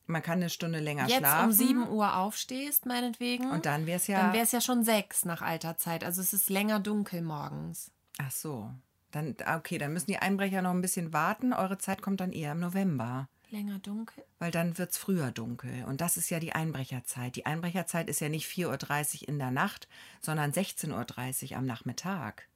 man 0.06 0.22
kann 0.22 0.40
eine 0.40 0.50
Stunde 0.50 0.80
länger 0.80 1.08
jetzt 1.08 1.18
schlafen. 1.18 1.46
um 1.46 1.52
7 1.52 1.88
Uhr 1.88 2.16
aufstehst, 2.16 2.84
meinetwegen, 2.84 3.50
Und 3.50 3.64
dann 3.64 3.86
wäre 3.86 3.96
es 3.96 4.06
ja. 4.06 4.20
dann 4.20 4.32
wäre 4.34 4.44
es 4.44 4.52
ja 4.52 4.60
schon 4.60 4.84
6 4.84 5.24
nach 5.24 5.40
alter 5.40 5.78
Zeit. 5.78 6.04
Also 6.04 6.20
es 6.20 6.34
ist 6.34 6.50
länger 6.50 6.78
dunkel 6.78 7.22
morgens. 7.22 7.90
Ach 8.18 8.30
so. 8.30 8.70
Dann, 9.12 9.34
ah, 9.46 9.56
okay, 9.56 9.78
dann 9.78 9.94
müssen 9.94 10.10
die 10.10 10.18
Einbrecher 10.18 10.60
noch 10.60 10.72
ein 10.72 10.82
bisschen 10.82 11.14
warten. 11.14 11.54
Eure 11.54 11.78
Zeit 11.78 12.02
kommt 12.02 12.20
dann 12.20 12.32
eher 12.32 12.52
im 12.52 12.60
November. 12.60 13.28
Länger 13.50 13.78
dunkel? 13.80 14.24
Weil 14.38 14.50
dann 14.50 14.78
wird 14.78 14.90
es 14.92 14.98
früher 14.98 15.30
dunkel. 15.30 15.84
Und 15.84 16.00
das 16.00 16.16
ist 16.16 16.30
ja 16.30 16.40
die 16.40 16.52
Einbrecherzeit. 16.52 17.36
Die 17.36 17.46
Einbrecherzeit 17.46 18.08
ist 18.08 18.20
ja 18.20 18.28
nicht 18.28 18.48
4.30 18.48 19.22
Uhr 19.22 19.28
in 19.28 19.38
der 19.38 19.50
Nacht, 19.50 19.88
sondern 20.20 20.52
16.30 20.52 21.52
Uhr 21.52 21.56
am 21.58 21.66
Nachmittag. 21.66 22.48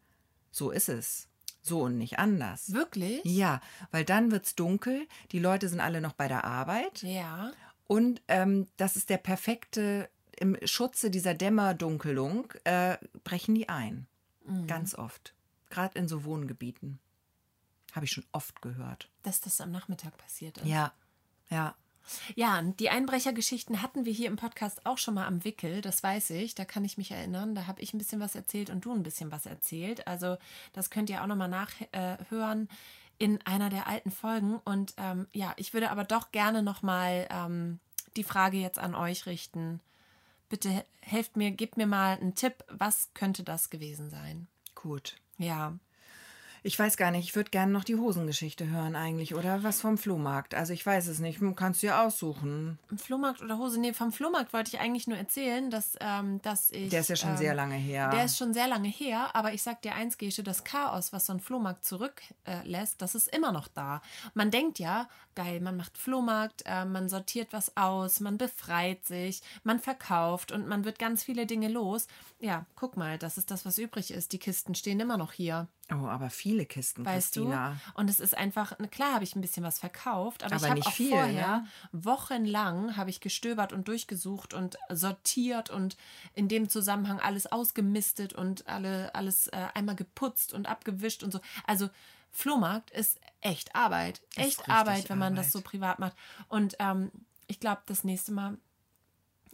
So 0.50 0.70
ist 0.70 0.88
es. 0.88 1.28
So 1.62 1.82
und 1.82 1.96
nicht 1.98 2.18
anders. 2.18 2.72
Wirklich? 2.72 3.20
Ja, 3.24 3.60
weil 3.90 4.04
dann 4.04 4.30
wird 4.30 4.44
es 4.44 4.54
dunkel, 4.54 5.06
die 5.32 5.38
Leute 5.38 5.68
sind 5.68 5.80
alle 5.80 6.00
noch 6.02 6.12
bei 6.12 6.28
der 6.28 6.44
Arbeit 6.44 7.02
Ja. 7.02 7.52
und 7.86 8.20
ähm, 8.28 8.68
das 8.76 8.96
ist 8.96 9.08
der 9.08 9.16
perfekte, 9.16 10.10
im 10.38 10.58
Schutze 10.64 11.10
dieser 11.10 11.32
Dämmerdunkelung 11.32 12.52
äh, 12.64 12.98
brechen 13.24 13.54
die 13.54 13.70
ein. 13.70 14.06
Mhm. 14.46 14.66
Ganz 14.66 14.94
oft. 14.94 15.34
Gerade 15.70 15.98
in 15.98 16.06
so 16.06 16.24
Wohngebieten. 16.24 16.98
Habe 17.94 18.06
ich 18.06 18.12
schon 18.12 18.26
oft 18.32 18.60
gehört. 18.60 19.08
Dass 19.22 19.40
das 19.40 19.60
am 19.60 19.70
Nachmittag 19.70 20.16
passiert 20.18 20.58
ist. 20.58 20.66
Ja, 20.66 20.92
ja. 21.50 21.74
Ja, 22.34 22.58
und 22.58 22.80
die 22.80 22.90
Einbrechergeschichten 22.90 23.80
hatten 23.80 24.04
wir 24.04 24.12
hier 24.12 24.28
im 24.28 24.36
Podcast 24.36 24.84
auch 24.84 24.98
schon 24.98 25.14
mal 25.14 25.26
am 25.26 25.42
Wickel, 25.42 25.80
das 25.80 26.02
weiß 26.02 26.30
ich, 26.30 26.54
da 26.54 26.66
kann 26.66 26.84
ich 26.84 26.98
mich 26.98 27.10
erinnern. 27.12 27.54
Da 27.54 27.66
habe 27.66 27.80
ich 27.80 27.94
ein 27.94 27.98
bisschen 27.98 28.20
was 28.20 28.34
erzählt 28.34 28.68
und 28.68 28.84
du 28.84 28.92
ein 28.92 29.02
bisschen 29.02 29.32
was 29.32 29.46
erzählt. 29.46 30.06
Also 30.06 30.36
das 30.74 30.90
könnt 30.90 31.08
ihr 31.08 31.22
auch 31.22 31.26
nochmal 31.26 31.48
nachhören 31.48 32.68
in 33.16 33.40
einer 33.46 33.70
der 33.70 33.86
alten 33.86 34.10
Folgen. 34.10 34.58
Und 34.58 34.92
ähm, 34.98 35.28
ja, 35.32 35.54
ich 35.56 35.72
würde 35.72 35.90
aber 35.90 36.04
doch 36.04 36.30
gerne 36.30 36.62
nochmal 36.62 37.26
ähm, 37.30 37.80
die 38.16 38.24
Frage 38.24 38.58
jetzt 38.58 38.78
an 38.78 38.94
euch 38.94 39.24
richten. 39.24 39.80
Bitte 40.50 40.68
he- 40.68 40.84
helft 41.00 41.36
mir, 41.36 41.52
gebt 41.52 41.78
mir 41.78 41.86
mal 41.86 42.18
einen 42.18 42.34
Tipp, 42.34 42.64
was 42.68 43.08
könnte 43.14 43.44
das 43.44 43.70
gewesen 43.70 44.10
sein? 44.10 44.46
Gut. 44.74 45.16
Ja, 45.38 45.72
Ich 46.66 46.78
weiß 46.78 46.96
gar 46.96 47.10
nicht, 47.10 47.28
ich 47.28 47.36
würde 47.36 47.50
gerne 47.50 47.70
noch 47.70 47.84
die 47.84 47.96
Hosengeschichte 47.96 48.66
hören 48.70 48.96
eigentlich 48.96 49.34
oder 49.34 49.62
was 49.62 49.82
vom 49.82 49.98
Flohmarkt. 49.98 50.54
Also 50.54 50.72
ich 50.72 50.84
weiß 50.84 51.08
es 51.08 51.18
nicht, 51.18 51.38
kannst 51.56 51.82
du 51.82 51.88
ja 51.88 52.06
aussuchen. 52.06 52.78
Flohmarkt 52.96 53.42
oder 53.42 53.58
Hose? 53.58 53.78
Nee, 53.78 53.92
vom 53.92 54.12
Flohmarkt 54.12 54.54
wollte 54.54 54.74
ich 54.74 54.80
eigentlich 54.80 55.06
nur 55.06 55.18
erzählen, 55.18 55.68
dass, 55.70 55.94
ähm, 56.00 56.40
dass 56.40 56.70
ich. 56.70 56.88
Der 56.88 57.00
ist 57.00 57.10
ja 57.10 57.16
schon 57.16 57.32
ähm, 57.32 57.36
sehr 57.36 57.54
lange 57.54 57.74
her. 57.74 58.08
Der 58.08 58.24
ist 58.24 58.38
schon 58.38 58.54
sehr 58.54 58.66
lange 58.66 58.88
her, 58.88 59.28
aber 59.34 59.52
ich 59.52 59.62
sag 59.62 59.82
dir 59.82 59.94
eins, 59.94 60.16
Gesche, 60.16 60.42
das 60.42 60.64
Chaos, 60.64 61.12
was 61.12 61.26
so 61.26 61.34
ein 61.34 61.40
Flohmarkt 61.40 61.84
zurücklässt, 61.84 62.94
äh, 62.94 62.98
das 62.98 63.14
ist 63.14 63.28
immer 63.28 63.52
noch 63.52 63.68
da. 63.68 64.00
Man 64.32 64.50
denkt 64.50 64.78
ja, 64.78 65.06
geil, 65.34 65.60
man 65.60 65.76
macht 65.76 65.98
Flohmarkt, 65.98 66.62
äh, 66.66 66.84
man 66.84 67.08
sortiert 67.08 67.52
was 67.52 67.76
aus, 67.76 68.20
man 68.20 68.38
befreit 68.38 69.04
sich, 69.04 69.42
man 69.62 69.80
verkauft 69.80 70.52
und 70.52 70.66
man 70.68 70.84
wird 70.84 70.98
ganz 70.98 71.22
viele 71.22 71.46
Dinge 71.46 71.68
los. 71.68 72.06
Ja, 72.40 72.66
guck 72.76 72.96
mal, 72.96 73.18
das 73.18 73.38
ist 73.38 73.50
das, 73.50 73.64
was 73.64 73.78
übrig 73.78 74.10
ist. 74.10 74.32
Die 74.32 74.38
Kisten 74.38 74.74
stehen 74.74 75.00
immer 75.00 75.16
noch 75.16 75.32
hier, 75.32 75.68
oh, 75.90 76.06
aber 76.06 76.30
viele 76.30 76.66
Kisten, 76.66 77.04
weißt 77.04 77.34
Christina. 77.34 77.76
du? 77.94 78.00
Und 78.00 78.10
es 78.10 78.20
ist 78.20 78.36
einfach, 78.36 78.76
klar 78.90 79.14
habe 79.14 79.24
ich 79.24 79.34
ein 79.36 79.40
bisschen 79.40 79.64
was 79.64 79.78
verkauft, 79.78 80.44
aber, 80.44 80.56
Aber 80.56 80.64
ich 80.64 80.70
habe 80.70 80.82
auch 80.82 80.92
viel, 80.92 81.10
vorher 81.10 81.58
ne? 81.58 81.66
wochenlang 81.92 82.96
habe 82.96 83.10
ich 83.10 83.20
gestöbert 83.20 83.72
und 83.72 83.88
durchgesucht 83.88 84.54
und 84.54 84.78
sortiert 84.90 85.70
und 85.70 85.96
in 86.34 86.48
dem 86.48 86.68
Zusammenhang 86.68 87.20
alles 87.20 87.50
ausgemistet 87.50 88.32
und 88.32 88.68
alle, 88.68 89.14
alles 89.14 89.48
äh, 89.48 89.66
einmal 89.74 89.96
geputzt 89.96 90.52
und 90.52 90.66
abgewischt 90.66 91.22
und 91.22 91.32
so. 91.32 91.40
Also 91.66 91.88
Flohmarkt 92.34 92.90
ist 92.90 93.20
echt 93.44 93.74
Arbeit. 93.76 94.20
Echt 94.34 94.68
Arbeit, 94.68 95.08
wenn 95.08 95.18
man 95.18 95.36
das 95.36 95.52
so 95.52 95.60
privat 95.60 96.00
macht. 96.00 96.16
Und 96.48 96.76
ähm, 96.80 97.12
ich 97.46 97.60
glaube, 97.60 97.82
das 97.86 98.02
nächste 98.02 98.32
Mal, 98.32 98.58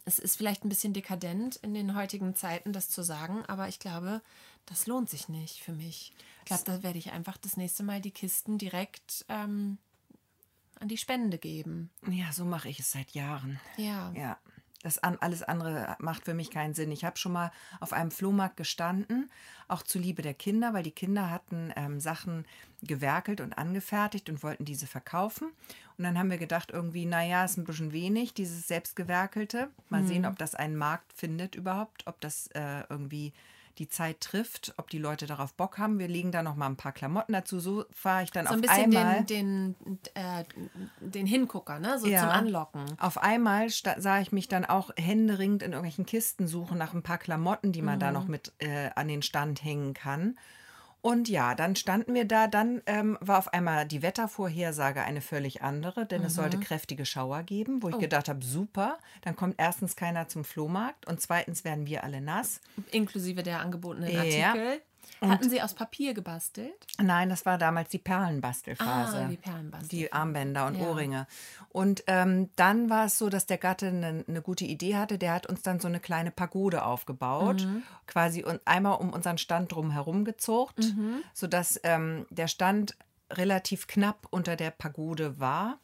es 0.05 0.19
ist 0.19 0.37
vielleicht 0.37 0.65
ein 0.65 0.71
bisschen 0.71 0.95
dekadent 0.95 1.57
in 1.57 1.75
den 1.75 1.95
heutigen 1.95 2.35
Zeiten, 2.35 2.73
das 2.73 2.89
zu 2.89 3.03
sagen, 3.03 3.45
aber 3.47 3.69
ich 3.69 3.79
glaube, 3.79 4.23
das 4.67 4.87
lohnt 4.87 5.11
sich 5.11 5.29
nicht 5.29 5.59
für 5.59 5.73
mich. 5.73 6.13
Ich 6.41 6.45
glaube, 6.47 6.65
da 6.65 6.83
werde 6.83 6.99
ich 6.99 7.13
einfach 7.13 7.37
das 7.37 7.57
nächste 7.57 7.83
Mal 7.83 8.01
die 8.01 8.13
Kisten 8.13 8.57
direkt 8.57 9.27
ähm, 9.29 9.79
an 10.79 10.89
die 10.89 10.97
Spende 10.97 11.39
geben. 11.39 11.91
Ja, 12.09 12.33
so 12.33 12.45
mache 12.45 12.69
ich 12.69 12.79
es 12.79 12.91
seit 12.91 13.11
Jahren. 13.11 13.61
Ja. 13.77 14.13
Ja, 14.13 14.39
das 14.83 14.99
an, 14.99 15.19
alles 15.21 15.43
andere 15.43 15.97
macht 15.99 16.25
für 16.25 16.35
mich 16.35 16.51
keinen 16.51 16.75
Sinn. 16.75 16.91
Ich 16.91 17.05
habe 17.05 17.19
schon 17.19 17.33
mal 17.33 17.53
auf 17.81 17.93
einem 17.93 18.11
Flohmarkt 18.11 18.57
gestanden, 18.57 19.31
auch 19.69 19.83
zuliebe 19.83 20.23
der 20.23 20.35
Kinder, 20.35 20.73
weil 20.73 20.83
die 20.83 20.91
Kinder 20.91 21.31
hatten 21.31 21.73
ähm, 21.77 22.01
Sachen 22.01 22.47
gewerkelt 22.83 23.41
und 23.41 23.53
angefertigt 23.53 24.31
und 24.31 24.43
wollten 24.43 24.65
diese 24.65 24.87
verkaufen. 24.87 25.49
Und 25.99 26.05
dann 26.05 26.19
haben 26.19 26.31
wir 26.31 26.39
gedacht, 26.39 26.71
irgendwie, 26.71 27.05
naja, 27.05 27.45
ist 27.45 27.59
ein 27.59 27.65
bisschen 27.65 27.93
wenig, 27.93 28.33
dieses 28.33 28.67
selbstgewerkelte. 28.69 29.69
Mal 29.91 30.05
sehen, 30.07 30.25
ob 30.25 30.39
das 30.39 30.55
einen 30.55 30.77
Markt 30.77 31.13
findet 31.13 31.55
überhaupt, 31.55 32.07
ob 32.07 32.21
das 32.23 32.47
äh, 32.55 32.85
irgendwie 32.89 33.35
die 33.81 33.89
Zeit 33.89 34.21
trifft, 34.21 34.75
ob 34.77 34.91
die 34.91 34.99
Leute 34.99 35.27
darauf 35.27 35.55
Bock 35.55 35.79
haben. 35.79 35.99
Wir 35.99 36.07
legen 36.07 36.31
da 36.31 36.43
noch 36.43 36.55
mal 36.55 36.67
ein 36.67 36.77
paar 36.77 36.93
Klamotten 36.93 37.33
dazu. 37.33 37.59
So 37.59 37.87
fahre 37.91 38.23
ich 38.23 38.31
dann 38.31 38.45
So 38.45 38.51
auf 38.51 38.57
ein 38.57 38.61
bisschen 38.61 38.95
einmal. 38.95 39.25
den, 39.25 39.75
den, 39.85 39.99
äh, 40.15 40.45
den 41.01 41.27
Hingucker, 41.27 41.81
ne? 41.81 41.99
So 41.99 42.07
Ja. 42.07 42.21
zum 42.21 42.29
Anlocken. 42.29 42.85
Auf 43.01 43.19
einmal 43.19 43.69
sah 43.71 44.21
ich 44.21 44.31
mich 44.33 44.47
dann 44.49 44.65
auch 44.67 44.91
händeringend 44.97 45.63
in 45.63 45.73
irgendwelchen 45.73 46.05
Kisten 46.07 46.47
suchen 46.47 46.77
nach 46.79 46.93
ein 46.95 47.03
paar 47.03 47.19
Klamotten, 47.19 47.73
die 47.73 47.83
man 47.83 47.97
Mhm. 47.97 48.01
da 48.01 48.13
noch 48.13 48.29
mit 48.29 48.53
äh, 48.59 48.91
an 48.95 49.09
den 49.09 49.23
Stand 49.23 49.65
hängen 49.65 49.95
kann. 49.95 50.39
Und 51.03 51.29
ja, 51.31 51.55
dann 51.55 51.77
standen 51.77 52.13
wir 52.15 52.27
da. 52.27 52.47
Dann 52.47 52.83
ähm, 52.87 53.17
war 53.21 53.39
auf 53.39 53.53
einmal 53.55 53.87
die 53.87 54.03
Wettervorhersage 54.03 55.03
eine 55.03 55.21
völlig 55.23 55.63
andere, 55.63 56.05
denn 56.07 56.23
es 56.25 56.33
Mhm. 56.35 56.43
sollte 56.43 56.61
kräftige 56.61 57.07
Schauer 57.07 57.43
geben, 57.43 57.83
wo 57.83 57.87
Oh. 57.87 57.91
ich 57.91 57.99
gedacht 57.99 58.29
habe, 58.29 58.45
super, 58.45 58.99
dann 59.23 59.35
kommt 59.35 59.55
erstens 59.59 59.97
keiner 59.97 60.29
zum 60.29 60.45
Flohmarkt 60.45 61.07
und 61.07 61.21
zweitens 61.21 61.65
werden 61.65 61.87
wir 61.87 62.05
alle 62.05 62.21
nass. 62.21 62.61
Inklusive 62.91 63.43
der 63.43 63.61
angebotenen 63.61 64.11
Ja. 64.11 64.55
Artikel. 65.21 65.31
Hatten 65.31 65.51
sie 65.51 65.63
aus 65.63 65.75
Papier 65.75 66.15
gebastelt? 66.15 66.87
Nein, 67.01 67.29
das 67.29 67.45
war 67.47 67.59
damals 67.59 67.91
die 67.91 67.99
Perlenbastelphase. 67.99 69.19
Ah, 69.25 69.29
die 69.29 69.37
Perlenbastel. 69.37 69.89
Die 69.89 70.13
Armbänder 70.13 70.67
und 70.67 70.77
Ja. 70.79 70.87
Ohrringe. 70.89 71.27
Und 71.69 72.03
ähm, 72.07 72.51
dann 72.57 72.91
war 72.91 73.07
es 73.07 73.19
so, 73.19 73.29
dass 73.29 73.47
der 73.47 73.59
Gatte 73.59 73.89
eine 73.89 74.25
ne 74.27 74.43
gute 74.43 74.65
Idee 74.65 74.97
hatte. 74.97 75.19
Der 75.19 75.33
hat 75.35 75.47
uns 75.47 75.63
dann 75.63 75.79
so 75.81 75.89
eine 75.89 76.01
kleine 76.01 76.31
Pagode 76.31 76.85
aufgebaut, 76.85 77.63
Mhm. 77.65 77.83
quasi 78.07 78.45
und 78.45 78.61
einmal 78.65 78.97
um 78.99 79.11
unseren 79.13 79.39
Stand 79.39 79.73
drum 79.73 79.91
herum 79.91 80.25
gezogt, 80.25 80.79
Mhm. 80.79 81.23
sodass 81.35 81.79
ähm, 81.85 82.27
der 82.31 82.49
Stand 82.49 82.97
relativ 83.31 83.87
knapp 83.87 84.27
unter 84.31 84.57
der 84.57 84.71
Pagode 84.73 85.39
war. 85.39 85.79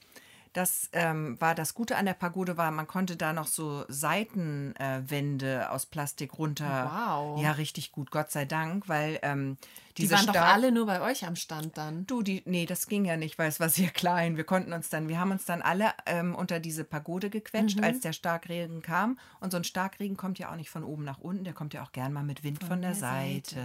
Das 0.57 0.89
ähm, 0.95 1.39
war 1.39 1.55
das 1.55 1.75
Gute 1.75 1.97
an 1.97 2.07
der 2.07 2.15
Pagode 2.15 2.57
war, 2.57 2.71
man 2.71 2.87
konnte 2.87 3.17
da 3.17 3.35
noch 3.35 3.47
so 3.47 3.85
Seitenwände 3.89 5.61
äh, 5.61 5.65
aus 5.67 5.85
Plastik 5.87 6.39
runter. 6.39 6.91
Wow. 6.93 7.43
Ja, 7.43 7.53
richtig 7.53 7.93
gut, 7.93 8.11
Gott 8.11 8.31
sei 8.31 8.45
Dank, 8.47 8.89
weil 8.89 9.19
ähm, 9.23 9.59
Die 9.97 10.03
diese 10.03 10.15
waren 10.15 10.27
doch 10.27 10.33
Stab- 10.35 10.55
alle 10.55 10.73
nur 10.73 10.87
bei 10.87 11.01
euch 11.03 11.27
am 11.27 11.37
Stand 11.37 11.77
dann. 11.77 12.07
Du, 12.07 12.23
die, 12.23 12.43
nee, 12.47 12.65
das 12.67 12.87
ging 12.87 13.05
ja 13.05 13.17
nicht, 13.17 13.39
weil 13.39 13.49
es 13.49 13.61
war 13.61 13.69
sehr 13.69 13.89
klein. 13.95 14.37
Wir 14.37 14.45
konnten 14.45 14.73
uns 14.73 14.89
dann, 14.89 15.09
wir 15.09 15.21
haben 15.21 15.31
uns 15.31 15.45
dann 15.45 15.63
alle 15.63 15.91
ähm, 16.07 16.35
unter 16.35 16.59
diese 16.61 16.85
Pagode 16.85 17.29
gequetscht, 17.31 17.83
als 17.83 18.01
der 18.01 18.13
Starkregen 18.15 18.81
kam. 18.83 19.19
Und 19.41 19.51
so 19.51 19.59
ein 19.59 19.65
Starkregen 19.65 20.17
kommt 20.17 20.39
ja 20.39 20.51
auch 20.51 20.57
nicht 20.57 20.71
von 20.71 20.85
oben 20.85 21.05
nach 21.05 21.19
unten, 21.19 21.45
der 21.45 21.53
kommt 21.53 21.75
ja 21.75 21.83
auch 21.83 21.93
gern 21.93 22.13
mal 22.15 22.25
mit 22.25 22.45
Wind 22.45 22.65
von, 22.65 22.81
der, 22.81 22.93
der 22.93 22.99
Seite. 22.99 23.55
Seite. 23.57 23.61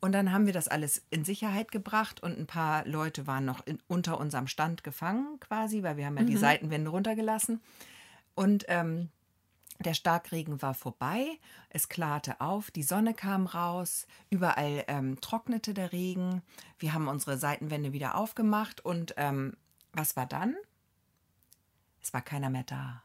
Und 0.00 0.12
dann 0.12 0.32
haben 0.32 0.46
wir 0.46 0.52
das 0.52 0.68
alles 0.68 1.02
in 1.10 1.24
Sicherheit 1.24 1.72
gebracht 1.72 2.22
und 2.22 2.38
ein 2.38 2.46
paar 2.46 2.86
Leute 2.86 3.26
waren 3.26 3.44
noch 3.44 3.66
in, 3.66 3.80
unter 3.88 4.20
unserem 4.20 4.46
Stand 4.46 4.84
gefangen 4.84 5.40
quasi, 5.40 5.82
weil 5.82 5.96
wir 5.96 6.06
haben 6.06 6.16
ja 6.16 6.22
die 6.22 6.36
Seitenwände 6.36 6.90
runtergelassen. 6.90 7.60
Und 8.36 8.64
ähm, 8.68 9.08
der 9.80 9.94
Starkregen 9.94 10.60
war 10.60 10.74
vorbei, 10.74 11.26
es 11.70 11.88
klarte 11.88 12.40
auf, 12.40 12.70
die 12.70 12.82
Sonne 12.82 13.14
kam 13.14 13.46
raus, 13.46 14.06
überall 14.30 14.84
ähm, 14.88 15.20
trocknete 15.20 15.72
der 15.74 15.92
Regen. 15.92 16.42
Wir 16.78 16.94
haben 16.94 17.08
unsere 17.08 17.38
Seitenwände 17.38 17.92
wieder 17.92 18.16
aufgemacht 18.16 18.84
und 18.84 19.14
ähm, 19.16 19.54
was 19.92 20.16
war 20.16 20.26
dann? 20.26 20.56
Es 22.08 22.14
war 22.14 22.22
keiner 22.22 22.48
mehr 22.48 22.62
da, 22.62 23.02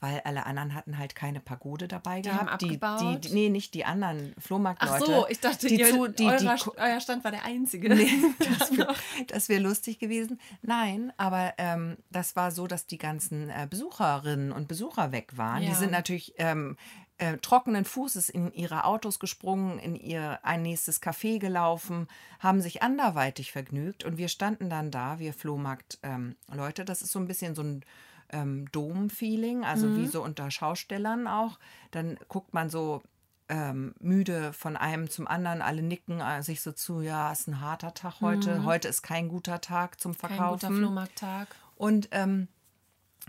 weil 0.00 0.20
alle 0.24 0.44
anderen 0.44 0.74
hatten 0.74 0.98
halt 0.98 1.14
keine 1.14 1.38
Pagode 1.38 1.86
dabei 1.86 2.16
Hm. 2.16 2.22
Die 2.22 2.30
haben 2.32 2.46
gehabt. 2.46 2.62
Die, 2.62 2.66
abgebaut? 2.82 3.24
die, 3.26 3.32
nee, 3.32 3.48
nicht 3.48 3.74
die 3.74 3.84
anderen 3.84 4.34
Ach 4.36 4.42
Flohmarktleute. 4.42 5.04
so, 5.06 5.26
ich 5.28 5.38
dachte, 5.38 5.68
die 5.68 5.78
ihr, 5.78 5.88
zu, 5.90 6.08
die, 6.08 6.16
die, 6.16 6.24
eurer, 6.26 6.56
ko- 6.56 6.74
euer 6.76 7.00
Stand 7.00 7.22
war 7.22 7.30
der 7.30 7.44
einzige. 7.44 7.94
Nee, 7.94 8.08
das 9.28 9.48
wäre 9.48 9.62
wär 9.62 9.68
lustig 9.68 10.00
gewesen. 10.00 10.40
Nein, 10.62 11.12
aber 11.16 11.54
ähm, 11.58 11.96
das 12.10 12.34
war 12.34 12.50
so, 12.50 12.66
dass 12.66 12.86
die 12.86 12.98
ganzen 12.98 13.50
äh, 13.50 13.68
Besucherinnen 13.70 14.50
und 14.50 14.66
Besucher 14.66 15.12
weg 15.12 15.36
waren. 15.36 15.60
Die 15.62 15.68
Ja. 15.68 15.74
sind 15.76 15.92
natürlich 15.92 16.34
ähm, 16.38 16.76
äh, 17.18 17.36
trockenen 17.38 17.84
Fußes 17.84 18.30
in 18.30 18.52
ihre 18.52 18.82
Autos 18.84 19.20
gesprungen, 19.20 19.78
in 19.78 19.94
ihr 19.94 20.40
ein 20.44 20.62
nächstes 20.62 21.00
Café 21.00 21.38
gelaufen, 21.38 22.08
haben 22.40 22.60
sich 22.60 22.82
anderweitig 22.82 23.52
vergnügt 23.52 24.02
und 24.04 24.18
wir 24.18 24.26
standen 24.28 24.68
dann 24.70 24.90
da, 24.90 25.20
wir 25.20 25.32
Flohmarkt-Leute. 25.32 26.84
das 26.84 27.02
ist 27.02 27.12
so 27.12 27.18
ein 27.20 27.26
bisschen 27.28 27.54
so 27.54 27.62
ein 27.62 27.84
ähm, 28.30 28.70
Dom-Feeling, 28.72 29.64
also 29.64 29.96
wie 29.96 30.06
so 30.06 30.22
unter 30.22 30.50
Schaustellern 30.50 31.26
auch. 31.26 31.58
Dann 31.90 32.18
guckt 32.28 32.54
man 32.54 32.70
so 32.70 33.02
ähm, 33.48 33.94
müde 34.00 34.52
von 34.52 34.76
einem 34.76 35.08
zum 35.08 35.26
anderen, 35.26 35.62
alle 35.62 35.82
nicken 35.82 36.20
äh, 36.20 36.42
sich 36.42 36.60
so 36.60 36.72
zu, 36.72 37.00
ja, 37.00 37.32
ist 37.32 37.48
ein 37.48 37.60
harter 37.60 37.94
Tag 37.94 38.20
heute, 38.20 38.64
heute 38.64 38.88
ist 38.88 39.02
kein 39.02 39.28
guter 39.28 39.60
Tag 39.60 39.98
zum 40.00 40.12
Kein 40.16 40.28
guter 40.28 40.36
Verkaufen. 40.58 40.76
Flohmarkttag. 40.76 41.48
Und 41.76 42.08
ähm, 42.12 42.48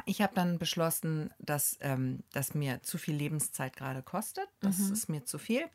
Ich 0.05 0.21
habe 0.21 0.33
dann 0.33 0.59
beschlossen, 0.59 1.29
dass 1.39 1.77
ähm, 1.81 2.23
das 2.31 2.53
mir 2.53 2.81
zu 2.83 2.97
viel 2.97 3.15
Lebenszeit 3.15 3.75
gerade 3.75 4.01
kostet. 4.01 4.47
Das 4.61 4.77
Mhm. 4.77 4.93
ist 4.93 5.09
mir 5.09 5.25
zu 5.25 5.37
viel. 5.37 5.65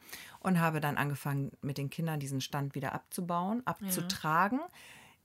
Und 0.40 0.60
habe 0.60 0.80
dann 0.80 0.96
angefangen, 0.96 1.52
mit 1.60 1.76
den 1.76 1.90
Kindern 1.90 2.20
diesen 2.20 2.40
Stand 2.40 2.74
wieder 2.74 2.92
abzubauen, 2.94 3.62
abzutragen. 3.66 4.60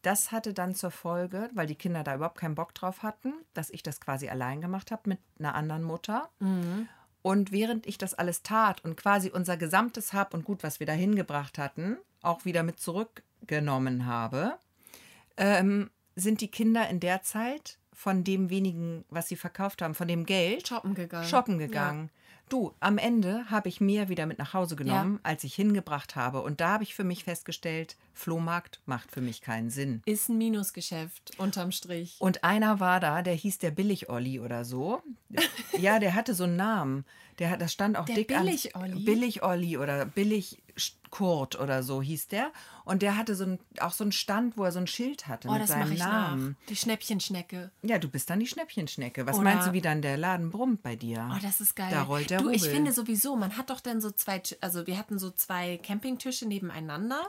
Das 0.01 0.31
hatte 0.31 0.53
dann 0.53 0.75
zur 0.75 0.91
Folge, 0.91 1.49
weil 1.53 1.67
die 1.67 1.75
Kinder 1.75 2.03
da 2.03 2.15
überhaupt 2.15 2.37
keinen 2.37 2.55
Bock 2.55 2.73
drauf 2.73 3.03
hatten, 3.03 3.33
dass 3.53 3.69
ich 3.69 3.83
das 3.83 3.99
quasi 3.99 4.29
allein 4.29 4.61
gemacht 4.61 4.91
habe 4.91 5.09
mit 5.09 5.19
einer 5.37 5.55
anderen 5.55 5.83
Mutter. 5.83 6.29
Und 7.21 7.51
während 7.51 7.85
ich 7.85 7.97
das 7.97 8.13
alles 8.13 8.41
tat 8.43 8.83
und 8.85 8.95
quasi 8.95 9.29
unser 9.29 9.57
gesamtes 9.57 10.13
Hab 10.13 10.33
und 10.33 10.45
Gut, 10.45 10.63
was 10.63 10.79
wir 10.79 10.87
da 10.87 10.93
hingebracht 10.93 11.57
hatten, 11.57 11.97
auch 12.21 12.45
wieder 12.45 12.63
mit 12.63 12.79
zurückgenommen 12.79 14.05
habe, 14.05 14.57
ähm, 15.35 15.89
sind 16.15 16.39
die 16.41 16.51
Kinder 16.51 16.87
in 16.89 16.99
der 17.01 17.21
Zeit 17.23 17.77
von 17.93 18.23
dem 18.23 18.49
wenigen, 18.49 19.03
was 19.09 19.27
sie 19.27 19.35
verkauft 19.35 19.81
haben, 19.81 19.95
von 19.95 20.07
dem 20.07 20.25
Geld 20.25 20.69
Shoppen 20.69 20.95
gegangen. 20.95 21.27
shoppen 21.27 21.57
gegangen. 21.57 22.09
Du, 22.49 22.73
am 22.79 22.97
Ende 22.97 23.45
habe 23.51 23.69
ich 23.69 23.79
mehr 23.79 24.09
wieder 24.09 24.25
mit 24.25 24.39
nach 24.39 24.55
Hause 24.55 24.75
genommen, 24.75 25.19
als 25.21 25.43
ich 25.43 25.53
hingebracht 25.53 26.15
habe. 26.15 26.41
Und 26.41 26.59
da 26.59 26.69
habe 26.73 26.83
ich 26.83 26.95
für 26.95 27.03
mich 27.03 27.23
festgestellt, 27.23 27.95
Flohmarkt 28.13 28.81
macht 28.87 29.11
für 29.11 29.21
mich 29.21 29.41
keinen 29.41 29.69
Sinn. 29.69 30.01
Ist 30.05 30.29
ein 30.29 30.39
Minusgeschäft 30.39 31.33
unterm 31.37 31.71
Strich. 31.71 32.15
Und 32.19 32.43
einer 32.43 32.79
war 32.79 32.99
da, 32.99 33.21
der 33.21 33.35
hieß 33.35 33.59
der 33.59 33.69
Billig-Olli 33.69 34.39
oder 34.39 34.65
so. 34.65 35.03
Ja, 35.77 35.99
der 35.99 36.15
hatte 36.15 36.33
so 36.33 36.45
einen 36.45 36.55
Namen. 36.55 37.05
Der 37.37 37.51
hat, 37.51 37.61
das 37.61 37.71
stand 37.71 37.95
auch 37.97 38.05
Der 38.05 38.15
dick 38.15 38.35
an. 38.35 38.45
Billig-Olli? 38.45 39.03
Billig-Olli 39.03 39.77
oder 39.77 40.05
Billig-Kurt 40.79 41.59
oder 41.59 41.83
so 41.83 42.01
hieß 42.01 42.27
der. 42.29 42.51
Und 42.85 43.01
der 43.01 43.17
hatte 43.17 43.35
so 43.35 43.43
ein, 43.45 43.59
auch 43.79 43.91
so 43.91 44.03
einen 44.03 44.11
Stand, 44.11 44.57
wo 44.57 44.63
er 44.63 44.71
so 44.71 44.79
ein 44.79 44.87
Schild 44.87 45.27
hatte 45.27 45.47
Oh, 45.47 45.51
mit 45.53 45.67
seinem 45.67 45.91
ich 45.91 45.99
Namen. 45.99 46.55
nach. 46.59 46.67
Die 46.69 46.75
Schnäppchenschnecke. 46.75 47.71
Ja, 47.81 47.97
du 47.99 48.07
bist 48.09 48.29
dann 48.29 48.39
die 48.39 48.47
Schnäppchenschnecke. 48.47 49.25
Was 49.27 49.35
Oder- 49.35 49.43
meinst 49.43 49.67
du, 49.67 49.73
wie 49.73 49.81
dann 49.81 50.01
der 50.01 50.17
Laden 50.17 50.49
brummt 50.51 50.81
bei 50.81 50.95
dir? 50.95 51.29
Oh, 51.33 51.39
das 51.41 51.61
ist 51.61 51.75
geil. 51.75 51.89
Da 51.91 52.03
rollt 52.03 52.29
der 52.29 52.39
du, 52.41 52.49
ich 52.49 52.63
finde 52.63 52.91
sowieso, 52.93 53.35
man 53.35 53.57
hat 53.57 53.69
doch 53.69 53.79
dann 53.81 54.01
so 54.01 54.11
zwei, 54.11 54.41
also 54.61 54.87
wir 54.87 54.97
hatten 54.97 55.19
so 55.19 55.29
zwei 55.31 55.77
Campingtische 55.77 56.47
nebeneinander 56.47 57.21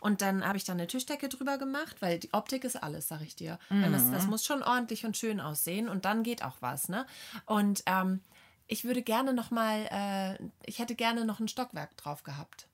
und 0.00 0.22
dann 0.22 0.44
habe 0.46 0.56
ich 0.56 0.64
da 0.64 0.72
eine 0.72 0.86
Tischdecke 0.86 1.28
drüber 1.28 1.58
gemacht, 1.58 1.96
weil 2.00 2.18
die 2.18 2.32
Optik 2.32 2.64
ist 2.64 2.76
alles, 2.82 3.08
sag 3.08 3.20
ich 3.22 3.36
dir. 3.36 3.58
Weil 3.68 3.92
Das, 3.92 4.02
Mhm. 4.04 4.12
das 4.12 4.26
muss 4.26 4.44
schon 4.44 4.62
ordentlich 4.62 5.04
und 5.04 5.16
schön 5.16 5.40
aussehen 5.40 5.88
und 5.88 6.04
dann 6.04 6.22
geht 6.22 6.42
auch 6.44 6.56
was, 6.60 6.88
ne? 6.88 7.06
Und 7.46 7.82
ähm, 7.86 8.20
ich 8.66 8.84
würde 8.84 9.02
gerne 9.02 9.34
noch 9.34 9.50
mal, 9.50 9.86
äh, 9.90 10.42
ich 10.66 10.78
hätte 10.78 10.94
gerne 10.94 11.24
noch 11.24 11.38
ein 11.40 11.48
Stockwerk 11.48 11.96
drauf 11.98 12.22
gehabt. 12.22 12.66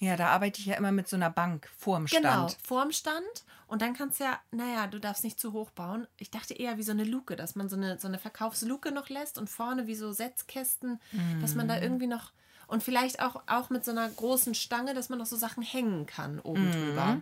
Ja, 0.00 0.16
da 0.16 0.28
arbeite 0.28 0.60
ich 0.60 0.66
ja 0.66 0.74
immer 0.74 0.92
mit 0.92 1.08
so 1.08 1.16
einer 1.16 1.30
Bank 1.30 1.70
vorm 1.78 2.06
Stand. 2.06 2.24
Genau, 2.24 2.48
vorm 2.62 2.92
Stand. 2.92 3.44
Und 3.66 3.80
dann 3.80 3.94
kannst 3.94 4.20
du 4.20 4.24
ja, 4.24 4.40
naja, 4.50 4.86
du 4.86 4.98
darfst 5.00 5.24
nicht 5.24 5.40
zu 5.40 5.52
hoch 5.52 5.70
bauen. 5.70 6.06
Ich 6.18 6.30
dachte 6.30 6.54
eher 6.54 6.76
wie 6.78 6.82
so 6.82 6.92
eine 6.92 7.04
Luke, 7.04 7.36
dass 7.36 7.54
man 7.54 7.68
so 7.68 7.76
eine, 7.76 7.98
so 7.98 8.08
eine 8.08 8.18
Verkaufsluke 8.18 8.92
noch 8.92 9.08
lässt 9.08 9.38
und 9.38 9.48
vorne 9.48 9.86
wie 9.86 9.94
so 9.94 10.12
Setzkästen, 10.12 11.00
dass 11.40 11.54
man 11.54 11.68
da 11.68 11.80
irgendwie 11.80 12.06
noch. 12.06 12.32
Und 12.66 12.82
vielleicht 12.82 13.20
auch, 13.20 13.42
auch 13.46 13.70
mit 13.70 13.84
so 13.84 13.90
einer 13.90 14.08
großen 14.08 14.54
Stange, 14.54 14.94
dass 14.94 15.08
man 15.08 15.18
noch 15.18 15.26
so 15.26 15.36
Sachen 15.36 15.62
hängen 15.62 16.06
kann 16.06 16.40
oben 16.40 16.70
drüber. 16.70 17.20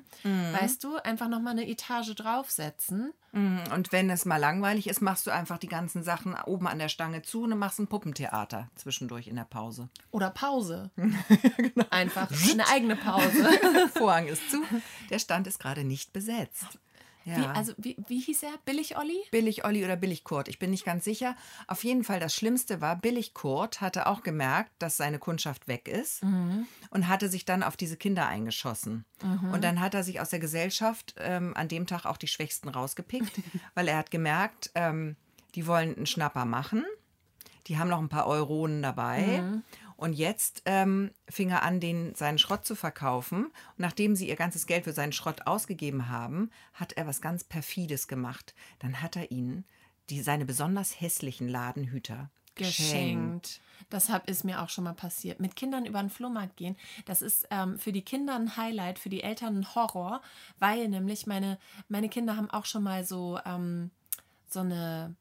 Weißt 0.52 0.82
du, 0.84 0.96
einfach 0.96 1.28
nochmal 1.28 1.52
eine 1.52 1.68
Etage 1.68 2.14
draufsetzen. 2.14 3.12
Und 3.32 3.92
wenn 3.92 4.10
es 4.10 4.26
mal 4.26 4.36
langweilig 4.36 4.88
ist, 4.88 5.00
machst 5.00 5.26
du 5.26 5.30
einfach 5.30 5.56
die 5.56 5.68
ganzen 5.68 6.02
Sachen 6.02 6.34
oben 6.44 6.66
an 6.68 6.78
der 6.78 6.88
Stange 6.90 7.22
zu 7.22 7.44
und 7.44 7.58
machst 7.58 7.78
ein 7.78 7.86
Puppentheater 7.86 8.68
zwischendurch 8.76 9.26
in 9.26 9.36
der 9.36 9.44
Pause. 9.44 9.88
Oder 10.10 10.30
Pause. 10.30 10.90
Genau. 11.56 11.86
Einfach 11.90 12.28
eine 12.50 12.68
eigene 12.68 12.96
Pause. 12.96 13.48
Vorhang 13.94 14.26
ist 14.26 14.50
zu. 14.50 14.62
Der 15.10 15.18
Stand 15.18 15.46
ist 15.46 15.58
gerade 15.58 15.84
nicht 15.84 16.12
besetzt. 16.12 16.78
Ja. 17.24 17.36
Wie, 17.36 17.44
also, 17.46 17.72
wie, 17.76 17.96
wie 18.08 18.20
hieß 18.20 18.42
er? 18.44 18.52
Billig 18.64 18.96
Olli? 18.96 19.18
Billig 19.30 19.64
Olli 19.64 19.84
oder 19.84 19.96
Billig 19.96 20.24
Kurt, 20.24 20.48
ich 20.48 20.58
bin 20.58 20.70
nicht 20.70 20.84
ganz 20.84 21.04
sicher. 21.04 21.36
Auf 21.66 21.84
jeden 21.84 22.04
Fall 22.04 22.20
das 22.20 22.34
Schlimmste 22.34 22.80
war, 22.80 22.96
Billig 22.96 23.34
Kurt 23.34 23.80
hatte 23.80 24.06
auch 24.06 24.22
gemerkt, 24.22 24.70
dass 24.78 24.96
seine 24.96 25.18
Kundschaft 25.18 25.68
weg 25.68 25.88
ist 25.88 26.22
und 26.90 27.08
hatte 27.08 27.28
sich 27.28 27.44
dann 27.44 27.62
auf 27.62 27.76
diese 27.76 27.96
Kinder 27.96 28.26
eingeschossen. 28.26 29.04
Und 29.52 29.62
dann 29.64 29.80
hat 29.80 29.94
er 29.94 30.02
sich 30.02 30.20
aus 30.20 30.30
der 30.30 30.40
Gesellschaft 30.40 31.14
ähm, 31.18 31.54
an 31.56 31.68
dem 31.68 31.86
Tag 31.86 32.06
auch 32.06 32.16
die 32.16 32.26
Schwächsten 32.26 32.68
rausgepickt, 32.68 33.32
weil 33.74 33.88
er 33.88 33.98
hat 33.98 34.10
gemerkt, 34.10 34.70
ähm, 34.74 35.16
die 35.54 35.66
wollen 35.66 35.96
einen 35.96 36.06
Schnapper 36.06 36.44
machen. 36.44 36.84
Die 37.68 37.78
haben 37.78 37.88
noch 37.88 38.00
ein 38.00 38.08
paar 38.08 38.26
Euronen 38.26 38.82
dabei. 38.82 39.42
Und 39.96 40.12
jetzt 40.12 40.62
ähm, 40.64 41.10
fing 41.28 41.50
er 41.50 41.62
an, 41.62 41.80
den, 41.80 42.14
seinen 42.14 42.38
Schrott 42.38 42.64
zu 42.64 42.74
verkaufen. 42.74 43.46
Und 43.46 43.78
nachdem 43.78 44.16
sie 44.16 44.28
ihr 44.28 44.36
ganzes 44.36 44.66
Geld 44.66 44.84
für 44.84 44.92
seinen 44.92 45.12
Schrott 45.12 45.46
ausgegeben 45.46 46.08
haben, 46.08 46.50
hat 46.74 46.92
er 46.94 47.06
was 47.06 47.20
ganz 47.20 47.44
Perfides 47.44 48.08
gemacht. 48.08 48.54
Dann 48.78 49.00
hat 49.02 49.16
er 49.16 49.30
ihnen 49.30 49.64
die, 50.10 50.22
seine 50.22 50.44
besonders 50.44 51.00
hässlichen 51.00 51.48
Ladenhüter 51.48 52.30
geschenkt. 52.54 52.80
geschenkt. 52.80 53.60
Das 53.90 54.08
hab, 54.08 54.28
ist 54.28 54.44
mir 54.44 54.62
auch 54.62 54.68
schon 54.68 54.84
mal 54.84 54.94
passiert. 54.94 55.40
Mit 55.40 55.56
Kindern 55.56 55.86
über 55.86 56.00
den 56.00 56.10
Flohmarkt 56.10 56.56
gehen, 56.56 56.76
das 57.04 57.22
ist 57.22 57.46
ähm, 57.50 57.78
für 57.78 57.92
die 57.92 58.02
Kinder 58.02 58.34
ein 58.34 58.56
Highlight, 58.56 58.98
für 58.98 59.08
die 59.08 59.22
Eltern 59.22 59.60
ein 59.60 59.74
Horror, 59.74 60.22
weil 60.58 60.88
nämlich 60.88 61.26
meine, 61.26 61.58
meine 61.88 62.08
Kinder 62.08 62.36
haben 62.36 62.50
auch 62.50 62.64
schon 62.64 62.82
mal 62.82 63.04
so, 63.04 63.38
ähm, 63.44 63.90
so 64.48 64.60
eine 64.60 65.14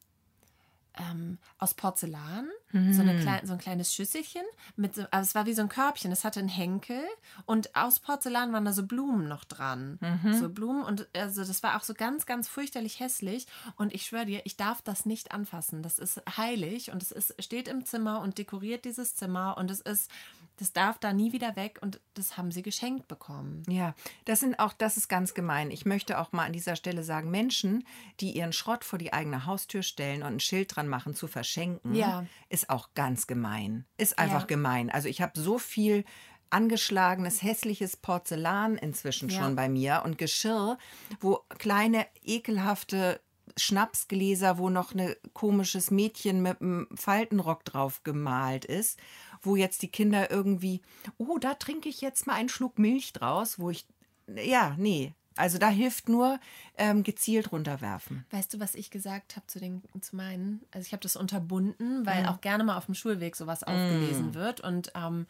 ähm, 0.98 1.38
aus 1.58 1.74
Porzellan, 1.74 2.50
so, 2.74 3.02
eine 3.02 3.18
klein, 3.20 3.46
so 3.46 3.54
ein 3.54 3.60
kleines 3.60 3.94
Schüsselchen. 3.94 4.44
Mit 4.76 4.96
so, 4.96 5.04
also 5.12 5.28
es 5.28 5.36
war 5.36 5.46
wie 5.46 5.54
so 5.54 5.62
ein 5.62 5.70
Körbchen, 5.70 6.12
es 6.12 6.24
hatte 6.24 6.40
einen 6.40 6.50
Henkel 6.50 7.02
und 7.46 7.76
aus 7.76 8.00
Porzellan 8.00 8.54
waren 8.54 8.66
da 8.66 8.74
so 8.74 8.86
Blumen 8.86 9.28
noch 9.28 9.44
dran. 9.44 10.00
So 10.40 10.50
Blumen 10.50 10.84
und 10.84 11.08
also 11.16 11.44
das 11.44 11.64
war 11.64 11.78
auch 11.78 11.84
so 11.84 11.94
ganz, 11.94 12.26
ganz 12.26 12.48
fürchterlich 12.48 13.00
hässlich. 13.00 13.48
Und 13.76 13.94
ich 13.94 14.06
schwöre 14.06 14.26
dir, 14.26 14.42
ich 14.46 14.58
darf 14.58 14.82
das 14.82 15.06
nicht 15.06 15.32
anfassen. 15.32 15.84
Das 15.84 16.00
ist 16.00 16.22
heilig 16.38 16.92
und 16.92 17.02
es 17.04 17.12
ist, 17.12 17.36
steht 17.44 17.68
im 17.68 17.86
Zimmer 17.86 18.22
und 18.22 18.38
dekoriert 18.38 18.86
dieses 18.86 19.16
Zimmer 19.16 19.58
und 19.58 19.70
es 19.72 19.82
ist, 19.82 20.10
das 20.58 20.74
darf 20.74 21.00
da 21.00 21.12
nie 21.12 21.34
wieder 21.34 21.56
weg 21.56 21.80
und 21.82 22.00
das 22.14 22.38
haben 22.38 22.52
sie 22.52 22.62
geschenkt 22.62 23.08
bekommen. 23.08 23.64
Ja, 23.68 23.96
das 24.26 24.42
sind 24.42 24.60
auch, 24.60 24.74
das 24.74 24.96
ist 24.96 25.08
ganz 25.08 25.34
gemein. 25.34 25.72
Ich 25.72 25.86
möchte 25.86 26.20
auch 26.20 26.34
mal 26.34 26.46
an 26.46 26.54
dieser 26.54 26.76
Stelle 26.76 27.04
sagen, 27.04 27.32
Menschen, 27.32 27.84
die 28.20 28.32
ihren 28.32 28.54
Schrott 28.54 28.84
vor 28.84 29.00
die 29.00 29.12
eigene 29.12 29.46
Haustür 29.48 29.82
stellen 29.82 30.22
und 30.22 30.34
ein 30.34 30.40
Schild 30.40 30.76
dran 30.76 30.88
machen 30.88 31.16
zu 31.16 31.26
verschenken, 31.28 31.96
Ja. 31.96 32.26
ist 32.50 32.61
auch 32.70 32.90
ganz 32.94 33.28
gemein. 33.28 33.86
Ist 33.98 34.18
einfach 34.20 34.42
Ja. 34.42 34.48
gemein. 34.48 34.90
Also 34.90 35.08
ich 35.10 35.22
habe 35.22 35.40
so 35.40 35.58
viel 35.58 36.04
angeschlagenes, 36.50 37.42
hässliches 37.44 37.96
Porzellan 37.98 38.78
inzwischen 38.78 39.30
Ja. 39.30 39.42
schon 39.42 39.56
bei 39.56 39.70
mir 39.70 40.02
und 40.06 40.18
Geschirr, 40.18 40.78
wo 41.22 41.40
kleine, 41.58 42.06
ekelhafte 42.24 43.22
Schnapsgläser, 43.58 44.58
wo 44.58 44.70
noch 44.70 44.94
ein 44.94 45.16
komisches 45.34 45.92
Mädchen 45.92 46.42
mit 46.42 46.62
einem 46.62 46.88
Faltenrock 46.96 47.64
drauf 47.66 48.04
gemalt 48.04 48.66
ist, 48.66 49.00
wo 49.42 49.56
jetzt 49.56 49.82
die 49.82 49.90
Kinder 49.92 50.30
irgendwie, 50.30 50.82
oh, 51.18 51.38
da 51.38 51.54
trinke 51.56 51.90
ich 51.90 52.02
jetzt 52.02 52.28
mal 52.28 52.34
einen 52.34 52.50
Schluck 52.50 52.78
Milch 52.80 53.14
draus, 53.14 53.60
wo 53.60 53.70
ich, 53.70 53.86
ja, 54.28 54.76
nee. 54.78 55.14
Also 55.38 55.58
da 55.58 55.70
hilft 55.70 56.10
nur 56.10 56.40
ähm, 56.78 57.04
gezielt 57.04 57.52
runterwerfen. 57.52 58.26
Weißt 58.32 58.54
du, 58.54 58.60
was 58.60 58.76
ich 58.76 58.92
gesagt 58.92 59.36
habe 59.36 59.48
zu, 59.48 59.60
den, 59.60 59.82
zu 60.02 60.16
meinen? 60.16 60.62
Also 60.72 60.86
ich 60.86 60.92
habe 60.94 61.02
das 61.02 61.16
unterbunden, 61.16 62.06
weil 62.06 62.26
auch 62.26 62.42
gerne 62.42 62.64
mal 62.64 62.78
auf 62.78 62.86
dem 62.86 62.96
Schulweg 62.96 63.36
sowas 63.36 63.64
aufgelesen 63.64 64.34
wird. 64.34 64.60
Und 64.60 64.92
ähm, 64.96 65.28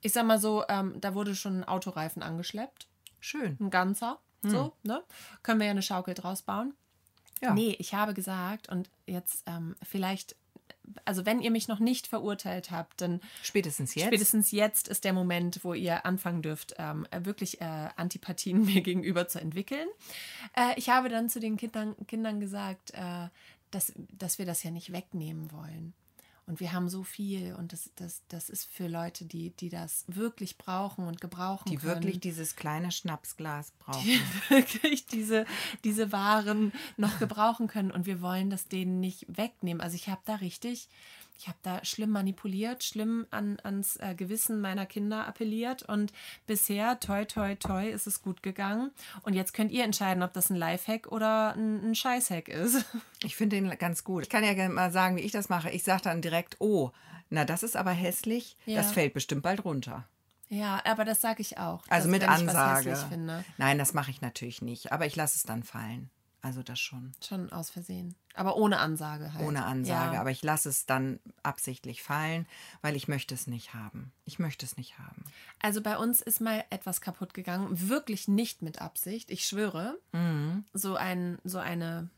ich 0.00 0.12
sag 0.12 0.26
mal 0.26 0.40
so, 0.40 0.64
ähm, 0.68 1.00
da 1.00 1.14
wurde 1.14 1.34
schon 1.36 1.60
ein 1.60 1.64
Autoreifen 1.64 2.22
angeschleppt. 2.22 2.88
Schön. 3.20 3.56
Ein 3.60 3.70
ganzer. 3.70 4.18
So, 4.42 4.72
ne? 4.82 5.02
Können 5.42 5.60
wir 5.60 5.66
ja 5.66 5.72
eine 5.72 5.82
Schaukel 5.82 6.14
draus 6.14 6.42
bauen. 6.42 6.74
Ja. 7.42 7.54
Nee, 7.54 7.76
ich 7.78 7.94
habe 7.94 8.14
gesagt, 8.14 8.68
und 8.68 8.90
jetzt 9.06 9.44
ähm, 9.46 9.76
vielleicht, 9.82 10.36
also 11.04 11.26
wenn 11.26 11.40
ihr 11.40 11.50
mich 11.50 11.68
noch 11.68 11.78
nicht 11.78 12.06
verurteilt 12.06 12.70
habt, 12.70 13.00
dann 13.00 13.20
Spätestens 13.42 13.94
jetzt. 13.94 14.06
Spätestens 14.06 14.50
jetzt 14.50 14.88
ist 14.88 15.04
der 15.04 15.12
Moment, 15.12 15.60
wo 15.62 15.74
ihr 15.74 16.04
anfangen 16.06 16.42
dürft, 16.42 16.74
ähm, 16.78 17.06
wirklich 17.20 17.60
äh, 17.60 17.88
Antipathien 17.96 18.64
mir 18.66 18.80
gegenüber 18.80 19.28
zu 19.28 19.40
entwickeln. 19.40 19.88
Äh, 20.56 20.72
ich 20.76 20.88
habe 20.88 21.08
dann 21.08 21.28
zu 21.28 21.40
den 21.40 21.56
Kindern, 21.56 21.94
Kindern 22.06 22.40
gesagt, 22.40 22.92
äh, 22.94 23.28
dass, 23.70 23.92
dass 24.12 24.38
wir 24.38 24.46
das 24.46 24.62
ja 24.62 24.70
nicht 24.70 24.92
wegnehmen 24.92 25.50
wollen. 25.52 25.94
Und 26.46 26.60
wir 26.60 26.72
haben 26.72 26.88
so 26.88 27.04
viel 27.04 27.54
und 27.54 27.72
das, 27.72 27.90
das, 27.96 28.22
das 28.28 28.50
ist 28.50 28.64
für 28.64 28.88
Leute, 28.88 29.24
die, 29.24 29.50
die 29.50 29.68
das 29.68 30.04
wirklich 30.08 30.58
brauchen 30.58 31.06
und 31.06 31.20
gebrauchen 31.20 31.70
die 31.70 31.76
können. 31.76 31.94
wirklich 31.94 32.20
dieses 32.20 32.56
kleine 32.56 32.90
Schnapsglas 32.90 33.72
brauchen. 33.78 34.04
die 34.04 34.20
wirklich 34.48 35.06
diese, 35.06 35.46
diese 35.84 36.12
Waren 36.12 36.72
noch 36.96 37.18
gebrauchen 37.18 37.68
können. 37.68 37.90
Und 37.90 38.06
wir 38.06 38.20
wollen 38.20 38.50
das 38.50 38.66
denen 38.66 39.00
nicht 39.00 39.26
wegnehmen. 39.28 39.80
Also 39.80 39.94
ich 39.94 40.08
habe 40.08 40.22
da 40.24 40.36
richtig, 40.36 40.88
ich 41.40 41.48
habe 41.48 41.58
da 41.62 41.82
schlimm 41.86 42.10
manipuliert, 42.10 42.84
schlimm 42.84 43.26
an, 43.30 43.58
ans 43.62 43.96
äh, 43.96 44.14
Gewissen 44.14 44.60
meiner 44.60 44.84
Kinder 44.84 45.26
appelliert. 45.26 45.82
Und 45.82 46.12
bisher, 46.46 47.00
toi, 47.00 47.24
toi, 47.24 47.54
toi, 47.54 47.88
ist 47.88 48.06
es 48.06 48.20
gut 48.20 48.42
gegangen. 48.42 48.90
Und 49.22 49.32
jetzt 49.32 49.54
könnt 49.54 49.72
ihr 49.72 49.84
entscheiden, 49.84 50.22
ob 50.22 50.34
das 50.34 50.50
ein 50.50 50.56
Lifehack 50.56 51.10
oder 51.10 51.54
ein, 51.54 51.90
ein 51.90 51.94
Scheißhack 51.94 52.48
ist. 52.48 52.84
Ich 53.22 53.36
finde 53.36 53.56
den 53.56 53.68
ganz 53.78 54.02
gut. 54.02 54.22
Ich 54.22 54.30
kann 54.30 54.44
ja 54.44 54.54
gerne 54.54 54.72
mal 54.72 54.90
sagen, 54.90 55.16
wie 55.16 55.20
ich 55.20 55.30
das 55.30 55.50
mache. 55.50 55.68
Ich 55.70 55.82
sage 55.82 56.00
dann 56.02 56.22
direkt, 56.22 56.56
oh, 56.58 56.90
na, 57.28 57.44
das 57.44 57.62
ist 57.62 57.76
aber 57.76 57.90
hässlich. 57.90 58.56
Ja. 58.64 58.76
Das 58.76 58.92
fällt 58.92 59.12
bestimmt 59.12 59.42
bald 59.42 59.62
runter. 59.62 60.06
Ja, 60.48 60.80
aber 60.86 61.04
das 61.04 61.20
sage 61.20 61.42
ich 61.42 61.58
auch. 61.58 61.82
Also 61.90 62.08
dass, 62.08 62.18
mit 62.18 62.26
Ansage. 62.26 62.96
Nein, 63.58 63.76
das 63.76 63.92
mache 63.92 64.10
ich 64.10 64.22
natürlich 64.22 64.62
nicht. 64.62 64.90
Aber 64.92 65.04
ich 65.04 65.16
lasse 65.16 65.36
es 65.36 65.42
dann 65.42 65.62
fallen. 65.62 66.10
Also 66.42 66.62
das 66.62 66.80
schon. 66.80 67.12
Schon 67.22 67.52
aus 67.52 67.70
Versehen. 67.70 68.14
Aber 68.34 68.56
ohne 68.56 68.78
Ansage 68.78 69.34
halt. 69.34 69.46
Ohne 69.46 69.64
Ansage. 69.64 70.14
Ja. 70.14 70.20
Aber 70.20 70.30
ich 70.30 70.42
lasse 70.42 70.68
es 70.68 70.86
dann 70.86 71.20
absichtlich 71.42 72.02
fallen, 72.02 72.46
weil 72.80 72.96
ich 72.96 73.08
möchte 73.08 73.34
es 73.34 73.46
nicht 73.46 73.74
haben. 73.74 74.12
Ich 74.24 74.38
möchte 74.38 74.64
es 74.64 74.76
nicht 74.76 74.98
haben. 74.98 75.24
Also 75.60 75.82
bei 75.82 75.98
uns 75.98 76.22
ist 76.22 76.40
mal 76.40 76.64
etwas 76.70 77.00
kaputt 77.00 77.34
gegangen. 77.34 77.88
Wirklich 77.88 78.28
nicht 78.28 78.62
mit 78.62 78.80
Absicht. 78.80 79.30
Ich 79.30 79.44
schwöre. 79.44 79.98
Mhm. 80.12 80.64
So, 80.72 80.94
ein, 80.94 81.38
so 81.44 81.58
eine 81.58 82.08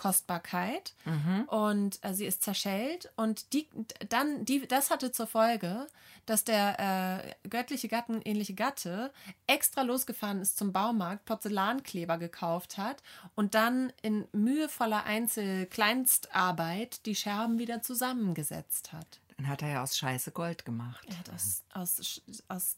Kostbarkeit 0.00 0.94
Mhm. 1.04 1.44
und 1.48 1.98
äh, 2.02 2.14
sie 2.14 2.24
ist 2.24 2.42
zerschellt 2.42 3.10
und 3.16 3.52
die 3.52 3.68
dann 4.08 4.44
die 4.46 4.66
das 4.66 4.90
hatte 4.90 5.12
zur 5.12 5.26
Folge, 5.26 5.86
dass 6.26 6.44
der 6.44 7.34
äh, 7.44 7.48
göttliche 7.48 7.88
Gatten 7.88 8.20
ähnliche 8.24 8.54
Gatte 8.54 9.12
extra 9.46 9.82
losgefahren 9.82 10.40
ist 10.40 10.56
zum 10.56 10.72
Baumarkt, 10.72 11.24
Porzellankleber 11.26 12.16
gekauft 12.18 12.78
hat 12.78 13.02
und 13.34 13.54
dann 13.54 13.92
in 14.02 14.26
mühevoller 14.32 15.04
Einzel-Kleinstarbeit 15.04 17.04
die 17.06 17.14
Scherben 17.14 17.58
wieder 17.58 17.82
zusammengesetzt 17.82 18.92
hat. 18.92 19.20
Dann 19.36 19.48
hat 19.48 19.62
er 19.62 19.68
ja 19.68 19.82
aus 19.82 19.96
Scheiße 19.96 20.32
Gold 20.32 20.64
gemacht. 20.64 21.04
Er 21.08 21.18
hat 21.18 21.30
aus, 21.30 21.62
aus, 21.74 22.20
aus 22.48 22.76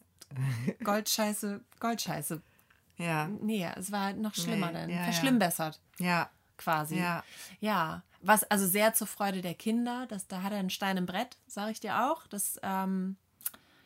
Goldscheiße 0.83 1.61
Goldscheiße. 1.79 2.41
Ja. 2.97 3.27
Nee, 3.27 3.67
es 3.75 3.91
war 3.91 4.13
noch 4.13 4.35
schlimmer 4.35 4.67
Nee, 4.67 4.73
dann. 4.73 4.89
ja. 4.91 5.03
Verschlimmbessert 5.05 5.79
Ja. 5.97 6.29
Quasi. 6.63 6.97
Ja. 6.97 7.23
Ja, 7.59 8.03
was 8.21 8.43
also 8.45 8.65
sehr 8.65 8.93
zur 8.93 9.07
Freude 9.07 9.41
der 9.41 9.53
Kinder, 9.53 10.05
das, 10.07 10.27
da 10.27 10.41
hat 10.41 10.53
er 10.53 10.59
einen 10.59 10.69
Stein 10.69 10.97
im 10.97 11.05
Brett, 11.05 11.37
sage 11.47 11.71
ich 11.71 11.79
dir 11.79 12.09
auch. 12.09 12.25
Das, 12.27 12.59
ähm, 12.63 13.17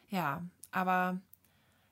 ja, 0.10 0.44
aber 0.72 1.20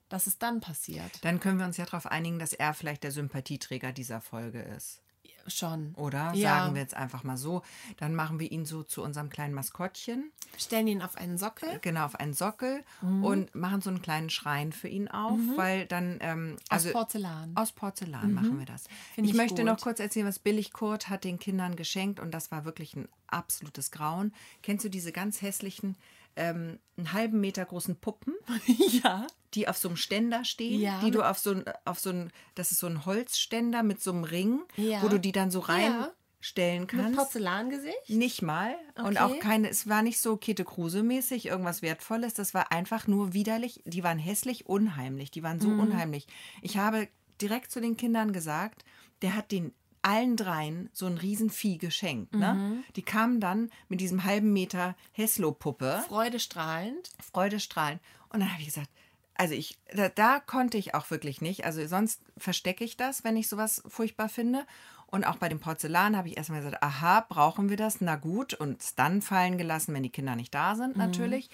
das 0.09 0.27
ist 0.27 0.43
dann 0.43 0.61
passiert. 0.61 1.11
Dann 1.23 1.39
können 1.39 1.57
wir 1.57 1.65
uns 1.65 1.77
ja 1.77 1.85
darauf 1.85 2.05
einigen, 2.05 2.39
dass 2.39 2.53
er 2.53 2.73
vielleicht 2.73 3.03
der 3.03 3.11
Sympathieträger 3.11 3.91
dieser 3.91 4.21
Folge 4.21 4.61
ist. 4.61 5.01
Schon. 5.47 5.93
Oder? 5.95 6.33
Ja. 6.33 6.59
Sagen 6.59 6.73
wir 6.75 6.81
jetzt 6.81 6.95
einfach 6.95 7.23
mal 7.23 7.37
so. 7.37 7.61
Dann 7.97 8.15
machen 8.15 8.39
wir 8.39 8.51
ihn 8.51 8.65
so 8.65 8.83
zu 8.83 9.03
unserem 9.03 9.29
kleinen 9.29 9.53
Maskottchen. 9.53 10.31
Stellen 10.57 10.87
ihn 10.87 11.01
auf 11.01 11.15
einen 11.17 11.37
Sockel. 11.37 11.79
Genau, 11.81 12.05
auf 12.05 12.15
einen 12.15 12.33
Sockel 12.33 12.83
Mhm. 13.01 13.23
und 13.23 13.55
machen 13.55 13.81
so 13.81 13.89
einen 13.89 14.01
kleinen 14.01 14.29
Schrein 14.29 14.71
für 14.71 14.87
ihn 14.87 15.07
auf, 15.07 15.37
weil 15.55 15.85
dann. 15.85 16.17
Ähm, 16.21 16.55
Aus 16.69 16.85
also, 16.85 16.91
Porzellan. 16.91 17.51
Aus 17.55 17.71
Porzellan 17.71 18.33
machen 18.33 18.57
wir 18.57 18.65
das. 18.65 18.85
Ich 19.15 19.25
ich 19.25 19.33
möchte 19.33 19.63
noch 19.63 19.79
kurz 19.79 19.99
erzählen, 19.99 20.25
was 20.27 20.39
Billig 20.39 20.73
Kurt 20.73 21.09
hat 21.09 21.23
den 21.23 21.37
Kindern 21.39 21.75
geschenkt 21.75 22.19
und 22.19 22.31
das 22.31 22.51
war 22.51 22.65
wirklich 22.65 22.95
ein 22.95 23.07
absolutes 23.27 23.91
Grauen. 23.91 24.33
Kennst 24.63 24.85
du 24.85 24.89
diese 24.89 25.11
ganz 25.11 25.41
hässlichen, 25.41 25.95
ähm, 26.35 26.79
einen 26.97 27.13
halben 27.13 27.39
Meter 27.41 27.65
großen 27.65 27.95
Puppen, 27.97 28.33
ja. 29.03 29.25
die 29.53 29.67
auf 29.67 29.77
so 29.77 29.87
einem 29.89 29.97
Ständer 29.97 30.43
stehen, 30.45 30.79
Ja, 30.81 30.99
die 30.99 31.11
du 31.11 31.19
mit- 31.19 31.27
auf 31.27 31.37
so 31.39 31.51
ein, 31.51 31.63
auf 31.85 31.99
so 31.99 32.09
ein, 32.09 32.31
das 32.55 32.71
ist 32.71 32.79
so 32.79 32.87
ein 32.87 33.05
Holzständer 33.05 33.83
mit 33.83 34.01
so 34.01 34.11
einem 34.11 34.23
Ring, 34.23 34.61
Ja. 34.75 35.01
wo 35.01 35.07
du 35.07 35.19
die 35.19 35.31
dann 35.31 35.49
so 35.51 35.59
reinstellen 35.61 36.81
Mit 36.81 36.89
kannst. 36.89 37.17
Porzellangesicht? 37.17 38.09
Nicht 38.09 38.41
mal. 38.41 38.75
Und 38.97 39.17
Okay. 39.17 39.19
auch 39.19 39.39
keine, 39.39 39.69
es 39.69 39.87
war 39.87 40.01
nicht 40.01 40.19
so 40.19 40.37
Käthe 40.37 40.63
Kruse-mäßig, 40.65 41.45
irgendwas 41.47 41.81
Wertvolles. 41.81 42.33
Das 42.33 42.53
war 42.53 42.71
einfach 42.71 43.07
nur 43.07 43.33
widerlich. 43.33 43.81
Die 43.85 44.03
waren 44.03 44.19
hässlich, 44.19 44.65
unheimlich. 44.67 45.31
Die 45.31 45.43
waren 45.43 45.59
so 45.59 45.69
Mhm. 45.69 45.79
unheimlich. 45.79 46.27
Ich 46.61 46.77
habe 46.77 47.07
direkt 47.41 47.71
zu 47.71 47.81
den 47.81 47.97
Kindern 47.97 48.31
gesagt, 48.33 48.83
der 49.21 49.35
hat 49.35 49.51
den 49.51 49.73
allen 50.05 50.37
dreien 50.37 50.89
so 50.93 51.07
ein 51.07 51.17
Riesenvieh 51.17 51.77
geschenkt. 51.77 52.33
Mhm. 52.33 52.39
Ne? 52.39 52.83
Die 52.95 53.01
kamen 53.01 53.39
dann 53.39 53.71
mit 53.89 53.99
diesem 54.01 54.23
halben 54.23 54.53
Meter 54.53 54.95
Heslo-Puppe, 55.13 56.03
Freudestrahlend. 56.07 57.09
Freudestrahlen. 57.33 57.99
Und 58.29 58.41
dann 58.41 58.51
habe 58.51 58.61
ich 58.61 58.67
gesagt, 58.67 58.89
also 59.33 59.55
ich, 59.55 59.77
da, 59.93 60.09
da 60.09 60.39
konnte 60.39 60.77
ich 60.77 60.93
auch 60.93 61.09
wirklich 61.09 61.41
nicht. 61.41 61.65
Also 61.65 61.85
sonst 61.87 62.21
verstecke 62.37 62.83
ich 62.83 62.97
das, 62.97 63.23
wenn 63.23 63.35
ich 63.35 63.47
sowas 63.47 63.81
furchtbar 63.87 64.29
finde. 64.29 64.65
Und 65.07 65.25
auch 65.25 65.37
bei 65.37 65.49
dem 65.49 65.59
Porzellan 65.59 66.15
habe 66.15 66.29
ich 66.29 66.37
erstmal 66.37 66.61
gesagt, 66.61 66.83
aha, 66.83 67.25
brauchen 67.27 67.69
wir 67.69 67.77
das? 67.77 67.99
Na 67.99 68.15
gut. 68.15 68.53
Und 68.53 68.81
es 68.81 68.95
dann 68.95 69.21
fallen 69.21 69.57
gelassen, 69.57 69.93
wenn 69.93 70.03
die 70.03 70.09
Kinder 70.09 70.35
nicht 70.35 70.53
da 70.53 70.75
sind, 70.75 70.97
natürlich. 70.97 71.49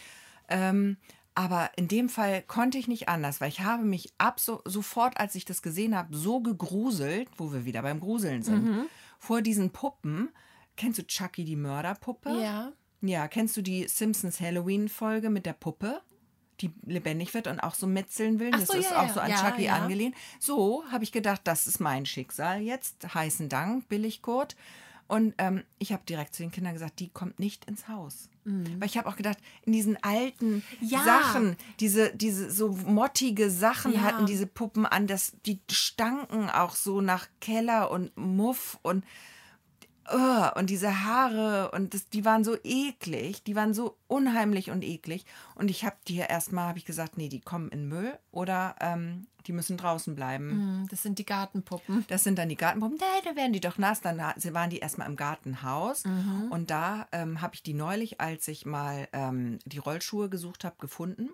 Ähm, 0.49 0.97
aber 1.33 1.71
in 1.75 1.87
dem 1.87 2.09
Fall 2.09 2.41
konnte 2.41 2.77
ich 2.77 2.87
nicht 2.87 3.07
anders, 3.07 3.39
weil 3.39 3.49
ich 3.49 3.61
habe 3.61 3.83
mich 3.83 4.11
ab 4.17 4.39
so, 4.39 4.61
sofort, 4.65 5.17
als 5.19 5.35
ich 5.35 5.45
das 5.45 5.61
gesehen 5.61 5.95
habe, 5.95 6.15
so 6.15 6.41
gegruselt, 6.41 7.29
wo 7.37 7.53
wir 7.53 7.65
wieder 7.65 7.81
beim 7.81 7.99
Gruseln 7.99 8.43
sind, 8.43 8.89
vor 9.19 9.41
diesen 9.41 9.71
Puppen. 9.71 10.29
Kennst 10.75 10.99
du 10.99 11.05
Chucky 11.05 11.43
die 11.43 11.55
Mörderpuppe? 11.55 12.41
Ja. 12.41 12.71
Ja, 13.01 13.27
kennst 13.27 13.57
du 13.57 13.61
die 13.61 13.87
Simpsons 13.87 14.39
Halloween-Folge 14.39 15.29
mit 15.29 15.45
der 15.45 15.53
Puppe, 15.53 16.01
die 16.59 16.71
lebendig 16.85 17.33
wird 17.33 17.47
und 17.47 17.59
auch 17.59 17.73
so 17.73 17.87
metzeln 17.87 18.39
will? 18.39 18.51
Das 18.51 18.67
so, 18.67 18.77
ist 18.77 18.91
ja, 18.91 19.01
auch 19.01 19.09
so 19.09 19.19
an 19.19 19.31
Ja, 19.31 19.37
Chucky 19.37 19.63
ja. 19.63 19.75
angelehnt. 19.75 20.15
So 20.39 20.83
habe 20.91 21.03
ich 21.03 21.11
gedacht, 21.11 21.41
das 21.45 21.65
ist 21.65 21.79
mein 21.79 22.05
Schicksal 22.05 22.61
jetzt. 22.61 23.13
Heißen 23.13 23.49
Dank, 23.49 23.89
Billigkurt. 23.89 24.55
Und 25.07 25.33
ähm, 25.39 25.63
ich 25.79 25.91
habe 25.91 26.03
direkt 26.07 26.35
zu 26.35 26.43
den 26.43 26.51
Kindern 26.51 26.73
gesagt, 26.73 26.99
die 26.99 27.09
kommt 27.09 27.39
nicht 27.39 27.65
ins 27.65 27.87
Haus. 27.87 28.29
Weil 28.43 28.87
ich 28.87 28.97
habe 28.97 29.07
auch 29.07 29.15
gedacht, 29.15 29.37
in 29.65 29.73
diesen 29.73 30.01
alten 30.03 30.55
Mhm. 30.55 30.63
Ja. 30.81 31.03
Sachen, 31.03 31.55
diese, 31.79 32.15
diese 32.15 32.49
so 32.49 32.69
mottige 32.69 33.49
Sachen 33.49 33.93
Ja. 33.93 34.01
hatten 34.01 34.25
diese 34.25 34.47
Puppen 34.47 34.85
an, 34.85 35.07
das, 35.07 35.33
die 35.45 35.59
stanken 35.69 36.49
auch 36.49 36.75
so 36.75 37.01
nach 37.01 37.27
Keller 37.39 37.91
und 37.91 38.15
Muff 38.17 38.79
und 38.81 39.03
Oh, 40.13 40.59
und 40.59 40.69
diese 40.69 41.03
Haare 41.05 41.71
und 41.71 41.93
das, 41.93 42.09
die 42.09 42.25
waren 42.25 42.43
so 42.43 42.55
eklig, 42.63 43.43
die 43.43 43.55
waren 43.55 43.73
so 43.73 43.97
unheimlich 44.07 44.69
und 44.71 44.83
eklig. 44.83 45.25
Und 45.55 45.69
ich 45.69 45.85
habe 45.85 45.95
dir 46.07 46.29
erstmal 46.29 46.67
habe 46.67 46.77
ich 46.77 46.85
gesagt, 46.85 47.17
nee, 47.17 47.29
die 47.29 47.39
kommen 47.41 47.69
in 47.69 47.87
Müll 47.87 48.17
oder 48.31 48.75
ähm, 48.79 49.27
die 49.47 49.53
müssen 49.53 49.77
draußen 49.77 50.15
bleiben. 50.15 50.51
Hm, 50.51 50.87
Das 50.91 51.01
sind 51.01 51.17
die 51.17 51.25
Gartenpuppen. 51.25 52.05
Das 52.09 52.23
sind 52.23 52.37
dann 52.37 52.49
die 52.49 52.55
Gartenpuppen. 52.55 52.97
Nee, 52.99 53.21
dann 53.25 53.35
werden 53.35 53.53
die 53.53 53.59
doch 53.59 53.77
nass. 53.77 54.01
Dann 54.01 54.17
waren 54.19 54.69
die 54.69 54.79
erstmal 54.79 55.07
im 55.07 55.15
Gartenhaus. 55.15 56.05
Mhm. 56.05 56.47
Und 56.51 56.69
da 56.69 57.07
ähm, 57.11 57.41
habe 57.41 57.55
ich 57.55 57.63
die 57.63 57.73
neulich, 57.73 58.21
als 58.21 58.47
ich 58.47 58.65
mal 58.65 59.07
ähm, 59.13 59.57
die 59.65 59.79
Rollschuhe 59.79 60.29
gesucht 60.29 60.63
habe, 60.63 60.75
gefunden. 60.79 61.29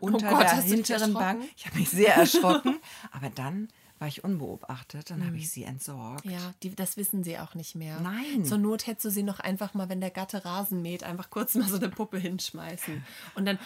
Unter 0.00 0.28
Oh 0.32 0.36
Gott, 0.36 0.42
der 0.44 0.62
hinteren 0.62 1.14
Bank. 1.14 1.42
Ich 1.56 1.66
habe 1.66 1.78
mich 1.78 1.90
sehr 1.90 2.14
erschrocken. 2.14 2.76
Aber 3.10 3.28
dann 3.30 3.68
war 3.98 4.08
ich 4.08 4.24
unbeobachtet. 4.24 5.10
Dann 5.10 5.24
habe 5.26 5.36
ich 5.36 5.50
sie 5.50 5.64
entsorgt. 5.64 6.24
Mhm. 6.24 6.32
Ja, 6.32 6.54
die, 6.62 6.74
das 6.74 6.96
wissen 6.96 7.24
sie 7.24 7.38
auch 7.38 7.54
nicht 7.54 7.74
mehr. 7.74 8.00
Nein. 8.00 8.44
Zur 8.44 8.58
Not 8.58 8.86
hättest 8.86 9.06
du 9.06 9.10
sie 9.10 9.22
noch 9.22 9.40
einfach 9.40 9.74
mal, 9.74 9.88
wenn 9.88 10.00
der 10.00 10.10
Gatte 10.10 10.44
Rasen 10.44 10.82
mäht, 10.82 11.04
einfach 11.04 11.30
kurz 11.30 11.54
mal 11.54 11.68
so 11.68 11.76
eine 11.76 11.88
Puppe 11.88 12.18
hinschmeißen. 12.18 13.04
Und 13.34 13.46
dann, 13.46 13.58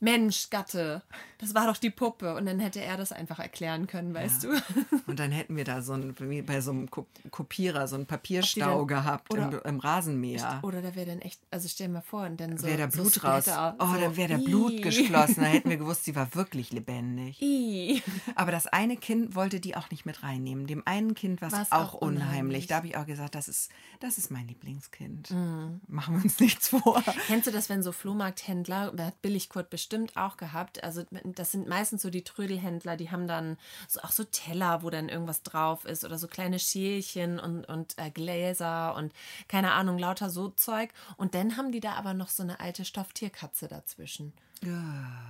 Mensch, 0.00 0.50
Gatte, 0.50 1.02
das 1.38 1.54
war 1.54 1.66
doch 1.66 1.76
die 1.76 1.90
Puppe. 1.90 2.34
Und 2.34 2.46
dann 2.46 2.60
hätte 2.60 2.80
er 2.80 2.96
das 2.96 3.12
einfach 3.12 3.38
erklären 3.38 3.86
können, 3.86 4.12
weißt 4.14 4.44
du? 4.44 4.48
Und 5.06 5.18
dann 5.18 5.30
hätten 5.32 5.56
wir 5.56 5.64
da 5.64 5.82
so 5.82 5.92
ein, 5.94 6.14
wie 6.18 6.42
bei 6.42 6.60
so 6.60 6.70
einem 6.70 6.90
Ko- 6.90 7.06
Kopierer, 7.30 7.86
so 7.88 7.96
einen 7.96 8.06
Papierstau 8.06 8.78
dann- 8.78 8.86
gehabt 8.86 9.32
im, 9.34 9.46
oder- 9.48 9.64
im 9.64 9.78
Rasenmäher. 9.80 10.60
Oder 10.62 10.82
da 10.82 10.94
wäre 10.94 11.06
dann 11.06 11.20
echt, 11.20 11.40
also 11.50 11.68
stell 11.68 11.86
dir 11.88 11.94
mal 11.94 12.00
vor, 12.02 12.24
und 12.24 12.40
dann 12.40 12.56
so. 12.58 12.66
Wäre 12.66 12.78
da 12.78 12.90
so 12.90 13.02
Blut 13.02 13.24
raus. 13.24 13.44
Splatter, 13.44 13.76
Oh, 13.78 13.86
so, 13.94 14.00
dann 14.00 14.16
wäre 14.16 14.28
da 14.34 14.38
Blut 14.38 14.82
geschlossen. 14.82 15.40
Da 15.42 15.46
hätten 15.46 15.70
wir 15.70 15.76
gewusst, 15.76 16.04
sie 16.04 16.14
war 16.16 16.34
wirklich 16.34 16.72
lebendig. 16.72 17.40
Ih. 17.42 18.02
Aber 18.34 18.50
das 18.52 18.66
eine 18.66 18.96
Kind 18.96 19.34
wollte 19.34 19.60
die 19.60 19.76
auch 19.76 19.90
nicht 19.90 20.06
mit 20.06 20.22
reinnehmen. 20.22 20.66
Dem 20.66 20.82
einen 20.86 21.14
Kind 21.14 21.42
war 21.42 21.48
es 21.48 21.72
auch 21.72 21.76
auch 21.76 21.94
unheimlich. 21.94 22.22
unheimlich. 22.26 22.66
Da 22.66 22.76
habe 22.76 22.86
ich 22.88 22.96
auch 22.96 23.06
gesagt, 23.06 23.34
das 23.34 23.48
ist, 23.48 23.70
das 24.00 24.18
ist 24.18 24.30
mein 24.30 24.48
Lieblingskind. 24.48 25.30
Mhm. 25.30 25.80
Machen 25.88 26.16
wir 26.16 26.22
uns 26.24 26.40
nichts 26.40 26.68
vor. 26.68 27.02
Kennst 27.26 27.46
du 27.46 27.50
das, 27.50 27.68
wenn 27.68 27.82
so 27.82 27.92
Flohmarkthändler, 27.92 28.92
wer 28.94 29.06
hat 29.06 29.22
Billigkurt 29.22 29.70
bestimmt 29.86 30.16
auch 30.16 30.36
gehabt, 30.36 30.82
also 30.82 31.04
das 31.24 31.52
sind 31.52 31.68
meistens 31.68 32.02
so 32.02 32.10
die 32.10 32.24
Trödelhändler, 32.24 32.96
die 32.96 33.12
haben 33.12 33.28
dann 33.28 33.56
so, 33.86 34.00
auch 34.00 34.10
so 34.10 34.24
Teller, 34.24 34.82
wo 34.82 34.90
dann 34.90 35.08
irgendwas 35.08 35.44
drauf 35.44 35.84
ist 35.84 36.04
oder 36.04 36.18
so 36.18 36.26
kleine 36.26 36.58
Schälchen 36.58 37.38
und, 37.38 37.64
und 37.66 37.96
äh, 37.96 38.10
Gläser 38.10 38.96
und 38.96 39.12
keine 39.46 39.72
Ahnung, 39.72 39.96
lauter 39.96 40.28
so 40.28 40.48
Zeug. 40.48 40.90
Und 41.16 41.36
dann 41.36 41.56
haben 41.56 41.70
die 41.70 41.78
da 41.78 41.92
aber 41.92 42.14
noch 42.14 42.30
so 42.30 42.42
eine 42.42 42.58
alte 42.58 42.84
Stofftierkatze 42.84 43.68
dazwischen. 43.68 44.32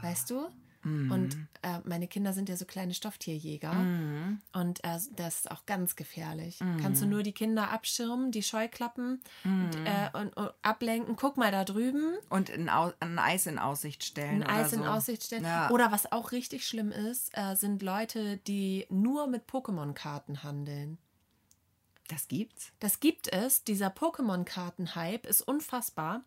Weißt 0.00 0.30
du? 0.30 0.48
Und 1.10 1.36
äh, 1.62 1.80
meine 1.84 2.06
Kinder 2.06 2.32
sind 2.32 2.48
ja 2.48 2.56
so 2.56 2.64
kleine 2.64 2.94
Stofftierjäger. 2.94 3.72
Und 4.52 4.84
äh, 4.84 4.98
das 5.16 5.36
ist 5.36 5.50
auch 5.50 5.66
ganz 5.66 5.96
gefährlich. 5.96 6.58
Kannst 6.80 7.02
du 7.02 7.06
nur 7.06 7.22
die 7.24 7.32
Kinder 7.32 7.70
abschirmen, 7.72 8.30
die 8.30 8.42
Scheuklappen 8.44 9.20
d- 9.44 9.78
äh, 9.84 10.10
und, 10.20 10.36
und 10.36 10.50
ablenken. 10.62 11.16
Guck 11.16 11.36
mal 11.36 11.50
da 11.50 11.64
drüben, 11.64 12.14
Und 12.28 12.50
ein, 12.50 12.68
ein 12.68 13.18
Eis 13.18 13.46
in 13.46 13.58
Aussicht 13.58 14.04
stellen. 14.04 14.42
ein 14.44 14.48
oder 14.54 14.64
Eis 14.64 14.70
so. 14.70 14.76
in 14.76 14.82
Aussicht 14.84 15.22
stellen. 15.24 15.44
Ja. 15.44 15.70
Oder 15.70 15.90
was 15.90 16.12
auch 16.12 16.30
richtig 16.32 16.66
schlimm 16.66 16.92
ist, 16.92 17.30
äh, 17.36 17.56
sind 17.56 17.82
Leute, 17.82 18.36
die 18.46 18.86
nur 18.88 19.26
mit 19.26 19.48
Pokémon-Karten 19.48 20.42
handeln. 20.44 20.98
Das 22.08 22.28
gibt's. 22.28 22.70
Das 22.78 23.00
gibt 23.00 23.32
es. 23.32 23.64
Dieser 23.64 23.88
Pokémon-Karten-Hype 23.88 25.26
ist 25.26 25.42
unfassbar. 25.42 26.22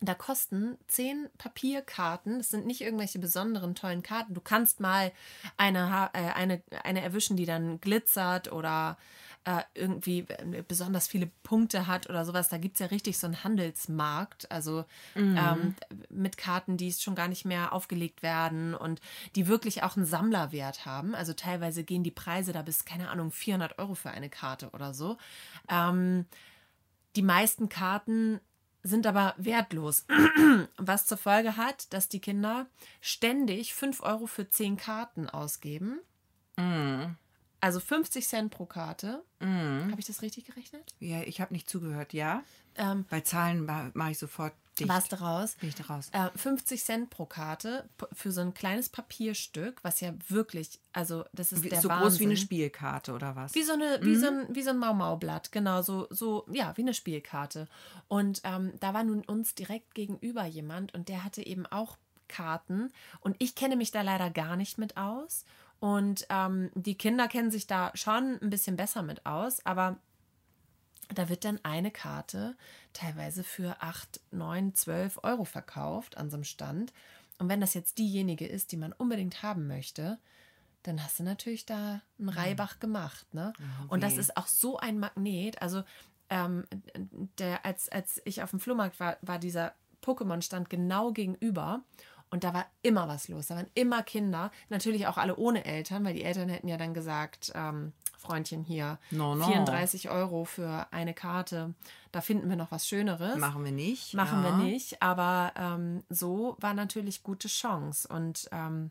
Da 0.00 0.14
kosten 0.14 0.76
zehn 0.88 1.28
Papierkarten, 1.38 2.38
das 2.38 2.50
sind 2.50 2.66
nicht 2.66 2.82
irgendwelche 2.82 3.18
besonderen 3.18 3.74
tollen 3.74 4.02
Karten. 4.02 4.34
Du 4.34 4.40
kannst 4.42 4.78
mal 4.80 5.10
eine, 5.56 6.10
äh, 6.12 6.32
eine, 6.32 6.62
eine 6.84 7.00
erwischen, 7.00 7.36
die 7.36 7.46
dann 7.46 7.80
glitzert 7.80 8.52
oder 8.52 8.98
äh, 9.44 9.62
irgendwie 9.74 10.26
äh, 10.28 10.62
besonders 10.66 11.08
viele 11.08 11.30
Punkte 11.42 11.86
hat 11.86 12.10
oder 12.10 12.24
sowas. 12.24 12.48
Da 12.48 12.58
gibt 12.58 12.74
es 12.74 12.80
ja 12.80 12.86
richtig 12.86 13.16
so 13.18 13.26
einen 13.26 13.42
Handelsmarkt, 13.42 14.50
also 14.50 14.84
Mhm. 15.14 15.36
ähm, 15.38 15.74
mit 16.10 16.36
Karten, 16.36 16.76
die 16.76 16.92
schon 16.92 17.14
gar 17.14 17.28
nicht 17.28 17.44
mehr 17.44 17.72
aufgelegt 17.72 18.22
werden 18.22 18.74
und 18.74 19.00
die 19.34 19.46
wirklich 19.46 19.82
auch 19.82 19.96
einen 19.96 20.04
Sammlerwert 20.04 20.84
haben. 20.84 21.14
Also 21.14 21.32
teilweise 21.32 21.84
gehen 21.84 22.02
die 22.02 22.10
Preise 22.10 22.52
da 22.52 22.62
bis, 22.62 22.84
keine 22.84 23.08
Ahnung, 23.08 23.30
400 23.30 23.78
Euro 23.78 23.94
für 23.94 24.10
eine 24.10 24.28
Karte 24.28 24.70
oder 24.70 24.92
so. 24.92 25.16
Ähm, 25.70 26.26
die 27.14 27.22
meisten 27.22 27.68
Karten 27.68 28.40
sind 28.86 29.06
aber 29.06 29.34
wertlos, 29.36 30.06
was 30.76 31.06
zur 31.06 31.18
Folge 31.18 31.56
hat, 31.56 31.92
dass 31.92 32.08
die 32.08 32.20
Kinder 32.20 32.66
ständig 33.00 33.74
5 33.74 34.02
Euro 34.02 34.26
für 34.26 34.48
10 34.48 34.76
Karten 34.76 35.28
ausgeben. 35.28 36.00
Also 37.66 37.80
50 37.80 38.28
Cent 38.28 38.50
pro 38.52 38.64
Karte. 38.64 39.24
Habe 39.40 39.96
ich 39.98 40.06
das 40.06 40.22
richtig 40.22 40.44
gerechnet? 40.46 40.94
Ja, 41.00 41.22
ich 41.22 41.40
habe 41.40 41.52
nicht 41.52 41.68
zugehört, 41.68 42.12
ja? 42.12 42.44
Ähm, 42.76 43.06
Bei 43.10 43.20
Zahlen 43.22 43.64
ma- 43.64 43.90
mache 43.94 44.12
ich 44.12 44.18
sofort 44.18 44.52
dicht. 44.78 44.88
warst 44.88 45.10
du 45.10 45.20
raus? 45.20 45.56
Bin 45.60 45.70
ich 45.70 45.90
raus? 45.90 46.08
Äh, 46.12 46.28
50 46.36 46.84
Cent 46.84 47.10
pro 47.10 47.26
Karte 47.26 47.88
für 48.12 48.30
so 48.30 48.40
ein 48.42 48.54
kleines 48.54 48.88
Papierstück, 48.88 49.82
was 49.82 50.00
ja 50.00 50.12
wirklich, 50.28 50.78
also 50.92 51.24
das 51.32 51.50
ist 51.50 51.64
Wie- 51.64 51.70
der 51.70 51.80
so 51.80 51.88
Wahnsinn. 51.88 52.08
groß 52.08 52.20
wie 52.20 52.24
eine 52.26 52.36
Spielkarte 52.36 53.12
oder 53.14 53.34
was? 53.34 53.54
Wie 53.56 53.62
so, 53.64 53.72
eine, 53.72 53.98
wie, 54.02 54.14
so 54.14 54.28
ein, 54.28 54.46
wie 54.54 54.62
so 54.62 54.70
ein 54.70 54.78
Mau-Mau-Blatt, 54.78 55.50
genau, 55.50 55.82
so, 55.82 56.06
so, 56.10 56.46
ja, 56.52 56.76
wie 56.76 56.82
eine 56.82 56.94
Spielkarte. 56.94 57.66
Und 58.06 58.42
ähm, 58.44 58.74
da 58.78 58.94
war 58.94 59.02
nun 59.02 59.22
uns 59.24 59.56
direkt 59.56 59.94
gegenüber 59.96 60.44
jemand 60.44 60.94
und 60.94 61.08
der 61.08 61.24
hatte 61.24 61.44
eben 61.44 61.66
auch 61.66 61.96
Karten 62.28 62.92
und 63.20 63.36
ich 63.38 63.54
kenne 63.54 63.76
mich 63.76 63.90
da 63.92 64.02
leider 64.02 64.30
gar 64.30 64.56
nicht 64.56 64.78
mit 64.78 64.96
aus. 64.96 65.44
Und 65.80 66.26
ähm, 66.30 66.70
die 66.74 66.96
Kinder 66.96 67.28
kennen 67.28 67.50
sich 67.50 67.66
da 67.66 67.90
schon 67.94 68.38
ein 68.40 68.50
bisschen 68.50 68.76
besser 68.76 69.02
mit 69.02 69.26
aus, 69.26 69.64
aber 69.64 69.98
da 71.14 71.28
wird 71.28 71.44
dann 71.44 71.60
eine 71.62 71.90
Karte 71.90 72.56
teilweise 72.92 73.44
für 73.44 73.80
8, 73.80 74.20
9, 74.32 74.74
12 74.74 75.20
Euro 75.22 75.44
verkauft 75.44 76.16
an 76.16 76.30
so 76.30 76.36
einem 76.36 76.44
Stand. 76.44 76.92
Und 77.38 77.48
wenn 77.48 77.60
das 77.60 77.74
jetzt 77.74 77.98
diejenige 77.98 78.46
ist, 78.46 78.72
die 78.72 78.76
man 78.76 78.92
unbedingt 78.92 79.42
haben 79.42 79.66
möchte, 79.66 80.18
dann 80.82 81.02
hast 81.02 81.18
du 81.18 81.22
natürlich 81.22 81.66
da 81.66 82.00
einen 82.18 82.28
Reibach 82.28 82.80
gemacht. 82.80 83.32
Ne? 83.34 83.52
Und 83.88 84.02
das 84.02 84.16
ist 84.16 84.36
auch 84.36 84.46
so 84.46 84.78
ein 84.78 84.98
Magnet. 84.98 85.60
Also, 85.60 85.82
ähm, 86.30 86.64
der, 87.38 87.64
als, 87.64 87.88
als 87.88 88.22
ich 88.24 88.42
auf 88.42 88.50
dem 88.50 88.60
Flohmarkt 88.60 88.98
war, 88.98 89.16
war 89.20 89.38
dieser 89.38 89.74
Pokémon-Stand 90.02 90.70
genau 90.70 91.12
gegenüber. 91.12 91.82
Und 92.30 92.42
da 92.42 92.52
war 92.52 92.66
immer 92.82 93.06
was 93.06 93.28
los. 93.28 93.46
Da 93.46 93.56
waren 93.56 93.70
immer 93.74 94.02
Kinder. 94.02 94.50
Natürlich 94.68 95.06
auch 95.06 95.16
alle 95.16 95.36
ohne 95.36 95.64
Eltern, 95.64 96.04
weil 96.04 96.14
die 96.14 96.24
Eltern 96.24 96.48
hätten 96.48 96.68
ja 96.68 96.76
dann 96.76 96.92
gesagt, 96.92 97.52
ähm, 97.54 97.92
Freundchen 98.18 98.64
hier, 98.64 98.98
No, 99.10 99.34
no. 99.34 99.46
34 99.46 100.10
Euro 100.10 100.44
für 100.44 100.88
eine 100.90 101.14
Karte. 101.14 101.74
Da 102.10 102.20
finden 102.20 102.48
wir 102.48 102.56
noch 102.56 102.72
was 102.72 102.88
Schöneres. 102.88 103.36
Machen 103.36 103.64
wir 103.64 103.72
nicht. 103.72 104.14
Machen 104.14 104.42
ja. 104.42 104.58
wir 104.58 104.64
nicht, 104.64 105.02
aber 105.02 105.52
ähm, 105.56 106.02
so 106.08 106.56
war 106.58 106.74
natürlich 106.74 107.22
gute 107.22 107.48
Chance. 107.48 108.08
Und 108.08 108.48
ähm, 108.50 108.90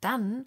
dann, 0.00 0.46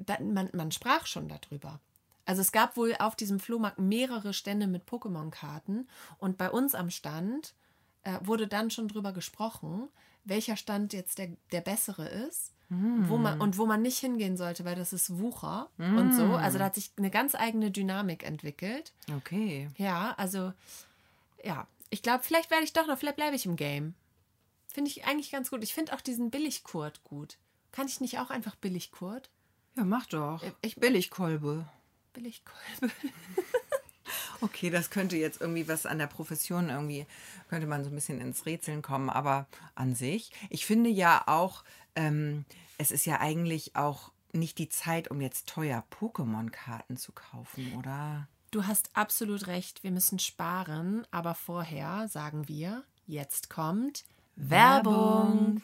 dann 0.00 0.32
man, 0.32 0.50
man 0.52 0.72
sprach 0.72 1.06
schon 1.06 1.28
darüber. 1.28 1.80
Also 2.24 2.40
es 2.40 2.50
gab 2.50 2.76
wohl 2.76 2.96
auf 2.98 3.14
diesem 3.14 3.38
Flohmarkt 3.38 3.78
mehrere 3.78 4.32
Stände 4.32 4.66
mit 4.66 4.84
Pokémon-Karten 4.84 5.86
und 6.18 6.36
bei 6.36 6.50
uns 6.50 6.74
am 6.74 6.90
Stand 6.90 7.54
äh, 8.02 8.18
wurde 8.20 8.48
dann 8.48 8.70
schon 8.70 8.88
drüber 8.88 9.12
gesprochen, 9.12 9.88
welcher 10.26 10.56
Stand 10.56 10.92
jetzt 10.92 11.18
der, 11.18 11.28
der 11.52 11.60
bessere 11.62 12.06
ist. 12.06 12.52
Wo 12.68 13.16
man, 13.16 13.40
und 13.40 13.58
wo 13.58 13.66
man 13.66 13.80
nicht 13.80 13.98
hingehen 13.98 14.36
sollte, 14.36 14.64
weil 14.64 14.74
das 14.74 14.92
ist 14.92 15.18
Wucher 15.20 15.70
und 15.78 16.12
so. 16.12 16.24
Also 16.34 16.58
da 16.58 16.64
hat 16.64 16.74
sich 16.74 16.90
eine 16.96 17.10
ganz 17.12 17.36
eigene 17.36 17.70
Dynamik 17.70 18.24
entwickelt. 18.24 18.92
Okay. 19.16 19.68
Ja, 19.76 20.14
also, 20.16 20.52
ja. 21.44 21.68
Ich 21.90 22.02
glaube, 22.02 22.24
vielleicht 22.24 22.50
werde 22.50 22.64
ich 22.64 22.72
doch 22.72 22.88
noch, 22.88 22.98
vielleicht 22.98 23.18
bleibe 23.18 23.36
ich 23.36 23.46
im 23.46 23.54
Game. 23.54 23.94
Finde 24.66 24.90
ich 24.90 25.04
eigentlich 25.04 25.30
ganz 25.30 25.50
gut. 25.50 25.62
Ich 25.62 25.74
finde 25.74 25.94
auch 25.94 26.00
diesen 26.00 26.32
Billigkurt 26.32 27.04
gut. 27.04 27.38
Kann 27.70 27.86
ich 27.86 28.00
nicht 28.00 28.18
auch 28.18 28.30
einfach 28.30 28.56
Billigkurt? 28.56 29.30
Ja, 29.76 29.84
mach 29.84 30.06
doch. 30.06 30.42
Äh, 30.42 30.50
Ich 30.62 30.74
Billigkolbe. 30.74 31.68
Billigkolbe. 32.14 32.90
Okay, 34.40 34.70
das 34.70 34.90
könnte 34.90 35.16
jetzt 35.16 35.40
irgendwie 35.40 35.68
was 35.68 35.86
an 35.86 35.98
der 35.98 36.06
Profession 36.06 36.68
irgendwie, 36.68 37.06
könnte 37.48 37.66
man 37.66 37.84
so 37.84 37.90
ein 37.90 37.94
bisschen 37.94 38.20
ins 38.20 38.46
Rätseln 38.46 38.82
kommen, 38.82 39.10
aber 39.10 39.46
an 39.74 39.94
sich, 39.94 40.30
ich 40.50 40.66
finde 40.66 40.90
ja 40.90 41.22
auch, 41.26 41.64
ähm, 41.94 42.44
es 42.78 42.90
ist 42.90 43.06
ja 43.06 43.20
eigentlich 43.20 43.76
auch 43.76 44.10
nicht 44.32 44.58
die 44.58 44.68
Zeit, 44.68 45.10
um 45.10 45.20
jetzt 45.20 45.48
teuer 45.48 45.84
Pokémon-Karten 45.98 46.96
zu 46.96 47.12
kaufen, 47.12 47.74
oder? 47.78 48.28
Du 48.50 48.66
hast 48.66 48.90
absolut 48.94 49.48
recht. 49.48 49.82
Wir 49.82 49.90
müssen 49.90 50.18
sparen. 50.18 51.06
Aber 51.10 51.34
vorher 51.34 52.08
sagen 52.08 52.48
wir, 52.48 52.84
jetzt 53.06 53.50
kommt 53.50 54.04
Werbung. 54.36 55.62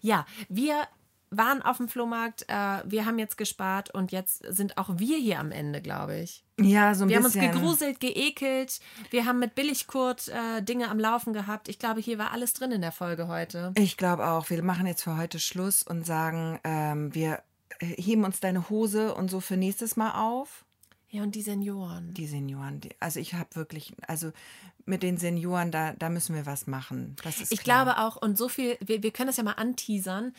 Ja, 0.00 0.26
wir 0.48 0.88
waren 1.30 1.62
auf 1.62 1.76
dem 1.76 1.88
Flohmarkt, 1.88 2.44
äh, 2.48 2.82
wir 2.84 3.06
haben 3.06 3.18
jetzt 3.18 3.38
gespart 3.38 3.94
und 3.94 4.10
jetzt 4.12 4.42
sind 4.48 4.76
auch 4.78 4.88
wir 4.98 5.16
hier 5.16 5.38
am 5.38 5.52
Ende, 5.52 5.80
glaube 5.80 6.18
ich. 6.18 6.44
Ja, 6.60 6.94
so 6.94 7.04
ein 7.04 7.08
Wir 7.08 7.16
haben 7.16 7.24
uns 7.24 7.34
bisschen. 7.34 7.52
gegruselt, 7.52 8.00
geekelt, 8.00 8.80
wir 9.10 9.24
haben 9.24 9.38
mit 9.38 9.54
Billigkurt 9.54 10.28
äh, 10.28 10.60
Dinge 10.62 10.88
am 10.90 10.98
Laufen 10.98 11.32
gehabt. 11.32 11.68
Ich 11.68 11.78
glaube, 11.78 12.00
hier 12.00 12.18
war 12.18 12.32
alles 12.32 12.52
drin 12.52 12.72
in 12.72 12.80
der 12.80 12.92
Folge 12.92 13.28
heute. 13.28 13.72
Ich 13.76 13.96
glaube 13.96 14.26
auch, 14.26 14.50
wir 14.50 14.62
machen 14.62 14.86
jetzt 14.86 15.02
für 15.02 15.16
heute 15.16 15.38
Schluss 15.38 15.82
und 15.82 16.04
sagen, 16.04 16.58
ähm, 16.64 17.14
wir 17.14 17.42
heben 17.80 18.24
uns 18.24 18.40
deine 18.40 18.68
Hose 18.68 19.14
und 19.14 19.30
so 19.30 19.40
für 19.40 19.56
nächstes 19.56 19.96
Mal 19.96 20.10
auf. 20.20 20.64
Ja, 21.08 21.22
und 21.22 21.34
die 21.34 21.42
Senioren. 21.42 22.12
Die 22.14 22.26
Senioren, 22.26 22.80
die, 22.80 22.90
also 23.00 23.18
ich 23.20 23.34
habe 23.34 23.48
wirklich, 23.54 23.94
also 24.06 24.32
mit 24.84 25.02
den 25.02 25.16
Senioren, 25.16 25.70
da, 25.72 25.92
da 25.94 26.08
müssen 26.08 26.34
wir 26.34 26.46
was 26.46 26.66
machen. 26.66 27.16
Das 27.24 27.40
ist 27.40 27.52
Ich 27.52 27.62
klar. 27.62 27.84
glaube 27.84 28.00
auch, 28.00 28.16
und 28.16 28.36
so 28.38 28.48
viel, 28.48 28.76
wir, 28.80 29.02
wir 29.02 29.10
können 29.12 29.26
das 29.28 29.36
ja 29.36 29.42
mal 29.44 29.52
anteasern. 29.52 30.32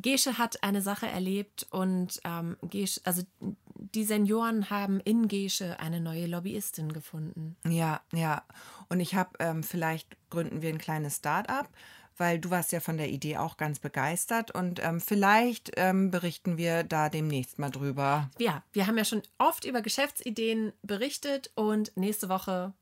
Gesche 0.00 0.38
hat 0.38 0.62
eine 0.62 0.80
Sache 0.80 1.08
erlebt 1.08 1.66
und 1.70 2.20
ähm, 2.24 2.56
Gesche, 2.62 3.00
also 3.04 3.22
die 3.40 4.04
Senioren 4.04 4.70
haben 4.70 5.00
in 5.00 5.28
Gesche 5.28 5.78
eine 5.80 6.00
neue 6.00 6.26
Lobbyistin 6.26 6.92
gefunden. 6.92 7.56
Ja, 7.66 8.00
ja. 8.12 8.44
Und 8.88 9.00
ich 9.00 9.14
habe, 9.14 9.30
ähm, 9.40 9.62
vielleicht 9.62 10.16
gründen 10.30 10.62
wir 10.62 10.68
ein 10.68 10.78
kleines 10.78 11.16
Start-up, 11.16 11.68
weil 12.16 12.38
du 12.38 12.50
warst 12.50 12.72
ja 12.72 12.80
von 12.80 12.96
der 12.96 13.10
Idee 13.10 13.38
auch 13.38 13.56
ganz 13.56 13.80
begeistert 13.80 14.52
und 14.52 14.82
ähm, 14.82 15.00
vielleicht 15.00 15.72
ähm, 15.76 16.10
berichten 16.10 16.56
wir 16.58 16.84
da 16.84 17.08
demnächst 17.08 17.58
mal 17.58 17.70
drüber. 17.70 18.30
Ja, 18.38 18.62
wir 18.72 18.86
haben 18.86 18.98
ja 18.98 19.04
schon 19.04 19.22
oft 19.38 19.64
über 19.64 19.82
Geschäftsideen 19.82 20.72
berichtet 20.82 21.50
und 21.54 21.96
nächste 21.96 22.28
Woche 22.28 22.72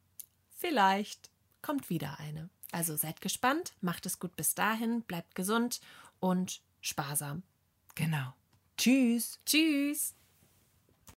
vielleicht 0.51 1.31
kommt 1.63 1.89
wieder 1.91 2.19
eine. 2.21 2.51
Also 2.73 2.97
seid 2.97 3.21
gespannt, 3.21 3.75
macht 3.81 4.07
es 4.07 4.19
gut 4.19 4.37
bis 4.37 4.55
dahin, 4.55 5.03
bleibt 5.03 5.35
gesund 5.35 5.81
und 6.21 6.61
sparsam. 6.81 7.43
Genau. 7.95 8.35
Tschüss. 8.77 9.39
Tschüss! 9.47 10.16